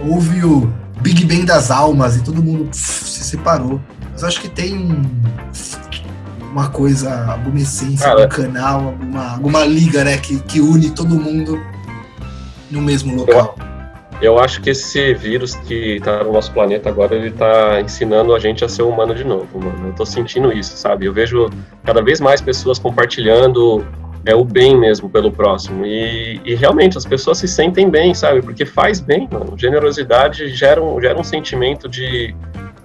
houve 0.00 0.44
o 0.44 0.72
Big 1.00 1.24
Bang 1.24 1.44
das 1.44 1.70
almas 1.70 2.16
e 2.16 2.22
todo 2.22 2.42
mundo 2.42 2.70
se 2.72 3.24
separou. 3.24 3.80
Mas 4.12 4.22
eu 4.22 4.28
acho 4.28 4.40
que 4.40 4.48
tem 4.48 4.76
um, 4.76 5.02
uma 6.50 6.68
coisa, 6.70 7.32
alguma 7.32 7.60
essência, 7.60 8.06
Cara, 8.06 8.26
canal, 8.28 8.86
alguma, 8.86 9.32
alguma 9.32 9.64
liga, 9.64 10.02
né? 10.02 10.16
Que, 10.16 10.38
que 10.40 10.60
une 10.60 10.90
todo 10.90 11.14
mundo 11.14 11.60
no 12.70 12.80
mesmo 12.80 13.14
local. 13.14 13.54
Eu 13.58 13.75
eu 14.20 14.38
acho 14.38 14.60
que 14.60 14.70
esse 14.70 15.14
vírus 15.14 15.54
que 15.54 16.00
tá 16.00 16.24
no 16.24 16.32
nosso 16.32 16.52
planeta 16.52 16.88
agora, 16.88 17.14
ele 17.14 17.30
tá 17.30 17.80
ensinando 17.80 18.34
a 18.34 18.38
gente 18.38 18.64
a 18.64 18.68
ser 18.68 18.82
humano 18.82 19.14
de 19.14 19.24
novo, 19.24 19.58
mano. 19.58 19.88
Eu 19.88 19.92
tô 19.92 20.06
sentindo 20.06 20.52
isso, 20.52 20.76
sabe? 20.76 21.06
Eu 21.06 21.12
vejo 21.12 21.50
cada 21.84 22.02
vez 22.02 22.20
mais 22.20 22.40
pessoas 22.40 22.78
compartilhando 22.78 23.84
é 24.24 24.34
o 24.34 24.44
bem 24.44 24.76
mesmo 24.76 25.08
pelo 25.08 25.30
próximo. 25.30 25.86
E, 25.86 26.40
e, 26.44 26.54
realmente 26.54 26.98
as 26.98 27.06
pessoas 27.06 27.38
se 27.38 27.46
sentem 27.46 27.88
bem, 27.88 28.12
sabe? 28.12 28.42
Porque 28.42 28.66
faz 28.66 28.98
bem, 29.00 29.28
mano. 29.30 29.56
Generosidade 29.56 30.48
gera 30.48 30.82
um, 30.82 31.00
gera 31.00 31.18
um 31.18 31.22
sentimento 31.22 31.88
de, 31.88 32.34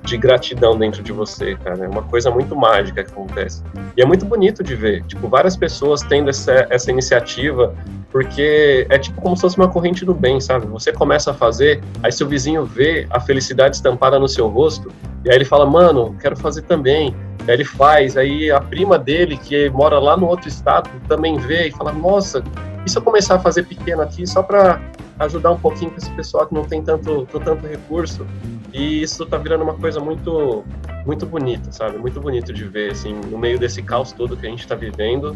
de 0.03 0.17
gratidão 0.17 0.77
dentro 0.77 1.03
de 1.03 1.11
você, 1.11 1.55
cara. 1.55 1.85
É 1.85 1.87
uma 1.87 2.03
coisa 2.03 2.31
muito 2.31 2.55
mágica 2.55 3.03
que 3.03 3.11
acontece. 3.11 3.63
E 3.95 4.01
é 4.01 4.05
muito 4.05 4.25
bonito 4.25 4.63
de 4.63 4.75
ver, 4.75 5.03
tipo, 5.03 5.27
várias 5.27 5.55
pessoas 5.55 6.01
tendo 6.01 6.29
essa, 6.29 6.67
essa 6.69 6.91
iniciativa 6.91 7.75
porque 8.11 8.85
é 8.89 8.99
tipo 8.99 9.19
como 9.21 9.35
se 9.35 9.41
fosse 9.41 9.57
uma 9.57 9.69
corrente 9.69 10.03
do 10.03 10.13
bem, 10.13 10.39
sabe? 10.39 10.67
Você 10.67 10.91
começa 10.91 11.31
a 11.31 11.33
fazer, 11.33 11.81
aí 12.03 12.11
seu 12.11 12.27
vizinho 12.27 12.65
vê 12.65 13.07
a 13.09 13.19
felicidade 13.19 13.77
estampada 13.77 14.19
no 14.19 14.27
seu 14.27 14.47
rosto, 14.49 14.91
e 15.23 15.29
aí 15.29 15.35
ele 15.37 15.45
fala, 15.45 15.65
mano, 15.65 16.15
quero 16.19 16.35
fazer 16.35 16.63
também. 16.63 17.15
Aí 17.47 17.53
ele 17.53 17.65
faz, 17.65 18.17
aí 18.17 18.51
a 18.51 18.59
prima 18.59 18.99
dele, 18.99 19.37
que 19.37 19.69
mora 19.69 19.97
lá 19.97 20.17
no 20.17 20.27
outro 20.27 20.49
estado, 20.49 20.89
também 21.07 21.37
vê 21.39 21.69
e 21.69 21.71
fala, 21.71 21.93
nossa, 21.93 22.43
e 22.85 22.89
se 22.89 22.97
eu 22.97 23.01
começar 23.01 23.35
a 23.35 23.39
fazer 23.39 23.63
pequeno 23.63 24.01
aqui 24.01 24.27
só 24.27 24.43
para 24.43 24.81
ajudar 25.19 25.51
um 25.51 25.57
pouquinho 25.57 25.91
com 25.91 25.97
esse 25.97 26.11
pessoal 26.11 26.45
que 26.45 26.53
não 26.53 26.63
tem 26.63 26.83
tanto, 26.83 27.25
tanto 27.31 27.65
recurso? 27.65 28.27
E 28.73 29.01
isso 29.01 29.25
tá 29.25 29.38
virando 29.38 29.63
uma 29.63 29.73
coisa 29.73 29.99
muito 29.99 30.63
muito 31.05 31.25
bonita, 31.25 31.71
sabe? 31.71 31.97
Muito 31.97 32.21
bonito 32.21 32.53
de 32.53 32.63
ver, 32.65 32.91
assim, 32.91 33.13
no 33.13 33.38
meio 33.38 33.57
desse 33.57 33.81
caos 33.81 34.12
todo 34.12 34.38
que 34.38 34.45
a 34.45 34.49
gente 34.49 34.60
está 34.60 34.75
vivendo, 34.75 35.36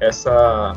essa 0.00 0.72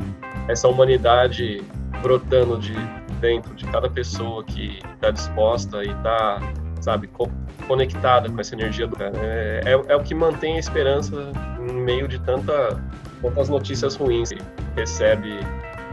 essa 0.47 0.67
humanidade 0.67 1.63
brotando 2.01 2.59
de 2.59 2.73
dentro 3.19 3.53
de 3.55 3.65
cada 3.65 3.89
pessoa 3.89 4.43
que 4.43 4.79
está 4.93 5.09
disposta 5.09 5.83
e 5.83 5.89
está, 5.89 6.39
sabe, 6.81 7.07
co 7.07 7.29
conectada 7.67 8.29
com 8.29 8.39
essa 8.39 8.53
energia 8.53 8.85
do 8.85 8.95
cara. 8.95 9.13
É, 9.17 9.61
é, 9.65 9.71
é, 9.71 9.95
o 9.95 10.03
que 10.03 10.13
mantém 10.13 10.57
a 10.57 10.59
esperança 10.59 11.31
em 11.59 11.73
meio 11.73 12.07
de 12.07 12.19
tanta, 12.19 12.79
tantas 13.23 13.49
notícias 13.49 13.95
ruins 13.95 14.29
que 14.29 14.39
recebe 14.75 15.39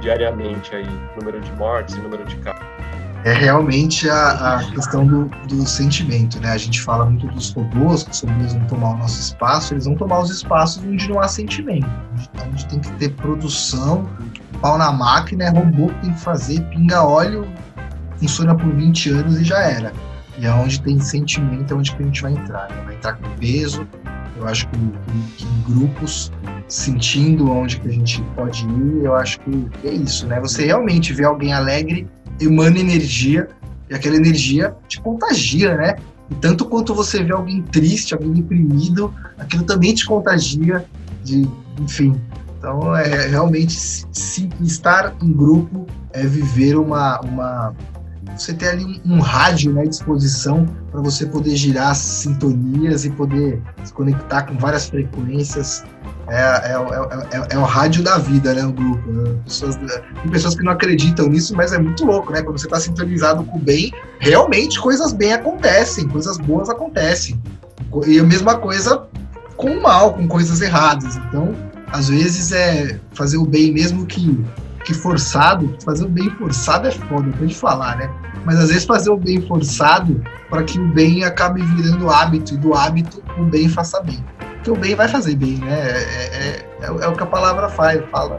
diariamente 0.00 0.74
aí, 0.74 0.86
número 1.16 1.40
de 1.40 1.50
mortes 1.52 1.94
e 1.94 2.00
número 2.00 2.24
de 2.24 2.36
casos. 2.36 2.51
É 3.24 3.32
realmente 3.32 4.10
a, 4.10 4.56
a 4.56 4.70
questão 4.72 5.06
do, 5.06 5.26
do, 5.46 5.64
sentimento, 5.66 6.40
né? 6.40 6.50
A 6.50 6.58
gente 6.58 6.80
fala 6.80 7.04
muito 7.04 7.28
dos 7.28 7.52
robôs, 7.52 8.02
que 8.02 8.10
os 8.10 8.20
robôs 8.22 8.52
vão 8.52 8.66
tomar 8.66 8.90
o 8.90 8.96
nosso 8.96 9.20
espaço, 9.20 9.74
eles 9.74 9.84
vão 9.84 9.94
tomar 9.94 10.20
os 10.20 10.30
espaços 10.30 10.82
onde 10.84 11.08
não 11.08 11.20
há 11.20 11.28
sentimento, 11.28 11.88
onde 12.48 12.66
tem 12.66 12.80
que 12.80 12.90
ter 12.92 13.10
produção, 13.10 14.08
pau 14.60 14.76
na 14.76 14.90
máquina, 14.90 15.44
é 15.44 15.50
robô 15.50 15.88
que 15.88 16.00
tem 16.00 16.12
que 16.12 16.20
fazer, 16.20 16.60
pinga 16.70 17.04
óleo, 17.04 17.46
funciona 18.16 18.56
por 18.56 18.74
20 18.74 19.10
anos 19.10 19.40
e 19.40 19.44
já 19.44 19.60
era. 19.60 19.92
E 20.38 20.46
é 20.46 20.52
onde 20.52 20.80
tem 20.80 20.98
sentimento, 20.98 21.72
é 21.72 21.76
onde 21.76 21.94
a 21.96 22.02
gente 22.02 22.22
vai 22.22 22.32
entrar. 22.32 22.68
Né? 22.70 22.82
Vai 22.84 22.94
entrar 22.94 23.14
com 23.14 23.28
peso, 23.36 23.86
eu 24.36 24.48
acho 24.48 24.66
que, 24.68 24.78
que, 24.78 25.32
que, 25.36 25.44
em 25.44 25.62
grupos, 25.62 26.32
sentindo 26.66 27.50
onde 27.50 27.78
que 27.78 27.88
a 27.88 27.92
gente 27.92 28.22
pode 28.34 28.66
ir, 28.66 29.04
eu 29.04 29.14
acho 29.14 29.38
que, 29.40 29.68
que 29.80 29.88
é 29.88 29.92
isso, 29.92 30.26
né? 30.26 30.40
Você 30.40 30.66
realmente 30.66 31.12
vê 31.12 31.24
alguém 31.24 31.52
alegre, 31.52 32.08
emana 32.44 32.78
energia, 32.78 33.48
e 33.90 33.94
aquela 33.94 34.16
energia 34.16 34.74
te 34.88 35.00
contagia, 35.00 35.76
né? 35.76 35.96
E 36.30 36.34
tanto 36.36 36.64
quanto 36.64 36.94
você 36.94 37.22
vê 37.22 37.32
alguém 37.32 37.62
triste, 37.62 38.14
alguém 38.14 38.32
deprimido, 38.32 39.12
aquilo 39.38 39.64
também 39.64 39.94
te 39.94 40.06
contagia, 40.06 40.84
de, 41.24 41.48
enfim, 41.80 42.18
então, 42.62 42.96
é 42.96 43.26
realmente 43.26 43.72
se, 43.72 44.48
estar 44.60 45.16
em 45.20 45.32
grupo 45.32 45.84
é 46.12 46.24
viver 46.24 46.76
uma, 46.76 47.20
uma 47.20 47.74
você 48.38 48.54
ter 48.54 48.68
ali 48.68 49.02
um, 49.04 49.16
um 49.16 49.20
rádio 49.20 49.72
né, 49.72 49.82
à 49.82 49.84
disposição 49.84 50.64
para 50.92 51.00
você 51.00 51.26
poder 51.26 51.56
girar 51.56 51.92
sintonias 51.96 53.04
e 53.04 53.10
poder 53.10 53.60
se 53.82 53.92
conectar 53.92 54.42
com 54.42 54.56
várias 54.56 54.88
frequências. 54.88 55.84
É, 56.28 56.36
é, 56.36 56.72
é, 57.32 57.54
é, 57.54 57.58
o 57.58 57.62
rádio 57.62 58.02
da 58.02 58.18
vida, 58.18 58.54
né? 58.54 58.64
O 58.64 58.72
grupo. 58.72 59.10
Né? 59.10 59.34
Pessoas, 59.44 59.76
tem 59.76 60.30
pessoas 60.30 60.54
que 60.54 60.62
não 60.62 60.72
acreditam 60.72 61.28
nisso, 61.28 61.54
mas 61.56 61.72
é 61.72 61.78
muito 61.78 62.04
louco, 62.04 62.32
né? 62.32 62.42
Quando 62.42 62.58
você 62.58 62.66
está 62.66 62.78
sintonizado 62.78 63.44
com 63.44 63.58
o 63.58 63.60
bem, 63.60 63.92
realmente 64.18 64.80
coisas 64.80 65.12
bem 65.12 65.32
acontecem, 65.32 66.08
coisas 66.08 66.38
boas 66.38 66.68
acontecem. 66.68 67.40
E 68.06 68.18
a 68.18 68.22
mesma 68.22 68.56
coisa 68.56 69.06
com 69.56 69.70
o 69.70 69.82
mal, 69.82 70.14
com 70.14 70.26
coisas 70.28 70.60
erradas. 70.60 71.16
Então, 71.16 71.54
às 71.88 72.08
vezes 72.08 72.52
é 72.52 72.98
fazer 73.12 73.36
o 73.36 73.44
bem 73.44 73.72
mesmo 73.72 74.06
que, 74.06 74.44
que 74.84 74.94
forçado, 74.94 75.76
fazer 75.84 76.04
o 76.04 76.08
bem 76.08 76.30
forçado 76.30 76.88
é 76.88 76.90
foda, 76.90 77.30
pode 77.38 77.54
falar, 77.54 77.96
né? 77.96 78.10
Mas 78.44 78.58
às 78.58 78.68
vezes 78.68 78.84
fazer 78.84 79.10
o 79.10 79.16
bem 79.16 79.40
forçado 79.46 80.22
para 80.48 80.62
que 80.62 80.78
o 80.78 80.88
bem 80.88 81.24
acabe 81.24 81.62
virando 81.62 82.10
hábito 82.10 82.54
e 82.54 82.56
do 82.56 82.74
hábito 82.74 83.22
o 83.38 83.44
bem 83.44 83.68
faça 83.68 84.00
bem. 84.02 84.24
Porque 84.62 84.70
o 84.70 84.76
bem 84.76 84.94
vai 84.94 85.08
fazer 85.08 85.34
bem, 85.34 85.58
né? 85.58 85.80
É, 85.80 85.96
é, 85.96 86.66
é, 86.80 86.86
é 86.86 87.08
o 87.08 87.12
que 87.14 87.22
a 87.22 87.26
palavra 87.26 87.68
faz, 87.68 88.00
fala. 88.10 88.38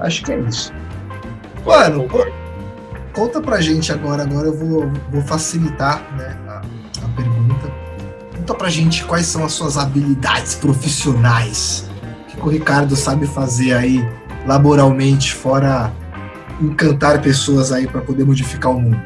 Acho 0.00 0.22
que 0.22 0.32
é 0.32 0.38
isso. 0.40 0.72
Mano, 1.66 2.06
conta 3.12 3.40
pra 3.40 3.60
gente 3.60 3.92
agora, 3.92 4.22
agora 4.22 4.46
eu 4.46 4.56
vou, 4.56 4.92
vou 5.10 5.22
facilitar 5.22 6.02
né, 6.16 6.36
a, 6.48 6.58
a 7.04 7.08
pergunta. 7.16 7.72
Conta 8.36 8.54
pra 8.54 8.68
gente 8.68 9.04
quais 9.04 9.26
são 9.26 9.44
as 9.44 9.52
suas 9.52 9.76
habilidades 9.76 10.54
profissionais 10.54 11.88
o 12.44 12.48
Ricardo 12.48 12.94
sabe 12.94 13.26
fazer 13.26 13.72
aí 13.72 14.06
laboralmente, 14.46 15.34
fora 15.34 15.90
encantar 16.60 17.20
pessoas 17.22 17.72
aí 17.72 17.86
para 17.86 18.02
poder 18.02 18.24
modificar 18.24 18.72
o 18.72 18.80
mundo? 18.80 19.00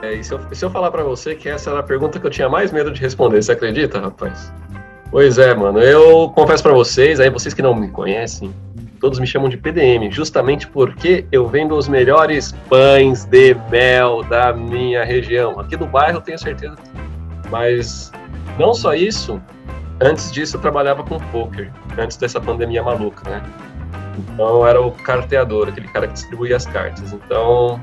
É, 0.00 0.14
e 0.14 0.22
se 0.22 0.32
eu, 0.32 0.40
se 0.52 0.64
eu 0.64 0.70
falar 0.70 0.92
para 0.92 1.02
você 1.02 1.34
que 1.34 1.48
essa 1.48 1.70
era 1.70 1.80
a 1.80 1.82
pergunta 1.82 2.20
que 2.20 2.26
eu 2.26 2.30
tinha 2.30 2.48
mais 2.48 2.70
medo 2.70 2.92
de 2.92 3.00
responder, 3.00 3.42
você 3.42 3.52
acredita, 3.52 4.00
rapaz? 4.00 4.52
Pois 5.10 5.38
é, 5.38 5.54
mano. 5.54 5.80
Eu 5.80 6.30
confesso 6.30 6.62
para 6.62 6.72
vocês, 6.72 7.20
aí 7.20 7.30
vocês 7.30 7.54
que 7.54 7.62
não 7.62 7.74
me 7.74 7.88
conhecem, 7.88 8.52
todos 9.00 9.18
me 9.18 9.26
chamam 9.26 9.48
de 9.48 9.56
PDM, 9.56 10.10
justamente 10.10 10.66
porque 10.66 11.24
eu 11.32 11.46
vendo 11.46 11.76
os 11.76 11.88
melhores 11.88 12.52
pães 12.68 13.24
de 13.24 13.54
mel 13.70 14.22
da 14.24 14.52
minha 14.52 15.04
região. 15.04 15.58
Aqui 15.58 15.76
do 15.76 15.86
bairro, 15.86 16.18
eu 16.18 16.22
tenho 16.22 16.38
certeza. 16.38 16.76
Mas 17.50 18.12
não 18.58 18.74
só 18.74 18.94
isso, 18.94 19.40
Antes 20.00 20.30
disso, 20.30 20.56
eu 20.56 20.60
trabalhava 20.60 21.02
com 21.02 21.18
poker, 21.18 21.72
antes 21.98 22.16
dessa 22.16 22.40
pandemia 22.40 22.82
maluca, 22.82 23.28
né? 23.28 23.42
Então, 24.16 24.48
eu 24.48 24.66
era 24.66 24.80
o 24.80 24.92
carteador, 24.92 25.68
aquele 25.68 25.88
cara 25.88 26.06
que 26.06 26.12
distribuía 26.12 26.56
as 26.56 26.66
cartas. 26.66 27.12
Então, 27.12 27.80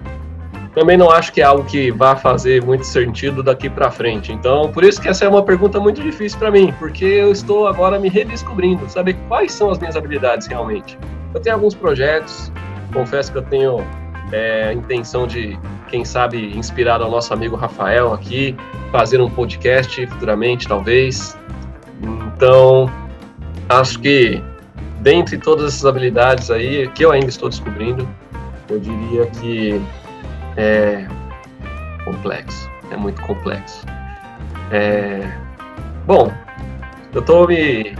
também 0.76 0.98
não 0.98 1.10
acho 1.10 1.32
que 1.32 1.42
é 1.42 1.46
algo 1.46 1.64
que 1.64 1.90
vá 1.90 2.18
fazer 2.18 2.62
muito 2.62 2.86
sentido 2.86 3.42
daqui 3.42 3.70
para 3.70 3.90
frente. 3.90 4.34
Então, 4.34 4.70
por 4.72 4.84
isso 4.84 5.02
que 5.02 5.08
essa 5.08 5.24
é 5.24 5.30
uma 5.30 5.42
pergunta 5.42 5.80
muito 5.80 6.02
difícil 6.02 6.38
para 6.38 6.52
mim, 6.52 6.74
porque 6.78 7.06
eu 7.06 7.32
estou 7.32 7.66
agora 7.66 7.98
me 7.98 8.10
redescobrindo, 8.10 8.88
saber 8.90 9.16
quais 9.30 9.54
são 9.54 9.72
as 9.72 9.80
minhas 9.80 9.96
habilidades 9.96 10.48
realmente. 10.48 11.00
Eu 11.34 11.40
tenho 11.40 11.56
alguns 11.56 11.74
projetos, 11.74 12.52
confesso 12.94 13.32
que 13.32 13.38
eu 13.38 13.44
tenho 13.44 13.86
é, 14.34 14.68
a 14.68 14.74
intenção 14.74 15.26
de, 15.26 15.58
quem 15.88 16.04
sabe, 16.04 16.58
inspirar 16.58 17.02
o 17.02 17.10
nosso 17.10 17.34
amigo 17.34 17.56
Rafael 17.56 18.14
aqui, 18.14 18.56
fazer 18.92 19.22
um 19.22 19.30
podcast 19.30 20.06
futuramente, 20.08 20.68
talvez. 20.68 21.38
Então, 22.02 22.92
acho 23.70 23.98
que 24.00 24.44
dentre 25.00 25.38
todas 25.38 25.74
essas 25.74 25.86
habilidades 25.86 26.52
aí, 26.52 26.88
que 26.90 27.06
eu 27.06 27.14
ainda 27.14 27.28
estou 27.28 27.48
descobrindo, 27.48 28.06
eu 28.70 28.80
diria 28.80 29.26
que 29.28 29.82
é 30.58 31.08
complexo, 32.04 32.70
é 32.92 32.98
muito 32.98 33.22
complexo. 33.22 33.86
É, 34.72 35.22
bom, 36.06 36.32
eu 37.14 37.22
estou 37.22 37.48
me 37.48 37.96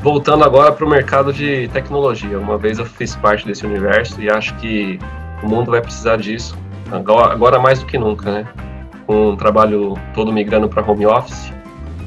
voltando 0.00 0.44
agora 0.44 0.72
para 0.72 0.84
o 0.84 0.88
mercado 0.88 1.32
de 1.32 1.68
tecnologia. 1.68 2.38
Uma 2.38 2.56
vez 2.56 2.78
eu 2.78 2.86
fiz 2.86 3.16
parte 3.16 3.46
desse 3.46 3.66
universo 3.66 4.20
e 4.20 4.30
acho 4.30 4.54
que 4.56 4.98
o 5.42 5.48
mundo 5.48 5.70
vai 5.70 5.80
precisar 5.80 6.16
disso 6.16 6.56
agora, 6.90 7.32
agora 7.32 7.58
mais 7.58 7.80
do 7.80 7.86
que 7.86 7.98
nunca, 7.98 8.30
né? 8.30 8.46
Com 9.06 9.30
o 9.30 9.36
trabalho 9.36 9.94
todo 10.14 10.32
migrando 10.32 10.68
para 10.68 10.88
home 10.88 11.06
office, 11.06 11.52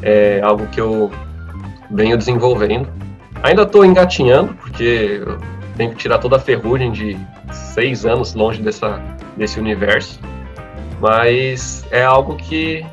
é 0.02 0.42
algo 0.42 0.66
que 0.68 0.80
eu 0.80 1.12
venho 1.92 2.18
desenvolvendo. 2.18 2.88
Ainda 3.44 3.64
estou 3.64 3.86
engatinhando, 3.86 4.54
porque 4.56 5.22
eu 5.26 5.38
tenho 5.78 5.92
que 5.92 5.98
tirar 5.98 6.18
toda 6.18 6.36
a 6.36 6.40
ferrugem 6.40 6.92
de 6.92 7.18
seis 7.52 8.06
anos 8.06 8.34
longe 8.34 8.62
dessa, 8.62 9.02
desse 9.40 9.60
universo, 9.60 10.20
mas 11.00 11.86
é 11.90 12.04
algo 12.04 12.36
que 12.36 12.86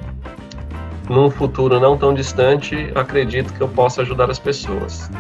num 1.11 1.29
futuro 1.31 1.79
não 1.79 1.97
tão 1.97 2.15
distante, 2.15 2.91
acredito 2.95 3.53
que 3.53 3.61
eu 3.61 3.69
possa 3.69 4.03
ajudar 4.03 4.31
as 4.31 4.39
pessoas. 4.39 5.11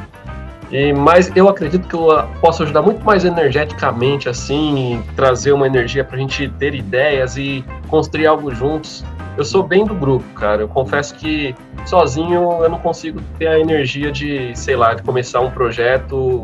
E 0.70 0.93
mas 0.93 1.31
eu 1.37 1.49
acredito 1.49 1.87
que 1.87 1.95
eu 1.95 2.09
posso 2.41 2.62
ajudar 2.62 2.83
muito 2.83 3.05
mais 3.05 3.24
energeticamente 3.24 4.29
assim, 4.29 5.03
trazer 5.14 5.53
uma 5.53 5.66
energia 5.66 6.05
para 6.05 6.16
a 6.16 6.18
gente 6.18 6.49
ter 6.59 6.74
ideias 6.74 7.37
e 7.37 7.64
construir 7.89 8.27
algo 8.27 8.53
juntos. 8.55 9.05
Eu 9.37 9.45
sou 9.45 9.62
bem 9.62 9.84
do 9.84 9.95
grupo, 9.95 10.24
cara. 10.34 10.62
Eu 10.62 10.68
confesso 10.68 11.14
que 11.14 11.55
sozinho 11.84 12.62
eu 12.62 12.68
não 12.68 12.78
consigo 12.78 13.20
ter 13.39 13.49
a 13.49 13.59
energia 13.59 14.11
de, 14.11 14.57
sei 14.57 14.76
lá, 14.76 14.95
de 14.95 15.03
começar 15.03 15.41
um 15.41 15.51
projeto 15.51 16.43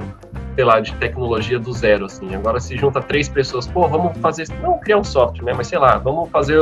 sei 0.55 0.65
lá, 0.65 0.81
de 0.81 0.95
tecnologia 0.97 1.59
do 1.59 1.73
zero, 1.73 2.05
assim. 2.05 2.35
Agora 2.35 2.61
se 2.61 2.77
junta 2.77 3.01
três 3.01 3.29
pessoas, 3.29 3.67
pô, 3.67 3.89
vamos 3.89 4.17
fazer, 4.19 4.47
não 4.61 4.79
criar 4.79 4.99
um 4.99 5.05
software, 5.05 5.45
né, 5.47 5.55
mas 5.57 5.67
sei 5.67 5.79
lá, 5.79 5.97
vamos 5.97 6.29
fazer 6.31 6.59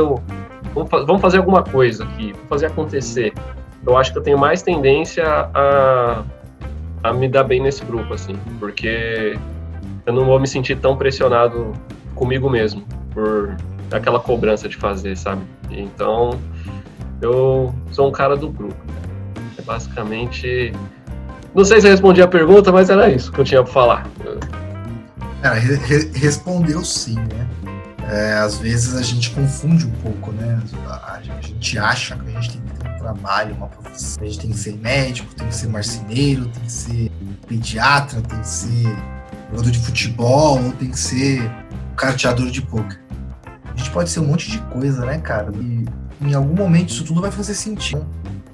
vamos, 0.73 1.21
fazer 1.21 1.37
alguma 1.37 1.63
coisa 1.63 2.03
aqui, 2.03 2.33
fazer 2.49 2.67
acontecer. 2.67 3.33
Eu 3.85 3.97
acho 3.97 4.11
que 4.13 4.19
eu 4.19 4.23
tenho 4.23 4.37
mais 4.37 4.61
tendência 4.61 5.25
a, 5.25 6.23
a 7.03 7.13
me 7.13 7.27
dar 7.27 7.43
bem 7.43 7.61
nesse 7.61 7.83
grupo, 7.83 8.13
assim, 8.13 8.35
porque 8.59 9.37
eu 10.05 10.13
não 10.13 10.25
vou 10.25 10.39
me 10.39 10.47
sentir 10.47 10.77
tão 10.77 10.95
pressionado 10.95 11.73
comigo 12.15 12.49
mesmo 12.49 12.83
por 13.13 13.55
aquela 13.97 14.19
cobrança 14.19 14.67
de 14.67 14.77
fazer, 14.77 15.17
sabe? 15.17 15.41
Então, 15.69 16.39
eu 17.21 17.73
sou 17.91 18.09
um 18.09 18.11
cara 18.11 18.35
do 18.35 18.49
grupo. 18.49 18.75
É 19.57 19.61
basicamente 19.61 20.73
não 21.53 21.65
sei 21.65 21.81
se 21.81 21.87
eu 21.87 21.91
respondi 21.91 22.21
a 22.21 22.27
pergunta, 22.27 22.71
mas 22.71 22.89
era 22.89 23.09
isso 23.09 23.31
que 23.31 23.39
eu 23.39 23.43
tinha 23.43 23.61
para 23.61 23.73
falar. 23.73 24.07
Re 25.43 26.11
respondeu 26.13 26.83
sim, 26.85 27.15
né? 27.15 27.47
É, 28.09 28.33
às 28.35 28.57
vezes 28.57 28.95
a 28.95 29.01
gente 29.01 29.31
confunde 29.31 29.85
um 29.85 29.91
pouco, 29.91 30.31
né? 30.31 30.61
A, 30.87 31.19
gente 31.41 31.77
acha 31.77 32.15
que 32.15 32.29
a 32.29 32.41
gente 32.41 32.57
tem 32.57 32.61
que 32.61 32.79
ter 32.79 32.89
um 32.89 32.97
trabalho, 32.99 33.55
uma 33.55 33.67
profissão. 33.67 34.23
A 34.23 34.25
gente 34.25 34.39
tem 34.39 34.51
que 34.51 34.57
ser 34.57 34.77
médico, 34.77 35.33
tem 35.35 35.47
que 35.47 35.55
ser 35.55 35.67
marceneiro, 35.67 36.47
tem 36.47 36.63
que 36.63 36.71
ser 36.71 37.11
pediatra, 37.47 38.21
tem 38.21 38.39
que 38.39 38.47
ser 38.47 38.97
jogador 39.49 39.71
de 39.71 39.79
futebol, 39.79 40.63
ou 40.63 40.71
tem 40.73 40.89
que 40.89 40.99
ser 40.99 41.51
carteador 41.97 42.49
de 42.49 42.61
poker. 42.61 43.00
Gente 43.81 43.89
pode 43.89 44.11
ser 44.11 44.19
um 44.19 44.27
monte 44.27 44.51
de 44.51 44.59
coisa, 44.59 45.03
né, 45.03 45.17
cara? 45.17 45.51
E 45.55 45.85
em 46.21 46.35
algum 46.35 46.53
momento 46.53 46.89
isso 46.89 47.03
tudo 47.03 47.19
vai 47.19 47.31
fazer 47.31 47.55
sentido. 47.55 48.05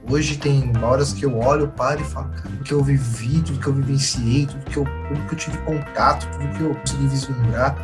Hoje 0.09 0.37
tem 0.37 0.71
horas 0.81 1.11
que 1.11 1.25
eu 1.25 1.37
olho, 1.37 1.67
paro 1.67 1.99
e 1.99 2.03
falo, 2.05 2.29
cara, 2.29 2.55
que 2.63 2.73
eu 2.73 2.81
vivi, 2.81 3.41
tudo 3.41 3.59
que 3.59 3.67
eu 3.67 3.73
vivenciei, 3.73 4.45
tudo 4.45 4.63
que 4.63 4.77
eu, 4.77 4.85
tudo 4.85 5.27
que 5.27 5.33
eu 5.33 5.37
tive 5.37 5.57
contato, 5.57 6.25
tudo 6.31 6.47
que 6.55 6.61
eu 6.61 6.73
consegui 6.75 7.07
vislumbrar. 7.07 7.75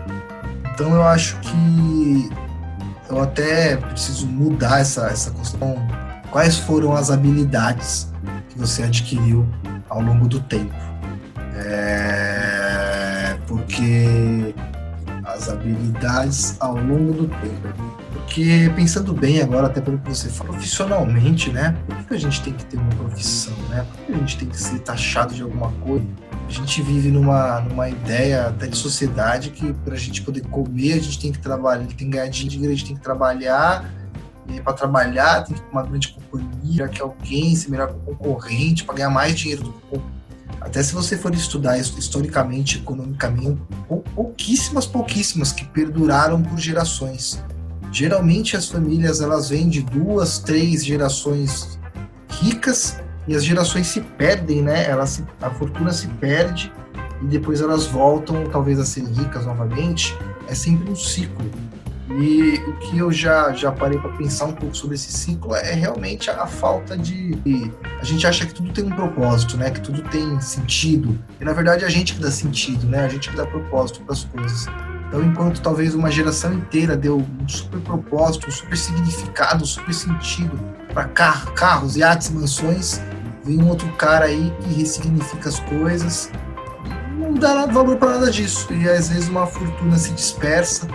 Então 0.73 0.95
eu 0.95 1.03
acho 1.03 1.37
que 1.41 2.29
eu 3.09 3.21
até 3.21 3.75
preciso 3.75 4.25
mudar 4.25 4.79
essa, 4.79 5.07
essa 5.07 5.29
questão. 5.31 5.75
Quais 6.31 6.57
foram 6.59 6.93
as 6.93 7.11
habilidades 7.11 8.09
que 8.47 8.57
você 8.57 8.83
adquiriu 8.83 9.45
ao 9.89 10.01
longo 10.01 10.29
do 10.29 10.39
tempo? 10.39 10.73
É, 11.57 13.35
porque 13.47 14.55
as 15.43 15.49
habilidades 15.49 16.55
ao 16.59 16.75
longo 16.75 17.13
do 17.13 17.27
tempo 17.27 18.03
porque 18.33 18.71
pensando 18.75 19.13
bem 19.13 19.41
agora, 19.41 19.67
até 19.67 19.79
pelo 19.79 19.99
que 19.99 20.09
você 20.09 20.27
fala, 20.27 20.51
profissionalmente, 20.51 21.51
né? 21.51 21.77
Por 21.85 21.95
que 21.97 22.13
a 22.15 22.19
gente 22.19 22.41
tem 22.41 22.53
que 22.53 22.65
ter 22.65 22.77
uma 22.77 22.89
profissão, 22.89 23.53
né? 23.69 23.85
Por 23.91 24.05
que 24.05 24.13
a 24.13 24.17
gente 24.17 24.37
tem 24.37 24.49
que 24.49 24.57
ser 24.59 24.79
taxado 24.79 25.35
de 25.35 25.43
alguma 25.43 25.71
coisa? 25.73 26.05
A 26.47 26.51
gente 26.51 26.81
vive 26.81 27.11
numa, 27.11 27.59
numa 27.61 27.89
ideia 27.89 28.47
até 28.47 28.65
de 28.65 28.75
sociedade 28.75 29.51
que 29.51 29.71
para 29.73 29.93
a 29.93 29.97
gente 29.97 30.23
poder 30.23 30.41
comer, 30.47 30.93
a 30.93 30.99
gente 30.99 31.19
tem 31.19 31.31
que 31.31 31.37
trabalhar, 31.37 31.85
tem 31.85 31.95
que 31.95 32.05
ganhar 32.05 32.27
dinheiro, 32.27 32.71
a 32.71 32.75
gente 32.75 32.87
tem 32.87 32.95
que 32.95 33.03
trabalhar, 33.03 33.85
e 34.47 34.59
para 34.59 34.73
trabalhar 34.73 35.43
tem 35.43 35.55
que 35.55 35.61
ter 35.61 35.71
uma 35.71 35.83
grande 35.83 36.07
companhia, 36.07 36.87
que 36.87 37.01
alguém 37.01 37.55
se 37.55 37.69
melhor 37.69 37.93
com 37.93 38.11
o 38.11 38.15
concorrente, 38.15 38.83
para 38.83 38.95
ganhar 38.95 39.09
mais 39.11 39.35
dinheiro 39.35 39.63
do 39.63 39.73
que 39.73 40.01
até 40.64 40.82
se 40.82 40.93
você 40.93 41.18
for 41.18 41.34
estudar 41.36 41.78
historicamente, 41.78 42.78
economicamente, 42.78 43.61
pouquíssimas, 44.16 44.86
pouquíssimas 44.86 45.51
que 45.51 45.66
perduraram 45.66 46.41
por 46.41 46.57
gerações. 46.57 47.43
Geralmente 47.91 48.55
as 48.55 48.70
famílias 48.70 49.20
elas 49.20 49.49
vêm 49.49 49.68
de 49.68 49.84
duas, 49.84 50.39
três 50.39 50.84
gerações 50.86 51.78
ricas 52.30 52.97
e 53.28 53.36
as 53.36 53.43
gerações 53.43 53.88
se 53.88 53.99
perdem, 53.99 54.61
né? 54.61 54.89
Elas 54.89 55.22
a 55.41 55.49
fortuna 55.49 55.91
se 55.91 56.07
perde 56.07 56.72
e 57.22 57.26
depois 57.26 57.59
elas 57.59 57.86
voltam 57.86 58.45
talvez 58.49 58.80
a 58.80 58.86
ser 58.86 59.03
ricas 59.03 59.45
novamente. 59.45 60.18
É 60.47 60.55
sempre 60.55 60.89
um 60.89 60.95
ciclo. 60.95 61.45
E 62.10 62.56
o 62.68 62.74
que 62.74 62.97
eu 62.97 63.12
já, 63.12 63.54
já 63.54 63.72
parei 63.72 63.97
para 63.97 64.12
pensar 64.12 64.45
um 64.45 64.51
pouco 64.51 64.76
sobre 64.76 64.95
esse 64.95 65.12
ciclo 65.12 65.56
é 65.56 65.74
realmente 65.74 66.30
a, 66.30 66.45
falta 66.45 66.97
de. 66.97 67.39
A 67.99 68.04
gente 68.04 68.28
acha 68.28 68.45
que 68.45 68.54
tudo 68.54 68.74
tem 68.74 68.84
um 68.84 68.91
propósito, 68.91 69.56
né? 69.56 69.72
Que 69.72 69.80
tudo 69.80 70.01
tem 70.10 70.39
sentido. 70.41 71.18
E 71.39 71.45
na 71.45 71.54
verdade 71.54 71.84
é 71.84 71.88
a 71.88 71.89
gente 71.89 72.14
que 72.14 72.20
dá 72.20 72.30
sentido, 72.30 72.86
né? 72.88 73.06
A 73.06 73.08
gente 73.08 73.30
que 73.30 73.36
dá 73.36 73.45
propósito 73.45 74.01
para 74.01 74.14
as 74.14 74.26
coisas. 74.26 74.68
Então, 75.08 75.24
enquanto 75.24 75.62
talvez 75.62 75.93
uma 75.93 76.10
geração 76.10 76.54
inteira 76.54 76.97
deu 76.97 77.18
um 77.20 77.47
super 77.47 77.80
propósito, 77.82 78.47
um 78.47 78.51
super 78.51 78.76
significado, 78.76 79.64
um 79.64 79.68
super 79.68 79.93
sentido 79.93 80.60
para 80.91 81.06
car 81.06 81.54
carros, 81.54 81.95
iates, 81.95 82.32
mansões, 82.32 82.99
vem 83.45 83.62
um 83.62 83.70
outro 83.70 83.88
cara 83.93 84.26
aí 84.26 84.51
que 84.62 84.74
ressignifica 84.74 85.49
as 85.49 85.60
coisas, 85.60 86.32
não 87.16 87.34
dá 87.34 87.66
valor 87.68 87.97
para 87.97 88.14
nada 88.14 88.32
disso. 88.32 88.74
E 88.74 88.89
às 88.89 89.10
vezes 89.10 89.30
uma 89.30 89.45
fortuna 89.45 89.97
se 89.97 90.12
dispersa, 90.14 90.88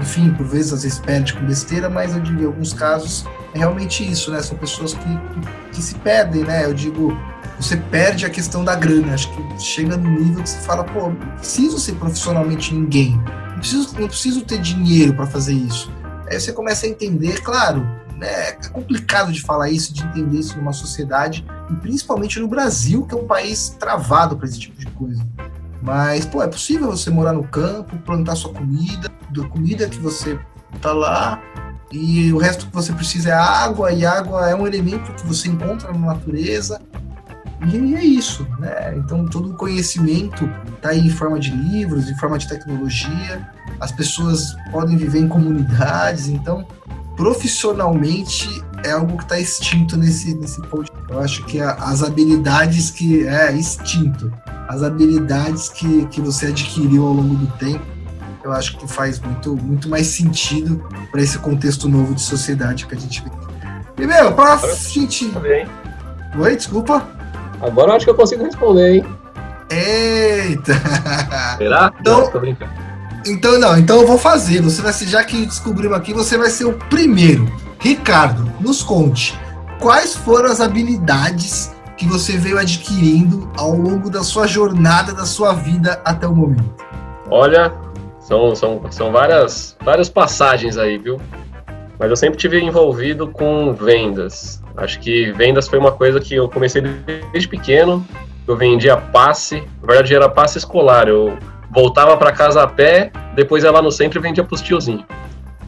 enfim, 0.00 0.32
por 0.34 0.46
vezes 0.46 0.72
às 0.72 0.82
vezes 0.82 0.98
perde 0.98 1.34
com 1.34 1.44
besteira, 1.46 1.88
mas 1.88 2.14
eu 2.14 2.20
digo, 2.20 2.42
em 2.42 2.46
alguns 2.46 2.72
casos 2.72 3.26
é 3.54 3.58
realmente 3.58 4.08
isso, 4.08 4.30
né? 4.30 4.42
São 4.42 4.56
pessoas 4.56 4.94
que, 4.94 5.00
que, 5.00 5.72
que 5.72 5.82
se 5.82 5.94
perdem, 5.96 6.44
né? 6.44 6.64
Eu 6.64 6.74
digo, 6.74 7.16
você 7.58 7.76
perde 7.76 8.26
a 8.26 8.30
questão 8.30 8.64
da 8.64 8.74
grana. 8.74 9.14
Acho 9.14 9.30
que 9.30 9.62
chega 9.62 9.96
no 9.96 10.08
nível 10.08 10.42
que 10.42 10.50
você 10.50 10.58
fala, 10.58 10.84
pô, 10.84 11.08
não 11.08 11.36
preciso 11.36 11.78
ser 11.78 11.94
profissionalmente 11.94 12.74
ninguém 12.74 13.18
não 13.56 13.60
preciso, 13.60 14.00
não 14.00 14.08
preciso 14.08 14.42
ter 14.42 14.58
dinheiro 14.58 15.14
para 15.14 15.26
fazer 15.26 15.54
isso. 15.54 15.90
Aí 16.28 16.38
você 16.38 16.52
começa 16.52 16.86
a 16.86 16.88
entender, 16.88 17.40
claro, 17.42 17.86
né, 18.16 18.50
é 18.50 18.52
complicado 18.70 19.32
de 19.32 19.40
falar 19.40 19.70
isso, 19.70 19.92
de 19.92 20.02
entender 20.02 20.38
isso 20.38 20.56
numa 20.56 20.72
sociedade, 20.72 21.44
e 21.70 21.74
principalmente 21.76 22.38
no 22.38 22.48
Brasil, 22.48 23.06
que 23.06 23.14
é 23.14 23.18
um 23.18 23.26
país 23.26 23.70
travado 23.78 24.36
para 24.36 24.46
esse 24.46 24.58
tipo 24.58 24.78
de 24.78 24.86
coisa. 24.86 25.26
Mas, 25.82 26.26
pô, 26.26 26.42
é 26.42 26.48
possível 26.48 26.90
você 26.90 27.10
morar 27.10 27.32
no 27.32 27.44
campo, 27.44 27.96
plantar 27.98 28.34
sua 28.34 28.52
comida, 28.52 29.10
da 29.36 29.48
comida 29.48 29.88
que 29.88 29.98
você 29.98 30.38
tá 30.80 30.92
lá, 30.92 31.42
e 31.92 32.32
o 32.32 32.38
resto 32.38 32.66
que 32.66 32.74
você 32.74 32.92
precisa 32.92 33.30
é 33.30 33.32
água, 33.32 33.92
e 33.92 34.04
água 34.04 34.48
é 34.48 34.54
um 34.54 34.66
elemento 34.66 35.12
que 35.12 35.26
você 35.26 35.48
encontra 35.48 35.92
na 35.92 36.14
natureza, 36.14 36.80
e 37.64 37.94
é 37.94 38.04
isso, 38.04 38.46
né? 38.58 38.94
Então 38.96 39.24
todo 39.24 39.50
o 39.50 39.54
conhecimento 39.54 40.48
está 40.74 40.90
aí 40.90 41.00
em 41.00 41.10
forma 41.10 41.38
de 41.38 41.50
livros, 41.50 42.08
em 42.08 42.14
forma 42.16 42.36
de 42.38 42.46
tecnologia. 42.46 43.48
As 43.80 43.90
pessoas 43.90 44.54
podem 44.70 44.96
viver 44.96 45.20
em 45.20 45.28
comunidades, 45.28 46.28
então 46.28 46.66
profissionalmente 47.16 48.62
é 48.84 48.90
algo 48.90 49.16
que 49.16 49.24
está 49.24 49.40
extinto 49.40 49.96
nesse 49.96 50.34
nesse 50.34 50.60
podcast. 50.62 50.96
Eu 51.08 51.20
acho 51.20 51.44
que 51.46 51.60
as 51.60 52.02
habilidades 52.02 52.90
que 52.90 53.26
é 53.26 53.52
extinto, 53.52 54.30
as 54.68 54.82
habilidades 54.82 55.68
que, 55.70 56.06
que 56.06 56.20
você 56.20 56.46
adquiriu 56.46 57.06
ao 57.06 57.14
longo 57.14 57.36
do 57.36 57.46
tempo, 57.58 57.84
eu 58.46 58.52
acho 58.52 58.76
que 58.76 58.86
faz 58.86 59.18
muito, 59.18 59.56
muito 59.56 59.88
mais 59.88 60.06
sentido 60.06 60.86
para 61.10 61.20
esse 61.20 61.38
contexto 61.38 61.88
novo 61.88 62.14
de 62.14 62.22
sociedade 62.22 62.86
que 62.86 62.94
a 62.94 62.98
gente 62.98 63.22
vive. 63.22 63.36
E, 63.98 64.06
meu, 64.06 64.32
pra 64.32 64.56
gente. 64.56 65.32
Oi, 66.38 66.56
desculpa. 66.56 67.06
Agora 67.60 67.92
eu 67.92 67.96
acho 67.96 68.04
que 68.04 68.10
eu 68.10 68.14
consigo 68.14 68.44
responder, 68.44 68.96
hein? 68.96 69.06
Eita! 69.70 70.74
Será? 71.58 71.92
Então, 72.00 72.30
então 73.26 73.58
não, 73.58 73.76
então 73.76 74.00
eu 74.00 74.06
vou 74.06 74.18
fazer. 74.18 74.60
Você 74.60 74.80
vai 74.80 74.92
ser, 74.92 75.06
já 75.06 75.24
que 75.24 75.44
descobrimos 75.44 75.96
aqui, 75.96 76.12
você 76.12 76.38
vai 76.38 76.50
ser 76.50 76.66
o 76.66 76.74
primeiro. 76.74 77.50
Ricardo, 77.80 78.52
nos 78.60 78.82
conte 78.82 79.38
quais 79.80 80.14
foram 80.14 80.50
as 80.50 80.60
habilidades 80.60 81.74
que 81.96 82.06
você 82.06 82.36
veio 82.36 82.58
adquirindo 82.58 83.50
ao 83.56 83.72
longo 83.72 84.10
da 84.10 84.22
sua 84.22 84.46
jornada, 84.46 85.12
da 85.12 85.24
sua 85.24 85.52
vida 85.54 86.00
até 86.04 86.26
o 86.26 86.34
momento. 86.34 86.84
Olha, 87.30 87.74
são, 88.26 88.56
são, 88.56 88.82
são 88.90 89.12
várias, 89.12 89.76
várias 89.84 90.08
passagens 90.08 90.76
aí, 90.76 90.98
viu? 90.98 91.20
Mas 91.96 92.10
eu 92.10 92.16
sempre 92.16 92.36
tive 92.36 92.60
envolvido 92.60 93.28
com 93.28 93.72
vendas. 93.72 94.60
Acho 94.76 94.98
que 94.98 95.30
vendas 95.32 95.68
foi 95.68 95.78
uma 95.78 95.92
coisa 95.92 96.20
que 96.20 96.34
eu 96.34 96.48
comecei 96.48 96.82
desde 96.82 97.48
pequeno. 97.48 98.04
Eu 98.46 98.56
vendia 98.56 98.96
passe, 98.96 99.62
na 99.80 99.86
verdade 99.86 100.14
era 100.14 100.28
passe 100.28 100.58
escolar. 100.58 101.08
Eu 101.08 101.38
voltava 101.70 102.16
para 102.16 102.32
casa 102.32 102.62
a 102.62 102.66
pé, 102.66 103.12
depois 103.36 103.62
ia 103.62 103.70
lá 103.70 103.80
no 103.80 103.92
centro 103.92 104.18
e 104.18 104.22
vendia 104.22 104.42
pros 104.42 104.60
tiozinhos. 104.60 105.04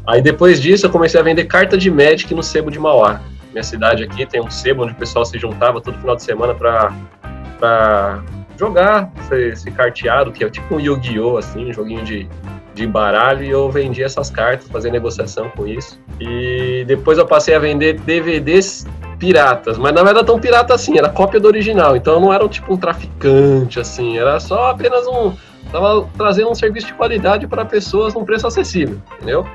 Aí 0.04 0.20
depois 0.20 0.60
disso 0.60 0.86
eu 0.86 0.90
comecei 0.90 1.20
a 1.20 1.22
vender 1.22 1.44
carta 1.44 1.78
de 1.78 1.88
Magic 1.90 2.34
no 2.34 2.42
sebo 2.42 2.72
de 2.72 2.78
Mauá. 2.78 3.20
Minha 3.52 3.62
cidade 3.62 4.02
aqui 4.02 4.26
tem 4.26 4.40
um 4.40 4.50
sebo 4.50 4.82
onde 4.82 4.92
o 4.92 4.96
pessoal 4.96 5.24
se 5.24 5.38
juntava 5.38 5.80
todo 5.80 5.96
final 5.98 6.16
de 6.16 6.24
semana 6.24 6.54
para 6.54 8.22
jogar 8.58 9.10
esse, 9.30 9.70
carteado, 9.70 10.32
que 10.32 10.44
é 10.44 10.50
tipo 10.50 10.74
um 10.74 10.80
Yu-Gi-Oh! 10.80 11.36
assim, 11.38 11.70
um 11.70 11.72
joguinho 11.72 12.04
de, 12.04 12.28
de 12.74 12.86
baralho 12.86 13.44
e 13.44 13.50
eu 13.50 13.70
vendi 13.70 14.02
essas 14.02 14.30
cartas, 14.30 14.68
fazia 14.68 14.90
negociação 14.90 15.48
com 15.50 15.66
isso. 15.66 16.00
E 16.20 16.84
depois 16.86 17.18
eu 17.18 17.26
passei 17.26 17.54
a 17.54 17.58
vender 17.58 18.00
DVDs 18.00 18.86
piratas, 19.18 19.78
mas 19.78 19.92
não 19.92 20.06
era 20.06 20.22
tão 20.22 20.38
pirata 20.38 20.74
assim, 20.74 20.96
era 20.96 21.08
cópia 21.08 21.40
do 21.40 21.48
original, 21.48 21.96
então 21.96 22.20
não 22.20 22.32
era 22.32 22.48
tipo 22.48 22.72
um 22.72 22.76
traficante 22.76 23.80
assim, 23.80 24.16
era 24.16 24.38
só 24.38 24.70
apenas 24.70 25.06
um 25.08 25.32
tava 25.72 26.08
trazendo 26.16 26.50
um 26.50 26.54
serviço 26.54 26.86
de 26.86 26.94
qualidade 26.94 27.46
para 27.46 27.64
pessoas 27.64 28.14
num 28.14 28.24
preço 28.24 28.46
acessível, 28.46 29.00
entendeu? 29.16 29.46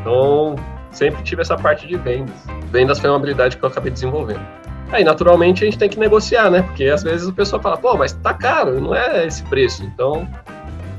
Então, 0.00 0.54
sempre 0.92 1.22
tive 1.22 1.42
essa 1.42 1.56
parte 1.56 1.86
de 1.86 1.96
vendas. 1.96 2.34
Vendas 2.70 2.98
foi 2.98 3.10
uma 3.10 3.16
habilidade 3.16 3.56
que 3.56 3.64
eu 3.64 3.68
acabei 3.68 3.90
desenvolvendo. 3.90 4.46
Aí, 4.92 5.02
naturalmente, 5.02 5.62
a 5.62 5.66
gente 5.66 5.78
tem 5.78 5.88
que 5.88 5.98
negociar, 5.98 6.50
né? 6.50 6.62
Porque 6.62 6.84
às 6.84 7.02
vezes 7.02 7.26
o 7.26 7.32
pessoal 7.32 7.60
fala, 7.60 7.76
pô, 7.76 7.96
mas 7.96 8.12
tá 8.12 8.32
caro, 8.32 8.80
não 8.80 8.94
é 8.94 9.26
esse 9.26 9.42
preço. 9.44 9.82
Então, 9.82 10.28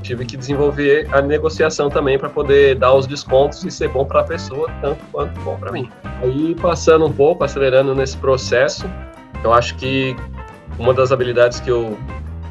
tive 0.02 0.24
que 0.24 0.36
desenvolver 0.36 1.08
a 1.12 1.20
negociação 1.20 1.88
também 1.88 2.18
para 2.18 2.28
poder 2.28 2.76
dar 2.76 2.94
os 2.94 3.06
descontos 3.06 3.64
e 3.64 3.70
ser 3.70 3.88
bom 3.88 4.04
para 4.04 4.20
a 4.20 4.24
pessoa 4.24 4.70
tanto 4.80 5.04
quanto 5.12 5.38
bom 5.40 5.56
para 5.56 5.72
mim. 5.72 5.90
Aí 6.22 6.54
passando 6.54 7.06
um 7.06 7.12
pouco, 7.12 7.44
acelerando 7.44 7.94
nesse 7.94 8.16
processo, 8.16 8.88
eu 9.42 9.52
acho 9.52 9.74
que 9.76 10.16
uma 10.78 10.94
das 10.94 11.12
habilidades 11.12 11.60
que 11.60 11.70
eu 11.70 11.98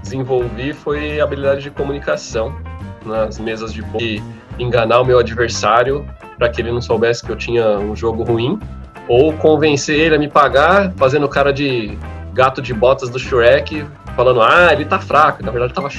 desenvolvi 0.02 0.74
foi 0.74 1.20
a 1.20 1.24
habilidade 1.24 1.62
de 1.62 1.72
comunicação 1.72 2.56
nas 3.06 3.40
mesas 3.40 3.74
de 3.74 3.82
poker, 3.84 4.22
enganar 4.60 5.02
o 5.02 5.06
meu 5.06 5.18
adversário 5.18 6.06
para 6.38 6.50
que 6.50 6.62
ele 6.62 6.72
não 6.72 6.82
soubesse 6.82 7.24
que 7.24 7.32
eu 7.32 7.36
tinha 7.36 7.80
um 7.80 7.96
jogo 7.96 8.24
ruim, 8.24 8.60
ou 9.08 9.34
convencer 9.34 10.00
ele 10.00 10.16
a 10.16 10.20
me 10.20 10.28
pagar 10.28 10.92
fazendo 10.98 11.28
cara 11.28 11.52
de 11.52 11.98
gato 12.34 12.62
de 12.62 12.74
botas 12.74 13.10
do 13.10 13.18
Shrek, 13.18 13.86
falando, 14.16 14.42
ah, 14.42 14.72
ele 14.72 14.86
tá 14.86 15.00
fraco, 15.00 15.44
na 15.44 15.52
verdade 15.52 15.74
tava 15.74 15.90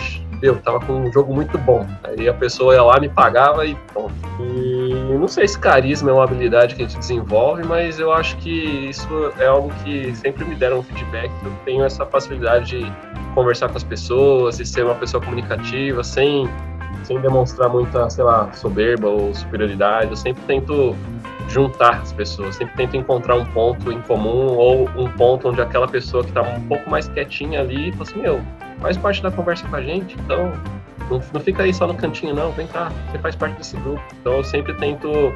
eu 0.43 0.57
tava 0.61 0.81
com 0.81 0.93
um 0.93 1.13
jogo 1.13 1.35
muito 1.35 1.59
bom. 1.59 1.87
Aí 2.05 2.29
a 2.29 2.35
pessoa 2.35 2.75
ia 2.75 2.83
lá, 2.83 3.01
me 3.01 3.09
pagava 3.09 3.67
e 3.67 3.75
pronto. 3.93 4.15
E 4.41 4.93
não 5.19 5.27
sei 5.27 5.49
se 5.49 5.59
carisma 5.59 6.11
é 6.11 6.13
uma 6.13 6.25
habilidade 6.25 6.75
que 6.75 6.83
a 6.83 6.87
gente 6.87 6.99
desenvolve, 6.99 7.65
mas 7.65 7.99
eu 7.99 8.13
acho 8.13 8.37
que 8.37 8.89
isso 8.89 9.33
é 9.39 9.47
algo 9.47 9.73
que 9.85 10.15
sempre 10.15 10.45
me 10.45 10.55
deram 10.55 10.79
um 10.79 10.83
feedback. 10.83 11.31
Eu 11.45 11.53
tenho 11.65 11.85
essa 11.85 12.07
facilidade 12.07 12.81
de 12.81 12.93
conversar 13.35 13.69
com 13.69 13.77
as 13.77 13.85
pessoas 13.85 14.61
e 14.61 14.65
ser 14.65 14.85
uma 14.85 14.95
pessoa 14.95 15.23
comunicativa, 15.23 16.05
sem, 16.05 16.49
sem 17.03 17.21
demonstrar 17.21 17.69
muita, 17.69 18.09
sei 18.09 18.25
lá, 18.25 18.51
soberba 18.53 19.09
ou 19.09 19.35
superioridade. 19.35 20.11
Eu 20.11 20.17
sempre 20.17 20.43
tento 20.47 20.97
juntar 21.49 22.01
as 22.03 22.13
pessoas, 22.13 22.57
sempre 22.57 22.75
tento 22.77 22.97
encontrar 22.97 23.35
um 23.37 23.45
ponto 23.47 23.91
em 23.91 24.01
comum 24.03 24.55
ou 24.55 24.89
um 24.97 25.09
ponto 25.13 25.49
onde 25.49 25.61
aquela 25.61 25.89
pessoa 25.89 26.23
que 26.23 26.31
está 26.31 26.43
um 26.43 26.61
pouco 26.69 26.89
mais 26.89 27.09
quietinha 27.09 27.61
ali 27.61 27.91
fala 27.93 28.03
assim, 28.05 28.21
meu, 28.21 28.41
faz 28.81 28.97
parte 28.97 29.23
da 29.23 29.31
conversa 29.31 29.67
com 29.67 29.77
a 29.77 29.83
gente, 29.83 30.15
então 30.21 30.53
não, 31.11 31.21
não 31.33 31.41
fica 31.41 31.63
aí 31.63 31.73
só 31.73 31.87
no 31.87 31.95
cantinho, 31.95 32.35
não, 32.35 32.53
vem 32.53 32.67
cá, 32.67 32.93
você 33.11 33.19
faz 33.19 33.35
parte 33.35 33.57
desse 33.57 33.77
grupo. 33.79 34.03
Então 34.21 34.35
eu 34.35 34.45
sempre 34.45 34.75
tento 34.75 35.33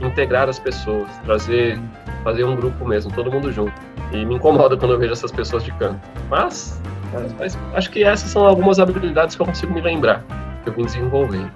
integrar 0.00 0.48
as 0.48 0.58
pessoas, 0.58 1.08
trazer, 1.24 1.78
fazer 2.22 2.44
um 2.44 2.54
grupo 2.54 2.86
mesmo, 2.86 3.12
todo 3.12 3.30
mundo 3.30 3.52
junto. 3.52 3.74
E 4.12 4.24
me 4.24 4.36
incomoda 4.36 4.76
quando 4.76 4.92
eu 4.92 4.98
vejo 4.98 5.12
essas 5.12 5.32
pessoas 5.32 5.64
de 5.64 5.72
canto. 5.72 6.00
Mas, 6.30 6.80
mas 7.38 7.58
acho 7.74 7.90
que 7.90 8.04
essas 8.04 8.30
são 8.30 8.46
algumas 8.46 8.78
habilidades 8.78 9.34
que 9.34 9.42
eu 9.42 9.46
consigo 9.46 9.72
me 9.74 9.80
lembrar, 9.80 10.22
que 10.62 10.70
eu 10.70 10.72
vim 10.72 10.84
desenvolvendo. 10.84 11.50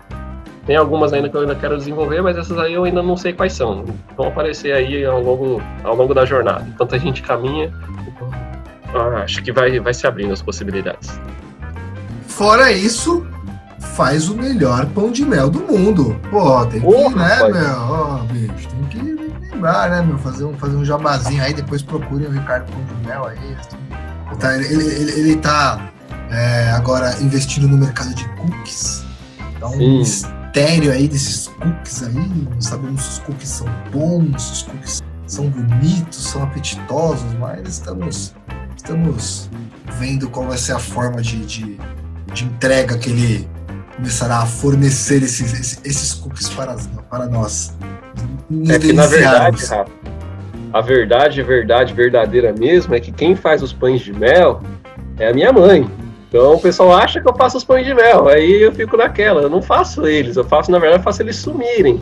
Tem 0.67 0.77
algumas 0.77 1.13
ainda 1.13 1.29
que 1.29 1.37
eu 1.37 1.41
ainda 1.41 1.55
quero 1.55 1.77
desenvolver, 1.77 2.23
mas 2.23 2.37
essas 2.37 2.59
aí 2.59 2.75
eu 2.75 2.85
ainda 2.85 3.03
não 3.03 3.17
sei 3.17 3.33
quais 3.33 3.53
são. 3.53 3.85
Vão 4.17 4.29
aparecer 4.29 4.73
aí 4.73 5.05
ao 5.05 5.21
longo, 5.21 5.63
ao 5.83 5.95
longo 5.95 6.15
da 6.15 6.25
jornada. 6.25 6.67
Enquanto 6.69 6.95
a 6.95 6.99
gente 6.99 7.23
caminha, 7.23 7.73
acho 9.23 9.43
que 9.43 9.53
vai, 9.53 9.81
vai 9.81 9.95
se 9.95 10.07
abrindo 10.07 10.33
as 10.33 10.43
possibilidades. 10.43 11.19
Fora 12.27 12.71
isso, 12.73 13.27
faz 13.79 14.29
o 14.29 14.35
melhor 14.35 14.87
pão 14.87 15.11
de 15.11 15.25
mel 15.25 15.51
do 15.51 15.61
mundo. 15.61 16.19
Pô, 16.31 16.65
tem 16.67 16.81
que, 16.81 16.87
Porra, 16.87 17.17
né, 17.17 17.39
pai. 17.39 17.53
meu? 17.53 17.77
Ó, 17.79 18.19
bicho, 18.31 18.69
tem 18.69 18.85
que 18.89 19.51
lembrar, 19.51 19.91
né, 19.91 20.03
meu? 20.03 20.19
Fazer 20.19 20.45
um, 20.45 20.55
fazer 20.55 20.77
um 20.77 20.85
jabazinho 20.85 21.43
aí, 21.43 21.53
depois 21.53 21.83
procurem 21.83 22.29
o 22.29 22.31
Ricardo 22.31 22.71
Pão 22.71 22.83
de 22.85 23.07
Mel 23.07 23.27
aí. 23.27 23.57
Tá, 24.39 24.55
ele, 24.55 24.67
ele, 24.67 25.21
ele 25.21 25.37
tá 25.37 25.91
é, 26.31 26.71
agora 26.71 27.15
investindo 27.21 27.67
no 27.67 27.77
mercado 27.77 28.15
de 28.15 28.27
cookies. 28.31 29.05
Um 29.63 30.05
Sim. 30.05 30.40
Mistério 30.51 30.93
aí 30.93 31.07
desses 31.07 31.47
cookies 31.47 32.03
aí. 32.03 32.15
Não 32.15 32.61
sabemos 32.61 33.03
se 33.03 33.11
os 33.11 33.19
cookies 33.21 33.49
são 33.49 33.67
bons, 33.93 34.43
se 34.43 34.53
os 34.53 34.63
cookies 34.63 35.03
são 35.27 35.49
bonitos, 35.49 36.25
são 36.27 36.43
apetitosos, 36.43 37.33
mas 37.39 37.69
estamos 37.69 38.35
estamos 38.77 39.51
vendo 39.99 40.29
qual 40.29 40.47
vai 40.47 40.59
ser 40.59 40.73
a 40.73 40.79
forma 40.79 41.21
de, 41.23 41.45
de, 41.45 41.79
de 42.33 42.45
entrega 42.45 42.99
que 42.99 43.11
ele 43.11 43.49
começará 43.97 44.39
a 44.39 44.47
fornecer 44.47 45.23
esses, 45.23 45.81
esses, 45.85 46.15
cookies 46.15 46.49
para, 46.49 46.77
para 47.11 47.27
nós. 47.27 47.77
É 48.69 48.79
que 48.79 48.93
na 48.93 49.07
verdade, 49.07 49.65
Rafa, 49.67 49.87
a 50.73 50.81
verdade, 50.81 51.43
verdade, 51.43 51.93
verdadeira 51.93 52.53
mesmo 52.53 52.95
é 52.95 53.01
que 53.01 53.13
quem 53.13 53.37
faz 53.37 53.63
os 53.63 53.73
pães 53.73 54.01
de 54.01 54.13
mel 54.13 54.63
é 55.19 55.29
a 55.29 55.35
minha 55.35 55.53
mãe. 55.53 55.89
Então 56.31 56.55
o 56.55 56.61
pessoal 56.61 56.93
acha 56.93 57.21
que 57.21 57.29
eu 57.29 57.35
faço 57.35 57.57
os 57.57 57.65
pães 57.65 57.85
de 57.85 57.93
mel, 57.93 58.29
aí 58.29 58.63
eu 58.63 58.73
fico 58.73 58.97
naquela. 58.97 59.43
Eu 59.43 59.51
não 59.51 59.61
faço 59.61 60.07
eles, 60.07 60.37
eu 60.37 60.45
faço, 60.45 60.71
na 60.71 60.79
verdade, 60.79 61.01
eu 61.01 61.05
faço 61.05 61.23
eles 61.23 61.37
sumirem. 61.37 62.01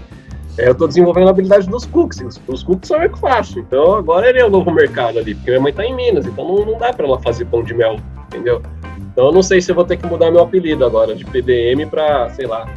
É, 0.58 0.68
eu 0.68 0.72
estou 0.72 0.86
desenvolvendo 0.86 1.28
a 1.28 1.30
habilidade 1.30 1.66
dos 1.66 1.86
cookies. 1.86 2.38
Os, 2.46 2.62
cookies 2.62 2.88
são 2.88 3.02
eu 3.02 3.10
que 3.10 3.18
faço. 3.18 3.58
Então 3.58 3.94
agora 3.94 4.28
ele 4.28 4.38
é 4.38 4.44
o 4.44 4.50
novo 4.50 4.70
mercado 4.70 5.18
ali, 5.18 5.34
porque 5.34 5.50
minha 5.50 5.62
mãe 5.62 5.70
está 5.70 5.84
em 5.84 5.94
Minas, 5.94 6.26
então 6.26 6.46
não, 6.46 6.66
não 6.66 6.78
dá 6.78 6.92
para 6.92 7.06
ela 7.06 7.18
fazer 7.20 7.46
pão 7.46 7.62
de 7.62 7.72
mel, 7.72 7.96
entendeu? 8.26 8.60
Então 9.12 9.26
eu 9.26 9.32
não 9.32 9.42
sei 9.42 9.62
se 9.62 9.70
eu 9.70 9.74
vou 9.74 9.84
ter 9.84 9.96
que 9.96 10.06
mudar 10.06 10.30
meu 10.30 10.42
apelido 10.42 10.84
agora, 10.84 11.14
de 11.14 11.24
PDM 11.24 11.88
para, 11.88 12.28
sei 12.30 12.46
lá, 12.46 12.68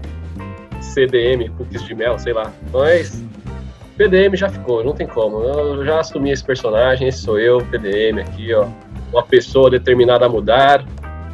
CDM, 0.80 1.50
cookies 1.58 1.84
de 1.84 1.94
mel, 1.94 2.18
sei 2.18 2.34
lá. 2.34 2.52
Mas 2.72 3.24
PDM 3.98 4.36
já 4.36 4.50
ficou, 4.50 4.84
não 4.84 4.94
tem 4.94 5.08
como. 5.08 5.42
Eu 5.42 5.86
já 5.86 6.00
assumi 6.00 6.32
esse 6.32 6.44
personagem, 6.44 7.08
esse 7.08 7.20
sou 7.20 7.40
eu, 7.40 7.60
PDM 7.66 8.20
aqui, 8.20 8.54
ó. 8.54 8.68
Uma 9.12 9.24
pessoa 9.24 9.70
determinada 9.70 10.26
a 10.26 10.30
mudar. 10.30 10.86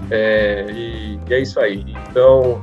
É, 0.10 0.66
e, 0.70 1.20
e 1.30 1.34
é 1.34 1.40
isso 1.42 1.60
aí. 1.60 1.86
Então, 2.10 2.62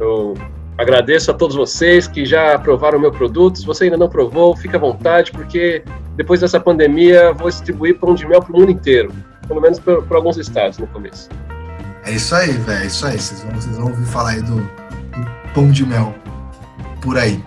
eu 0.00 0.34
Agradeço 0.78 1.32
a 1.32 1.34
todos 1.34 1.56
vocês 1.56 2.06
que 2.06 2.24
já 2.24 2.56
provaram 2.56 2.98
o 2.98 3.00
meu 3.00 3.10
produto. 3.10 3.58
Se 3.58 3.66
você 3.66 3.84
ainda 3.84 3.96
não 3.96 4.08
provou, 4.08 4.56
fique 4.56 4.76
à 4.76 4.78
vontade, 4.78 5.32
porque 5.32 5.82
depois 6.14 6.40
dessa 6.40 6.60
pandemia 6.60 7.32
vou 7.32 7.50
distribuir 7.50 7.98
pão 7.98 8.14
de 8.14 8.24
mel 8.24 8.40
para 8.40 8.54
o 8.54 8.60
mundo 8.60 8.70
inteiro, 8.70 9.12
pelo 9.48 9.60
menos 9.60 9.80
para 9.80 10.16
alguns 10.16 10.36
estados 10.36 10.78
no 10.78 10.86
começo. 10.86 11.28
É 12.04 12.12
isso 12.12 12.32
aí, 12.32 12.52
velho, 12.52 12.84
é 12.84 12.86
isso 12.86 13.04
aí. 13.04 13.18
Vocês 13.18 13.42
vão, 13.42 13.52
vocês 13.56 13.76
vão 13.76 13.86
ouvir 13.88 14.06
falar 14.06 14.30
aí 14.30 14.42
do, 14.42 14.54
do 14.54 15.52
pão 15.52 15.68
de 15.68 15.84
mel 15.84 16.14
por 17.02 17.18
aí. 17.18 17.42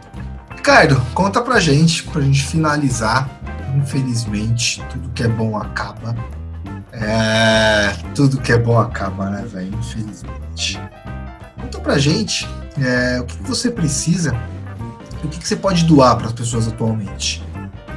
Ricardo, 0.54 1.02
conta 1.14 1.42
pra 1.42 1.58
gente, 1.58 2.04
pra 2.04 2.22
gente 2.22 2.44
finalizar. 2.44 3.30
Infelizmente, 3.78 4.84
tudo 4.92 5.10
que 5.12 5.24
é 5.24 5.30
bom 5.30 5.56
acaba. 5.56 6.14
É, 6.94 7.96
tudo 8.14 8.42
que 8.42 8.52
é 8.52 8.58
bom 8.58 8.80
acaba, 8.80 9.30
né, 9.30 9.46
velho? 9.46 9.74
Infelizmente. 9.76 10.80
Conta 11.60 11.80
pra 11.80 11.98
gente 11.98 12.48
é, 12.80 13.20
o 13.20 13.26
que, 13.26 13.42
você 13.44 13.72
precisa, 13.72 14.36
o 15.24 15.28
que, 15.28 15.48
você 15.48 15.56
pode 15.56 15.86
doar 15.86 16.18
para 16.18 16.28
as 16.28 16.34
pessoas 16.34 16.68
atualmente. 16.68 17.44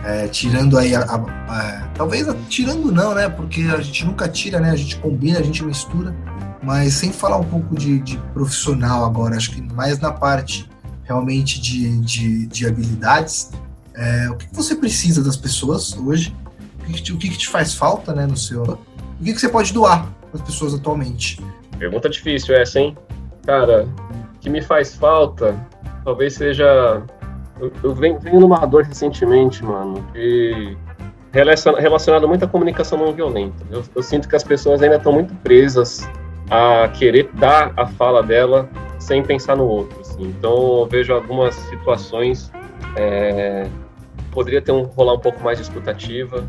É, 0.04 0.28
tirando 0.28 0.76
aí 0.78 0.94
a, 0.94 1.00
a, 1.00 1.16
a, 1.16 1.88
talvez 1.94 2.26
tirando 2.48 2.92
não, 2.92 3.14
né? 3.14 3.28
Porque 3.28 3.62
a 3.62 3.80
gente 3.80 4.04
nunca 4.04 4.28
tira, 4.28 4.60
né? 4.60 4.70
A 4.70 4.76
gente 4.76 4.96
combina, 4.98 5.38
a 5.38 5.42
gente 5.42 5.64
mistura, 5.64 6.14
mas 6.62 6.92
sem 6.94 7.10
falar 7.10 7.38
um 7.38 7.44
pouco 7.44 7.74
de, 7.74 7.98
de 8.00 8.18
profissional 8.34 9.04
agora, 9.04 9.36
acho 9.36 9.50
que 9.50 9.62
mais 9.62 9.98
na 9.98 10.12
parte 10.12 10.68
realmente 11.04 11.60
de, 11.60 11.98
de, 12.00 12.46
de 12.46 12.66
habilidades. 12.66 13.50
É, 13.94 14.28
o 14.28 14.36
que, 14.36 14.46
você 14.52 14.74
precisa 14.74 15.22
das 15.22 15.36
pessoas 15.36 15.96
hoje? 15.96 16.34
O 16.86 16.92
que, 16.92 17.02
que, 17.02 17.12
o 17.12 17.18
que, 17.18 17.28
que 17.30 17.38
te 17.38 17.48
faz 17.48 17.74
falta 17.74 18.12
né, 18.12 18.26
no 18.26 18.36
seu. 18.36 18.62
O 18.62 19.24
que, 19.24 19.32
que 19.32 19.40
você 19.40 19.48
pode 19.48 19.72
doar 19.72 20.06
para 20.30 20.40
as 20.40 20.42
pessoas 20.42 20.74
atualmente? 20.74 21.42
Pergunta 21.78 22.08
difícil 22.08 22.54
essa, 22.54 22.78
hein? 22.78 22.96
Cara, 23.46 23.88
o 24.34 24.38
que 24.38 24.50
me 24.50 24.62
faz 24.62 24.94
falta 24.94 25.54
talvez 26.04 26.34
seja. 26.34 27.02
Eu, 27.60 27.72
eu 27.82 27.94
venho, 27.94 28.18
numa 28.40 28.66
dor 28.66 28.84
recentemente, 28.84 29.64
mano, 29.64 30.06
de 30.12 30.76
relacionado 31.32 32.28
muito 32.28 32.44
à 32.44 32.48
comunicação 32.48 32.98
não 32.98 33.12
violenta. 33.12 33.64
Eu, 33.70 33.82
eu 33.94 34.02
sinto 34.02 34.28
que 34.28 34.36
as 34.36 34.44
pessoas 34.44 34.82
ainda 34.82 34.96
estão 34.96 35.12
muito 35.12 35.34
presas 35.36 36.08
a 36.50 36.88
querer 36.88 37.30
dar 37.34 37.72
a 37.76 37.86
fala 37.86 38.22
dela 38.22 38.68
sem 38.98 39.22
pensar 39.22 39.56
no 39.56 39.64
outro. 39.64 40.00
Assim. 40.00 40.22
Então, 40.22 40.80
eu 40.80 40.86
vejo 40.86 41.12
algumas 41.12 41.54
situações 41.54 42.52
é, 42.96 43.66
poderia 44.30 44.60
ter 44.60 44.72
um 44.72 44.82
rolar 44.82 45.14
um 45.14 45.18
pouco 45.18 45.42
mais 45.42 45.58
de 45.58 45.64
escutativa, 45.64 46.48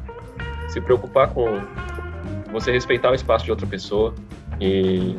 se 0.75 0.81
preocupar 0.81 1.29
com 1.29 1.61
você 2.51 2.69
respeitar 2.71 3.11
o 3.11 3.15
espaço 3.15 3.45
de 3.45 3.51
outra 3.51 3.65
pessoa 3.65 4.13
e, 4.59 5.15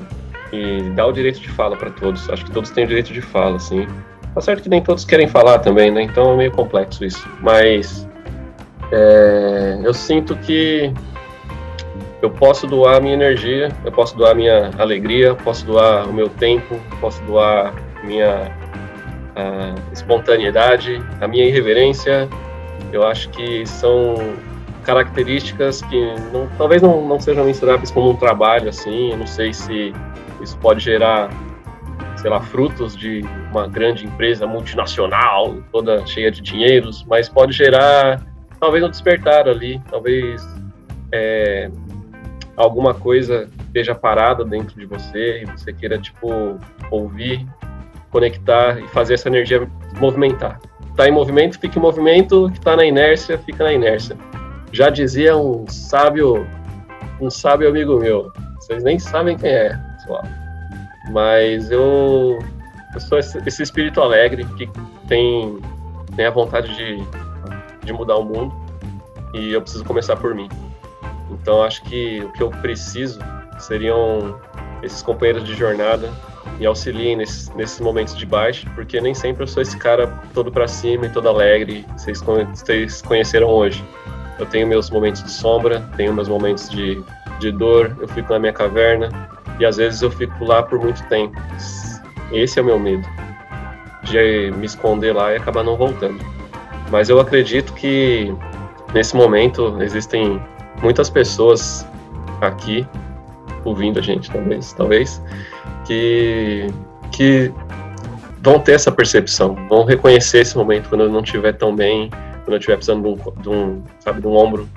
e 0.52 0.82
dar 0.94 1.06
o 1.06 1.12
direito 1.12 1.40
de 1.40 1.48
fala 1.48 1.76
para 1.76 1.90
todos. 1.90 2.28
Acho 2.28 2.44
que 2.44 2.50
todos 2.50 2.70
têm 2.70 2.84
o 2.84 2.86
direito 2.86 3.12
de 3.12 3.22
fala, 3.22 3.56
assim. 3.56 3.86
Tá 4.34 4.40
certo 4.42 4.62
que 4.62 4.68
nem 4.68 4.82
todos 4.82 5.06
querem 5.06 5.26
falar 5.26 5.60
também, 5.60 5.90
né? 5.90 6.02
Então 6.02 6.34
é 6.34 6.36
meio 6.36 6.50
complexo 6.50 7.04
isso. 7.04 7.26
Mas 7.40 8.06
é, 8.92 9.80
eu 9.82 9.94
sinto 9.94 10.36
que 10.36 10.92
eu 12.20 12.30
posso 12.30 12.66
doar 12.66 13.00
minha 13.00 13.14
energia, 13.14 13.70
eu 13.82 13.92
posso 13.92 14.14
doar 14.14 14.34
minha 14.34 14.70
alegria, 14.78 15.34
posso 15.36 15.64
doar 15.64 16.06
o 16.06 16.12
meu 16.12 16.28
tempo, 16.28 16.78
posso 17.00 17.22
doar 17.22 17.74
minha 18.04 18.52
a 19.34 19.74
espontaneidade, 19.92 21.02
a 21.18 21.26
minha 21.26 21.46
irreverência. 21.46 22.28
Eu 22.92 23.06
acho 23.06 23.30
que 23.30 23.66
são 23.66 24.16
características 24.86 25.82
que 25.82 26.14
não, 26.32 26.48
talvez 26.56 26.80
não, 26.80 27.06
não 27.06 27.18
sejam 27.18 27.44
mensuráveis 27.44 27.90
como 27.90 28.10
um 28.10 28.16
trabalho 28.16 28.68
assim. 28.68 29.10
Eu 29.10 29.18
não 29.18 29.26
sei 29.26 29.52
se 29.52 29.92
isso 30.40 30.56
pode 30.58 30.82
gerar, 30.82 31.28
sei 32.16 32.30
lá, 32.30 32.40
frutos 32.40 32.96
de 32.96 33.22
uma 33.50 33.66
grande 33.66 34.06
empresa 34.06 34.46
multinacional, 34.46 35.56
toda 35.72 36.06
cheia 36.06 36.30
de 36.30 36.40
dinheiros, 36.40 37.04
mas 37.04 37.28
pode 37.28 37.52
gerar 37.52 38.24
talvez 38.60 38.82
um 38.84 38.88
despertar 38.88 39.48
ali, 39.48 39.82
talvez 39.90 40.46
é, 41.12 41.68
alguma 42.56 42.94
coisa 42.94 43.48
esteja 43.66 43.94
parada 43.94 44.44
dentro 44.44 44.78
de 44.78 44.86
você 44.86 45.42
e 45.42 45.46
você 45.46 45.72
queira 45.72 45.98
tipo 45.98 46.58
ouvir, 46.92 47.44
conectar 48.10 48.78
e 48.78 48.86
fazer 48.88 49.14
essa 49.14 49.28
energia 49.28 49.68
movimentar. 49.98 50.60
Está 50.90 51.08
em 51.08 51.12
movimento, 51.12 51.58
fica 51.58 51.78
em 51.78 51.82
movimento, 51.82 52.48
que 52.52 52.58
está 52.58 52.76
na 52.76 52.84
inércia, 52.86 53.36
fica 53.36 53.64
na 53.64 53.72
inércia. 53.72 54.16
Já 54.72 54.90
dizia 54.90 55.36
um 55.36 55.66
sábio, 55.68 56.46
um 57.20 57.30
sábio 57.30 57.68
amigo 57.68 57.98
meu. 57.98 58.32
Vocês 58.58 58.82
nem 58.82 58.98
sabem 58.98 59.36
quem 59.36 59.50
é, 59.50 59.76
pessoal. 59.96 60.22
Mas 61.10 61.70
eu, 61.70 62.38
eu 62.94 63.00
sou 63.00 63.18
esse, 63.18 63.62
espírito 63.62 64.00
alegre 64.00 64.44
que 64.56 64.68
tem, 65.06 65.58
tem 66.16 66.26
a 66.26 66.30
vontade 66.30 66.74
de 66.76 67.00
de 67.86 67.92
mudar 67.92 68.16
o 68.16 68.24
mundo 68.24 68.54
e 69.32 69.52
eu 69.52 69.62
preciso 69.62 69.84
começar 69.84 70.16
por 70.16 70.34
mim. 70.34 70.48
Então 71.30 71.62
acho 71.62 71.82
que 71.84 72.20
o 72.22 72.32
que 72.32 72.42
eu 72.42 72.50
preciso 72.50 73.20
seriam 73.58 74.38
esses 74.82 75.00
companheiros 75.02 75.44
de 75.44 75.54
jornada 75.54 76.12
e 76.60 76.66
auxiliem 76.66 77.16
nesses, 77.16 77.80
momentos 77.80 78.16
de 78.16 78.26
baixo, 78.26 78.66
porque 78.74 79.00
nem 79.00 79.14
sempre 79.14 79.44
eu 79.44 79.46
sou 79.46 79.62
esse 79.62 79.76
cara 79.76 80.06
todo 80.34 80.50
para 80.52 80.68
cima 80.68 81.06
e 81.06 81.10
todo 81.10 81.28
alegre 81.28 81.86
vocês, 81.96 82.20
vocês 82.20 83.02
conheceram 83.02 83.48
hoje. 83.48 83.84
Eu 84.38 84.46
tenho 84.46 84.66
meus 84.66 84.90
momentos 84.90 85.22
de 85.22 85.30
sombra, 85.30 85.80
tenho 85.96 86.12
meus 86.12 86.28
momentos 86.28 86.68
de, 86.68 87.02
de 87.38 87.50
dor, 87.50 87.96
eu 88.00 88.08
fico 88.08 88.32
na 88.32 88.38
minha 88.38 88.52
caverna 88.52 89.08
e 89.58 89.64
às 89.64 89.76
vezes 89.76 90.02
eu 90.02 90.10
fico 90.10 90.44
lá 90.44 90.62
por 90.62 90.78
muito 90.78 91.02
tempo. 91.08 91.36
Esse 92.32 92.58
é 92.58 92.62
o 92.62 92.64
meu 92.64 92.78
medo, 92.78 93.06
de 94.02 94.50
me 94.56 94.66
esconder 94.66 95.14
lá 95.14 95.32
e 95.32 95.36
acabar 95.36 95.62
não 95.62 95.76
voltando. 95.76 96.18
Mas 96.90 97.08
eu 97.08 97.18
acredito 97.18 97.72
que 97.72 98.34
nesse 98.92 99.16
momento 99.16 99.76
existem 99.80 100.40
muitas 100.82 101.08
pessoas 101.08 101.86
aqui 102.40 102.86
ouvindo 103.64 103.98
a 103.98 104.02
gente, 104.02 104.30
talvez, 104.30 104.72
talvez, 104.72 105.22
que 105.84 106.66
que 107.10 107.52
vão 108.40 108.60
ter 108.60 108.72
essa 108.72 108.92
percepção, 108.92 109.56
vão 109.68 109.84
reconhecer 109.84 110.40
esse 110.40 110.56
momento 110.56 110.88
quando 110.88 111.02
eu 111.02 111.10
não 111.10 111.20
estiver 111.20 111.52
tão 111.52 111.74
bem, 111.74 112.10
quando 112.46 112.54
eu 112.54 112.58
estiver 112.58 112.76
precisando 112.76 113.02
de 113.02 113.08
um, 113.08 113.42
de 113.42 113.48
um, 113.48 113.82
sabe, 113.98 114.20
de 114.20 114.26
um 114.28 114.36
ombro, 114.36 114.68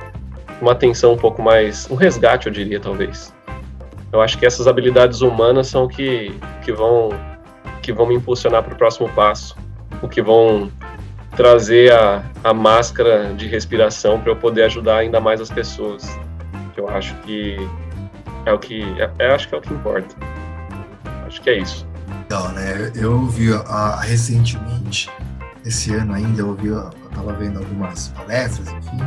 uma 0.60 0.72
atenção 0.72 1.14
um 1.14 1.18
pouco 1.18 1.40
mais, 1.40 1.88
um 1.92 1.94
resgate, 1.94 2.48
eu 2.48 2.52
diria, 2.52 2.80
talvez. 2.80 3.32
Eu 4.12 4.22
acho 4.22 4.40
que 4.40 4.46
essas 4.46 4.66
habilidades 4.66 5.22
humanas 5.22 5.68
são 5.68 5.88
que 5.88 6.34
que 6.64 6.74
vão 6.74 7.10
que 7.84 7.94
vão 7.94 8.08
me 8.08 8.16
impulsionar 8.16 8.64
para 8.64 8.74
o 8.74 8.76
próximo 8.76 9.08
passo, 9.10 9.56
o 10.02 10.08
que 10.08 10.20
vão 10.20 10.72
trazer 11.36 11.94
a, 11.94 12.24
a 12.44 12.54
máscara 12.56 13.34
de 13.36 13.48
respiração 13.48 14.20
para 14.20 14.32
eu 14.32 14.36
poder 14.36 14.64
ajudar 14.64 14.98
ainda 14.98 15.20
mais 15.20 15.40
as 15.40 15.52
pessoas. 15.52 16.10
Eu 16.76 16.90
acho 16.90 17.14
que 17.18 17.56
é 18.48 18.52
o 18.52 18.58
que 18.58 18.82
é, 19.00 19.12
é, 19.20 19.32
acho 19.32 19.48
que 19.48 19.54
é 19.54 19.58
o 19.60 19.62
que 19.62 19.72
importa. 19.72 20.16
Acho 21.28 21.40
que 21.40 21.52
é 21.52 21.60
isso. 21.60 21.88
Legal, 22.24 22.50
né? 22.50 22.92
Eu 22.96 23.14
ouvi 23.14 23.54
a, 23.54 24.00
recentemente, 24.02 25.08
esse 25.64 25.94
ano 25.94 26.16
ainda, 26.16 26.42
eu 26.42 26.48
ouvi, 26.50 26.70
eu 27.12 27.18
tava 27.18 27.34
vendo 27.34 27.60
algumas 27.60 28.10
palestras, 28.10 28.68
enfim, 28.68 28.98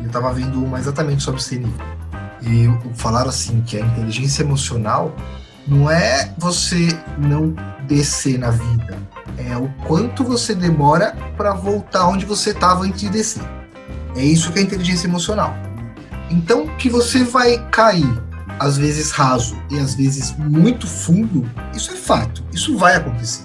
e 0.00 0.04
eu 0.04 0.10
tava 0.10 0.32
vendo 0.32 0.64
uma 0.64 0.78
exatamente 0.78 1.22
sobre 1.22 1.42
CNI. 1.42 1.72
E 2.42 2.94
falaram 2.94 3.28
assim 3.28 3.60
que 3.62 3.76
a 3.76 3.80
inteligência 3.84 4.42
emocional 4.42 5.14
não 5.66 5.90
é 5.90 6.32
você 6.38 6.88
não 7.18 7.54
descer 7.86 8.38
na 8.38 8.50
vida, 8.50 8.98
é 9.36 9.56
o 9.56 9.68
quanto 9.86 10.24
você 10.24 10.54
demora 10.54 11.14
para 11.36 11.52
voltar 11.52 12.06
onde 12.06 12.24
você 12.24 12.50
estava 12.50 12.84
antes 12.84 13.00
de 13.00 13.10
descer. 13.10 13.42
É 14.16 14.24
isso 14.24 14.52
que 14.52 14.58
é 14.58 14.62
inteligência 14.62 15.06
emocional. 15.06 15.54
Então, 16.30 16.66
que 16.76 16.88
você 16.88 17.24
vai 17.24 17.58
cair, 17.70 18.08
às 18.58 18.76
vezes 18.76 19.10
raso 19.10 19.56
e 19.70 19.78
às 19.78 19.94
vezes 19.94 20.36
muito 20.36 20.86
fundo, 20.86 21.48
isso 21.74 21.92
é 21.92 21.96
fato. 21.96 22.44
Isso 22.52 22.76
vai 22.76 22.96
acontecer. 22.96 23.44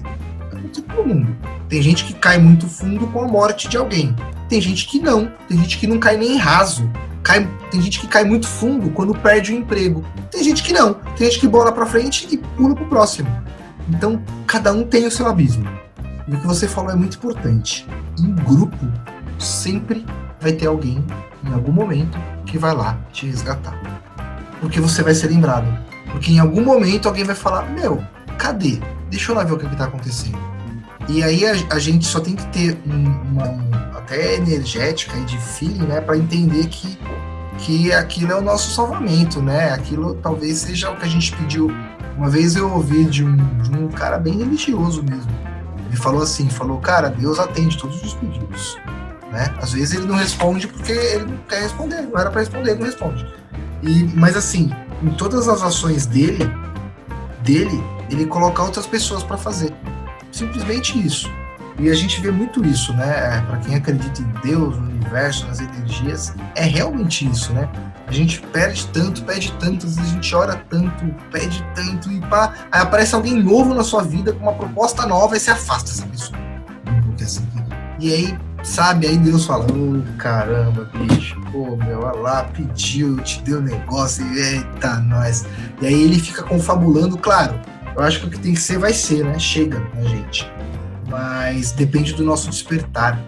Acontece 0.51 0.81
todo 0.81 1.07
mundo. 1.07 1.35
Tem 1.67 1.81
gente 1.81 2.05
que 2.05 2.13
cai 2.13 2.37
muito 2.37 2.67
fundo 2.67 3.07
com 3.07 3.21
a 3.21 3.27
morte 3.27 3.67
de 3.67 3.77
alguém. 3.77 4.15
Tem 4.47 4.61
gente 4.61 4.87
que 4.87 4.99
não. 4.99 5.31
Tem 5.47 5.57
gente 5.57 5.77
que 5.77 5.87
não 5.87 5.99
cai 5.99 6.15
nem 6.17 6.37
raso. 6.37 6.89
Cai, 7.23 7.47
tem 7.71 7.81
gente 7.81 7.99
que 7.99 8.07
cai 8.07 8.23
muito 8.23 8.47
fundo 8.47 8.91
quando 8.91 9.15
perde 9.15 9.51
o 9.51 9.57
emprego. 9.57 10.05
Tem 10.29 10.43
gente 10.43 10.61
que 10.61 10.71
não. 10.71 10.93
Tem 10.93 11.27
gente 11.27 11.39
que 11.39 11.47
bola 11.47 11.71
para 11.71 11.85
frente 11.85 12.27
e 12.31 12.37
pula 12.37 12.75
pro 12.75 12.85
próximo. 12.85 13.27
Então, 13.89 14.21
cada 14.45 14.71
um 14.71 14.83
tem 14.83 15.07
o 15.07 15.11
seu 15.11 15.27
abismo. 15.27 15.67
E 16.27 16.35
o 16.35 16.39
que 16.39 16.47
você 16.47 16.67
falou 16.67 16.91
é 16.91 16.95
muito 16.95 17.17
importante. 17.17 17.87
Em 18.19 18.31
grupo, 18.35 18.85
sempre 19.39 20.05
vai 20.39 20.53
ter 20.53 20.67
alguém, 20.67 21.03
em 21.43 21.53
algum 21.53 21.71
momento, 21.71 22.17
que 22.45 22.57
vai 22.57 22.75
lá 22.75 22.97
te 23.11 23.25
resgatar. 23.25 23.79
Porque 24.61 24.79
você 24.79 25.01
vai 25.01 25.15
ser 25.15 25.27
lembrado. 25.27 25.67
Porque 26.11 26.31
em 26.31 26.39
algum 26.39 26.63
momento 26.63 27.07
alguém 27.07 27.23
vai 27.23 27.35
falar: 27.35 27.69
Meu, 27.71 28.03
cadê? 28.37 28.79
Deixa 29.09 29.31
eu 29.31 29.35
lá 29.35 29.43
ver 29.43 29.53
o 29.53 29.57
que 29.57 29.65
está 29.65 29.85
acontecendo. 29.85 30.54
E 31.07 31.23
aí 31.23 31.45
a, 31.45 31.53
a, 31.71 31.79
gente 31.79 32.05
só 32.05 32.19
tem 32.19 32.35
que 32.35 32.45
ter 32.47 32.77
um, 32.85 33.05
uma, 33.31 33.47
um, 33.47 33.97
até 33.97 34.35
energética 34.35 35.15
e 35.17 35.25
de 35.25 35.37
feeling, 35.37 35.85
né, 35.85 36.01
para 36.01 36.17
entender 36.17 36.67
que 36.67 36.97
que 37.57 37.93
aquilo 37.93 38.33
é 38.33 38.35
o 38.35 38.41
nosso 38.41 38.71
salvamento, 38.71 39.41
né? 39.41 39.71
Aquilo 39.71 40.15
talvez 40.15 40.57
seja 40.57 40.91
o 40.91 40.97
que 40.97 41.05
a 41.05 41.07
gente 41.07 41.33
pediu. 41.37 41.71
Uma 42.17 42.29
vez 42.29 42.53
eu 42.57 42.69
ouvi 42.69 43.05
de 43.05 43.23
um, 43.23 43.37
de 43.59 43.71
um 43.71 43.87
cara 43.87 44.17
bem 44.17 44.37
religioso 44.39 45.01
mesmo 45.01 45.31
ele 45.95 46.03
falou 46.03 46.21
assim, 46.21 46.49
falou, 46.49 46.77
cara, 46.79 47.09
Deus 47.09 47.39
atende 47.39 47.77
todos 47.77 48.03
os 48.03 48.13
pedidos. 48.15 48.77
Né? 49.31 49.53
Às 49.61 49.71
vezes 49.71 49.95
ele 49.95 50.05
não 50.05 50.15
responde 50.15 50.67
porque 50.67 50.91
ele 50.91 51.25
não 51.25 51.37
quer 51.47 51.61
responder, 51.61 52.01
não 52.01 52.19
era 52.19 52.29
para 52.29 52.41
responder, 52.41 52.71
ele 52.71 52.79
não 52.79 52.85
responde. 52.85 53.25
E, 53.81 54.03
mas 54.13 54.35
assim, 54.35 54.71
em 55.01 55.09
todas 55.11 55.47
as 55.47 55.63
ações 55.63 56.05
dele, 56.05 56.51
dele, 57.43 57.81
ele 58.09 58.25
coloca 58.25 58.61
outras 58.61 58.85
pessoas 58.85 59.23
para 59.23 59.37
fazer. 59.37 59.73
Simplesmente 60.35 60.99
isso. 60.99 61.31
E 61.79 61.89
a 61.89 61.93
gente 61.93 62.19
vê 62.19 62.29
muito 62.29 62.65
isso, 62.65 62.93
né? 62.93 63.41
Para 63.47 63.57
quem 63.59 63.75
acredita 63.75 64.21
em 64.21 64.27
Deus, 64.43 64.77
no 64.77 64.87
universo, 64.87 65.47
nas 65.47 65.61
energias, 65.61 66.35
é 66.55 66.63
realmente 66.63 67.25
isso, 67.25 67.53
né? 67.53 67.69
A 68.05 68.11
gente 68.11 68.41
perde 68.41 68.85
tanto, 68.87 69.23
pede 69.23 69.53
tanto, 69.53 69.85
às 69.85 69.95
vezes 69.95 70.11
a 70.11 70.13
gente 70.13 70.35
ora 70.35 70.61
tanto, 70.69 71.05
pede 71.31 71.65
tanto 71.73 72.11
e 72.11 72.19
pá, 72.19 72.53
aí 72.69 72.81
aparece 72.81 73.15
alguém 73.15 73.41
novo 73.41 73.73
na 73.73 73.81
sua 73.81 74.03
vida 74.03 74.33
com 74.33 74.41
uma 74.41 74.53
proposta 74.53 75.05
nova 75.05 75.37
e 75.37 75.39
se 75.39 75.49
afasta 75.49 75.91
essa 75.91 76.05
pessoa. 76.05 76.37
E 77.97 78.13
aí, 78.13 78.37
sabe, 78.61 79.07
aí 79.07 79.17
Deus 79.17 79.45
fala, 79.45 79.65
oh, 79.71 80.17
caramba, 80.17 80.89
bicho, 80.95 81.39
pô, 81.49 81.77
meu, 81.77 82.01
olha 82.01 82.19
lá, 82.19 82.43
pediu, 82.43 83.15
te 83.21 83.41
deu 83.41 83.61
negócio, 83.61 84.25
eita, 84.37 84.99
nós. 84.99 85.45
E 85.81 85.87
aí 85.87 86.03
ele 86.03 86.19
fica 86.19 86.43
confabulando, 86.43 87.17
claro, 87.17 87.57
eu 87.95 88.03
acho 88.03 88.19
que 88.19 88.27
o 88.27 88.29
que 88.29 88.39
tem 88.39 88.53
que 88.53 88.59
ser 88.59 88.77
vai 88.77 88.93
ser, 88.93 89.23
né? 89.23 89.39
Chega 89.39 89.79
na 89.95 90.03
gente. 90.03 90.49
mas 91.09 91.71
depende 91.71 92.13
do 92.13 92.23
nosso 92.23 92.49
despertar. 92.49 93.19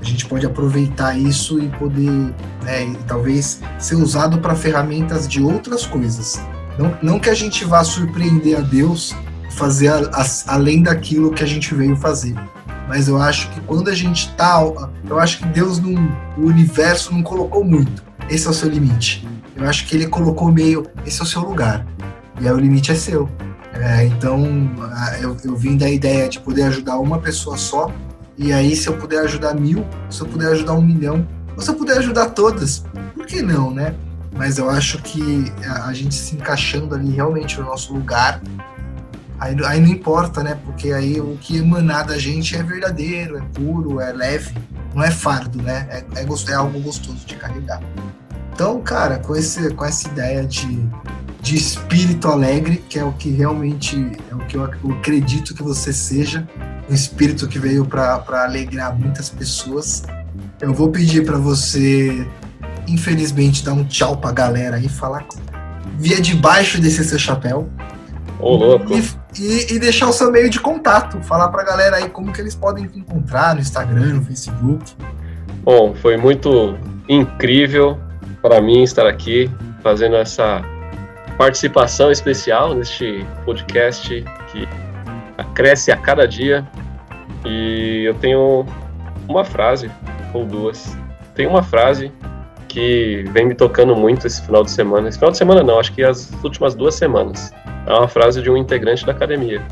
A 0.00 0.04
gente 0.04 0.26
pode 0.26 0.46
aproveitar 0.46 1.18
isso 1.18 1.60
e 1.60 1.68
poder, 1.70 2.34
né, 2.62 2.84
e 2.84 2.96
talvez 3.06 3.60
ser 3.78 3.96
usado 3.96 4.38
para 4.38 4.54
ferramentas 4.54 5.26
de 5.26 5.42
outras 5.42 5.84
coisas. 5.84 6.40
Não, 6.78 6.96
não 7.02 7.18
que 7.18 7.28
a 7.28 7.34
gente 7.34 7.64
vá 7.64 7.82
surpreender 7.82 8.56
a 8.58 8.60
Deus, 8.60 9.14
fazer 9.50 9.88
a, 9.88 9.98
a, 10.12 10.26
além 10.46 10.82
daquilo 10.82 11.32
que 11.32 11.42
a 11.42 11.46
gente 11.46 11.74
veio 11.74 11.96
fazer. 11.96 12.34
Mas 12.86 13.08
eu 13.08 13.20
acho 13.20 13.50
que 13.50 13.60
quando 13.62 13.90
a 13.90 13.94
gente 13.94 14.32
tá, 14.34 14.60
eu 15.08 15.18
acho 15.18 15.38
que 15.38 15.46
Deus 15.46 15.78
não, 15.78 15.94
o 16.38 16.46
universo 16.46 17.12
não 17.12 17.22
colocou 17.22 17.64
muito. 17.64 18.02
Esse 18.30 18.46
é 18.46 18.50
o 18.50 18.54
seu 18.54 18.68
limite. 18.68 19.28
Eu 19.56 19.68
acho 19.68 19.86
que 19.86 19.96
ele 19.96 20.06
colocou 20.06 20.50
meio, 20.52 20.86
esse 21.04 21.20
é 21.20 21.24
o 21.24 21.26
seu 21.26 21.42
lugar. 21.42 21.84
E 22.40 22.46
aí 22.46 22.54
o 22.54 22.56
limite 22.56 22.92
é 22.92 22.94
seu. 22.94 23.28
É, 23.80 24.04
então, 24.06 24.44
eu, 25.20 25.36
eu 25.44 25.56
vim 25.56 25.76
da 25.76 25.88
ideia 25.88 26.28
de 26.28 26.40
poder 26.40 26.64
ajudar 26.64 26.98
uma 26.98 27.18
pessoa 27.18 27.56
só, 27.56 27.92
e 28.36 28.52
aí 28.52 28.74
se 28.74 28.88
eu 28.88 28.96
puder 28.96 29.20
ajudar 29.20 29.54
mil, 29.54 29.86
se 30.10 30.20
eu 30.20 30.26
puder 30.26 30.52
ajudar 30.52 30.74
um 30.74 30.82
milhão, 30.82 31.26
ou 31.56 31.62
se 31.62 31.70
eu 31.70 31.74
puder 31.74 31.98
ajudar 31.98 32.30
todas, 32.30 32.84
por 33.14 33.26
que 33.26 33.40
não, 33.40 33.70
né? 33.70 33.94
Mas 34.36 34.58
eu 34.58 34.68
acho 34.68 35.00
que 35.02 35.52
a 35.84 35.92
gente 35.92 36.14
se 36.14 36.36
encaixando 36.36 36.94
ali 36.94 37.10
realmente 37.10 37.58
no 37.58 37.66
nosso 37.66 37.92
lugar, 37.92 38.40
aí, 39.38 39.56
aí 39.64 39.80
não 39.80 39.88
importa, 39.88 40.42
né? 40.42 40.58
Porque 40.64 40.92
aí 40.92 41.20
o 41.20 41.36
que 41.40 41.58
emanar 41.58 42.04
da 42.04 42.18
gente 42.18 42.56
é 42.56 42.62
verdadeiro, 42.62 43.38
é 43.38 43.42
puro, 43.54 44.00
é 44.00 44.12
leve, 44.12 44.54
não 44.94 45.04
é 45.04 45.10
fardo, 45.10 45.62
né? 45.62 45.86
É, 45.90 46.20
é, 46.20 46.26
é 46.50 46.54
algo 46.54 46.80
gostoso 46.80 47.24
de 47.24 47.36
carregar. 47.36 47.80
Então, 48.52 48.80
cara, 48.80 49.18
com, 49.18 49.36
esse, 49.36 49.72
com 49.74 49.84
essa 49.84 50.08
ideia 50.08 50.44
de 50.44 50.84
de 51.40 51.56
espírito 51.56 52.28
alegre, 52.28 52.82
que 52.88 52.98
é 52.98 53.04
o 53.04 53.12
que 53.12 53.30
realmente 53.30 54.12
é 54.30 54.34
o 54.34 54.38
que 54.38 54.56
eu 54.56 54.64
acredito 54.64 55.54
que 55.54 55.62
você 55.62 55.92
seja, 55.92 56.46
um 56.90 56.94
espírito 56.94 57.46
que 57.46 57.58
veio 57.58 57.84
para 57.84 58.44
alegrar 58.44 58.98
muitas 58.98 59.28
pessoas. 59.28 60.02
Eu 60.60 60.74
vou 60.74 60.90
pedir 60.90 61.24
para 61.24 61.38
você, 61.38 62.26
infelizmente, 62.86 63.64
dar 63.64 63.72
um 63.72 63.84
tchau 63.84 64.16
para 64.16 64.30
a 64.30 64.32
galera 64.32 64.78
e 64.78 64.88
falar 64.88 65.26
via 65.98 66.20
debaixo 66.20 66.80
desse 66.80 67.04
seu 67.04 67.18
chapéu. 67.18 67.68
Ô, 68.38 68.54
louco. 68.56 68.92
E, 68.92 69.02
e, 69.40 69.74
e, 69.74 69.78
deixar 69.78 70.08
o 70.08 70.12
seu 70.12 70.30
meio 70.30 70.48
de 70.48 70.60
contato, 70.60 71.20
falar 71.22 71.48
para 71.48 71.62
a 71.62 71.64
galera 71.64 71.96
aí 71.96 72.08
como 72.08 72.32
que 72.32 72.40
eles 72.40 72.54
podem 72.54 72.86
te 72.86 72.98
encontrar 72.98 73.54
no 73.54 73.60
Instagram, 73.60 74.14
no 74.14 74.24
Facebook. 74.24 74.94
Bom, 75.64 75.94
foi 75.94 76.16
muito 76.16 76.78
incrível 77.08 77.98
para 78.40 78.60
mim 78.60 78.82
estar 78.82 79.06
aqui 79.06 79.50
fazendo 79.82 80.16
essa 80.16 80.62
participação 81.38 82.10
especial 82.10 82.74
neste 82.74 83.24
podcast 83.44 84.24
que 84.50 84.68
cresce 85.54 85.92
a 85.92 85.96
cada 85.96 86.26
dia. 86.26 86.68
E 87.46 88.02
eu 88.04 88.14
tenho 88.14 88.66
uma 89.28 89.44
frase, 89.44 89.88
ou 90.34 90.44
duas. 90.44 90.98
Tem 91.36 91.46
uma 91.46 91.62
frase 91.62 92.12
que 92.66 93.24
vem 93.32 93.46
me 93.46 93.54
tocando 93.54 93.94
muito 93.94 94.26
esse 94.26 94.44
final 94.44 94.64
de 94.64 94.72
semana. 94.72 95.08
Esse 95.08 95.18
final 95.18 95.30
de 95.30 95.38
semana 95.38 95.62
não, 95.62 95.78
acho 95.78 95.92
que 95.92 96.02
as 96.02 96.30
últimas 96.42 96.74
duas 96.74 96.96
semanas. 96.96 97.52
É 97.86 97.92
uma 97.92 98.08
frase 98.08 98.42
de 98.42 98.50
um 98.50 98.56
integrante 98.56 99.06
da 99.06 99.12
academia. 99.12 99.62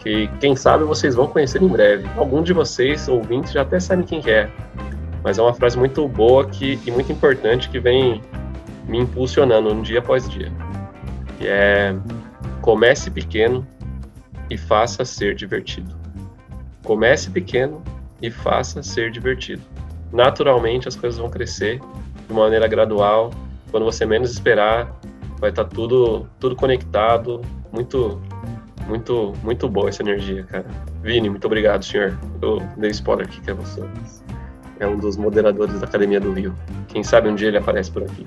Que 0.00 0.28
quem 0.40 0.56
sabe 0.56 0.82
vocês 0.82 1.14
vão 1.14 1.28
conhecer 1.28 1.62
em 1.62 1.68
breve. 1.68 2.06
Algum 2.16 2.42
de 2.42 2.52
vocês, 2.52 3.08
ouvintes, 3.08 3.52
já 3.52 3.62
até 3.62 3.78
sabem 3.78 4.04
quem 4.04 4.20
é. 4.26 4.50
Mas 5.22 5.38
é 5.38 5.42
uma 5.42 5.54
frase 5.54 5.78
muito 5.78 6.06
boa 6.08 6.44
que, 6.44 6.78
e 6.84 6.90
muito 6.90 7.10
importante 7.10 7.70
que 7.70 7.78
vem 7.78 8.20
me 8.86 8.98
impulsionando 8.98 9.72
um 9.72 9.80
dia 9.80 10.00
após 10.00 10.28
dia 10.28 10.52
que 11.38 11.46
é 11.46 11.94
comece 12.60 13.10
pequeno 13.10 13.66
e 14.50 14.56
faça 14.56 15.04
ser 15.04 15.34
divertido. 15.34 15.94
Comece 16.82 17.30
pequeno 17.30 17.82
e 18.20 18.30
faça 18.30 18.82
ser 18.82 19.10
divertido. 19.10 19.62
Naturalmente 20.12 20.88
as 20.88 20.96
coisas 20.96 21.18
vão 21.18 21.28
crescer 21.28 21.80
de 22.26 22.34
maneira 22.34 22.66
gradual. 22.66 23.30
Quando 23.70 23.84
você 23.84 24.06
menos 24.06 24.30
esperar, 24.30 24.94
vai 25.38 25.50
estar 25.50 25.64
tá 25.64 25.70
tudo 25.70 26.28
tudo 26.38 26.54
conectado. 26.56 27.40
Muito 27.72 28.20
muito 28.86 29.32
muito 29.42 29.68
boa 29.68 29.88
essa 29.88 30.02
energia, 30.02 30.44
cara. 30.44 30.66
Vini, 31.02 31.28
muito 31.28 31.44
obrigado, 31.46 31.84
senhor. 31.84 32.16
Eu 32.40 32.62
dei 32.76 32.90
spoiler 32.90 33.26
aqui 33.26 33.40
que 33.40 33.50
é 33.50 33.54
você. 33.54 33.82
É 34.80 34.86
um 34.86 34.96
dos 34.96 35.16
moderadores 35.16 35.80
da 35.80 35.86
Academia 35.86 36.20
do 36.20 36.32
Rio. 36.32 36.54
Quem 36.88 37.02
sabe 37.02 37.28
um 37.28 37.34
dia 37.34 37.48
ele 37.48 37.58
aparece 37.58 37.90
por 37.90 38.02
aqui. 38.02 38.26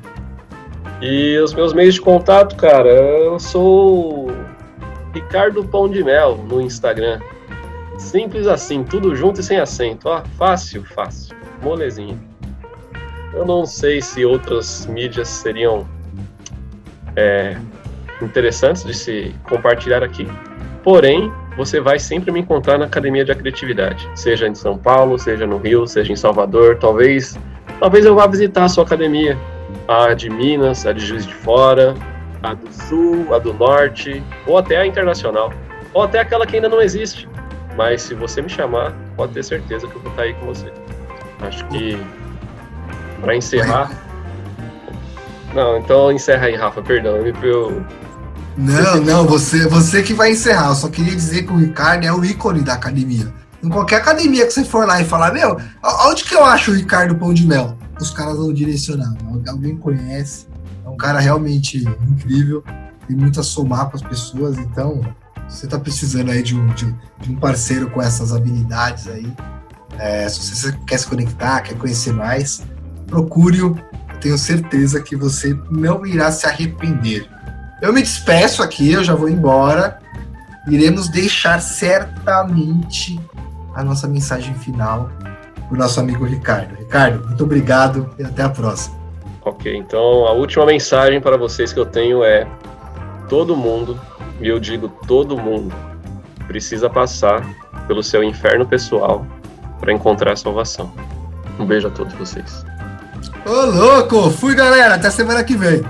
E 1.01 1.37
os 1.37 1.53
meus 1.53 1.73
meios 1.73 1.93
de 1.95 2.01
contato, 2.01 2.55
cara, 2.55 2.89
eu 2.89 3.39
sou 3.39 4.31
Ricardo 5.13 5.63
Pão 5.63 5.87
de 5.87 6.03
Mel 6.03 6.37
no 6.49 6.59
Instagram. 6.59 7.19
Simples 7.99 8.47
assim, 8.47 8.83
tudo 8.83 9.15
junto 9.15 9.39
e 9.39 9.43
sem 9.43 9.59
acento. 9.59 10.09
Ó, 10.09 10.23
fácil, 10.37 10.83
fácil. 10.83 11.35
Molezinha. 11.61 12.17
Eu 13.33 13.45
não 13.45 13.65
sei 13.65 14.01
se 14.01 14.25
outras 14.25 14.87
mídias 14.87 15.27
seriam 15.27 15.87
é, 17.15 17.57
interessantes 18.19 18.83
de 18.83 18.93
se 18.93 19.35
compartilhar 19.47 20.03
aqui. 20.03 20.27
Porém, 20.83 21.31
você 21.55 21.79
vai 21.79 21.99
sempre 21.99 22.31
me 22.31 22.39
encontrar 22.39 22.79
na 22.79 22.85
Academia 22.85 23.23
de 23.23 23.35
Criatividade, 23.35 24.09
seja 24.15 24.47
em 24.47 24.55
São 24.55 24.77
Paulo, 24.77 25.19
seja 25.19 25.45
no 25.45 25.57
Rio, 25.57 25.85
seja 25.85 26.11
em 26.11 26.15
Salvador. 26.15 26.77
Talvez, 26.77 27.37
talvez 27.79 28.05
eu 28.05 28.15
vá 28.15 28.25
visitar 28.25 28.63
a 28.63 28.69
sua 28.69 28.83
academia 28.83 29.37
a 29.87 30.13
de 30.13 30.29
Minas, 30.29 30.85
a 30.85 30.91
de 30.91 31.05
Juiz 31.05 31.25
de 31.25 31.33
Fora, 31.33 31.95
a 32.43 32.53
do 32.53 32.71
Sul, 32.71 33.33
a 33.33 33.39
do 33.39 33.53
Norte, 33.53 34.23
ou 34.45 34.57
até 34.57 34.77
a 34.77 34.85
internacional, 34.85 35.53
ou 35.93 36.03
até 36.03 36.19
aquela 36.19 36.45
que 36.45 36.55
ainda 36.55 36.69
não 36.69 36.81
existe. 36.81 37.27
Mas 37.75 38.01
se 38.01 38.13
você 38.13 38.41
me 38.41 38.49
chamar, 38.49 38.93
pode 39.15 39.33
ter 39.33 39.43
certeza 39.43 39.87
que 39.87 39.95
eu 39.95 40.01
vou 40.01 40.11
estar 40.11 40.23
aí 40.23 40.33
com 40.33 40.47
você. 40.47 40.71
Acho 41.41 41.65
que 41.67 41.97
para 43.21 43.35
encerrar. 43.35 43.91
Não, 45.53 45.77
então 45.77 46.11
encerra 46.11 46.47
aí, 46.47 46.55
Rafa, 46.55 46.81
perdão. 46.81 47.17
Eu... 47.41 47.83
Não, 48.57 48.97
não, 48.97 49.25
você, 49.25 49.65
você 49.67 50.03
que 50.03 50.13
vai 50.13 50.31
encerrar. 50.31 50.67
Eu 50.67 50.75
só 50.75 50.89
queria 50.89 51.15
dizer 51.15 51.43
que 51.43 51.53
o 51.53 51.55
Ricardo 51.55 52.05
é 52.05 52.11
o 52.11 52.23
ícone 52.23 52.61
da 52.61 52.73
academia. 52.73 53.33
Em 53.63 53.69
qualquer 53.69 53.95
academia 53.95 54.45
que 54.45 54.51
você 54.51 54.65
for 54.65 54.85
lá 54.85 55.01
e 55.01 55.05
falar, 55.05 55.33
meu, 55.33 55.57
onde 56.05 56.25
que 56.25 56.35
eu 56.35 56.43
acho 56.43 56.71
o 56.71 56.73
Ricardo 56.75 57.15
Pão 57.15 57.33
de 57.33 57.47
Mel? 57.47 57.77
Os 57.99 58.11
caras 58.11 58.37
vão 58.37 58.53
direcionar. 58.53 59.13
Alguém 59.47 59.77
conhece, 59.77 60.47
é 60.85 60.89
um 60.89 60.97
cara 60.97 61.19
realmente 61.19 61.85
incrível, 62.07 62.63
tem 63.07 63.15
muito 63.15 63.39
a 63.39 63.43
somar 63.43 63.89
com 63.89 63.95
as 63.95 64.01
pessoas, 64.01 64.57
então 64.57 65.01
você 65.47 65.65
está 65.65 65.79
precisando 65.79 66.31
aí 66.31 66.43
de 66.43 66.55
um, 66.55 66.67
de, 66.73 66.93
de, 67.21 67.31
um 67.31 67.35
parceiro 67.35 67.89
com 67.89 68.01
essas 68.01 68.33
habilidades 68.33 69.07
aí, 69.07 69.31
é, 69.97 70.27
se 70.27 70.55
você 70.55 70.71
quer 70.85 70.97
se 70.97 71.07
conectar, 71.07 71.61
quer 71.61 71.77
conhecer 71.77 72.13
mais, 72.13 72.63
procure-o, 73.07 73.75
tenho 74.19 74.37
certeza 74.37 75.01
que 75.01 75.15
você 75.15 75.57
não 75.71 76.05
irá 76.05 76.31
se 76.31 76.45
arrepender. 76.45 77.27
Eu 77.81 77.93
me 77.93 78.01
despeço 78.01 78.63
aqui, 78.63 78.91
eu 78.91 79.03
já 79.03 79.13
vou 79.13 79.29
embora. 79.29 79.99
Iremos 80.67 81.07
deixar 81.07 81.61
certamente 81.61 83.19
a 83.75 83.83
nossa 83.83 84.07
mensagem 84.07 84.53
final 84.55 85.09
o 85.69 85.75
nosso 85.75 85.99
amigo 85.99 86.25
Ricardo. 86.25 86.75
Ricardo, 86.75 87.25
muito 87.27 87.43
obrigado 87.43 88.09
e 88.17 88.23
até 88.23 88.43
a 88.43 88.49
próxima. 88.49 88.97
Ok, 89.41 89.75
então 89.75 90.25
a 90.27 90.33
última 90.33 90.65
mensagem 90.65 91.21
para 91.21 91.37
vocês 91.37 91.71
que 91.71 91.79
eu 91.79 91.85
tenho 91.85 92.23
é: 92.23 92.47
todo 93.29 93.55
mundo, 93.55 93.99
e 94.41 94.47
eu 94.47 94.59
digo 94.59 94.89
todo 95.07 95.37
mundo, 95.37 95.73
precisa 96.47 96.89
passar 96.89 97.45
pelo 97.87 98.03
seu 98.03 98.23
inferno 98.23 98.65
pessoal 98.65 99.25
para 99.79 99.93
encontrar 99.93 100.33
a 100.33 100.35
salvação. 100.35 100.91
Um 101.59 101.65
beijo 101.65 101.87
a 101.87 101.91
todos 101.91 102.13
vocês. 102.13 102.65
Ô 103.45 103.65
louco! 103.65 104.29
Fui 104.31 104.53
galera, 104.53 104.95
até 104.95 105.09
semana 105.09 105.43
que 105.43 105.55
vem. 105.55 105.81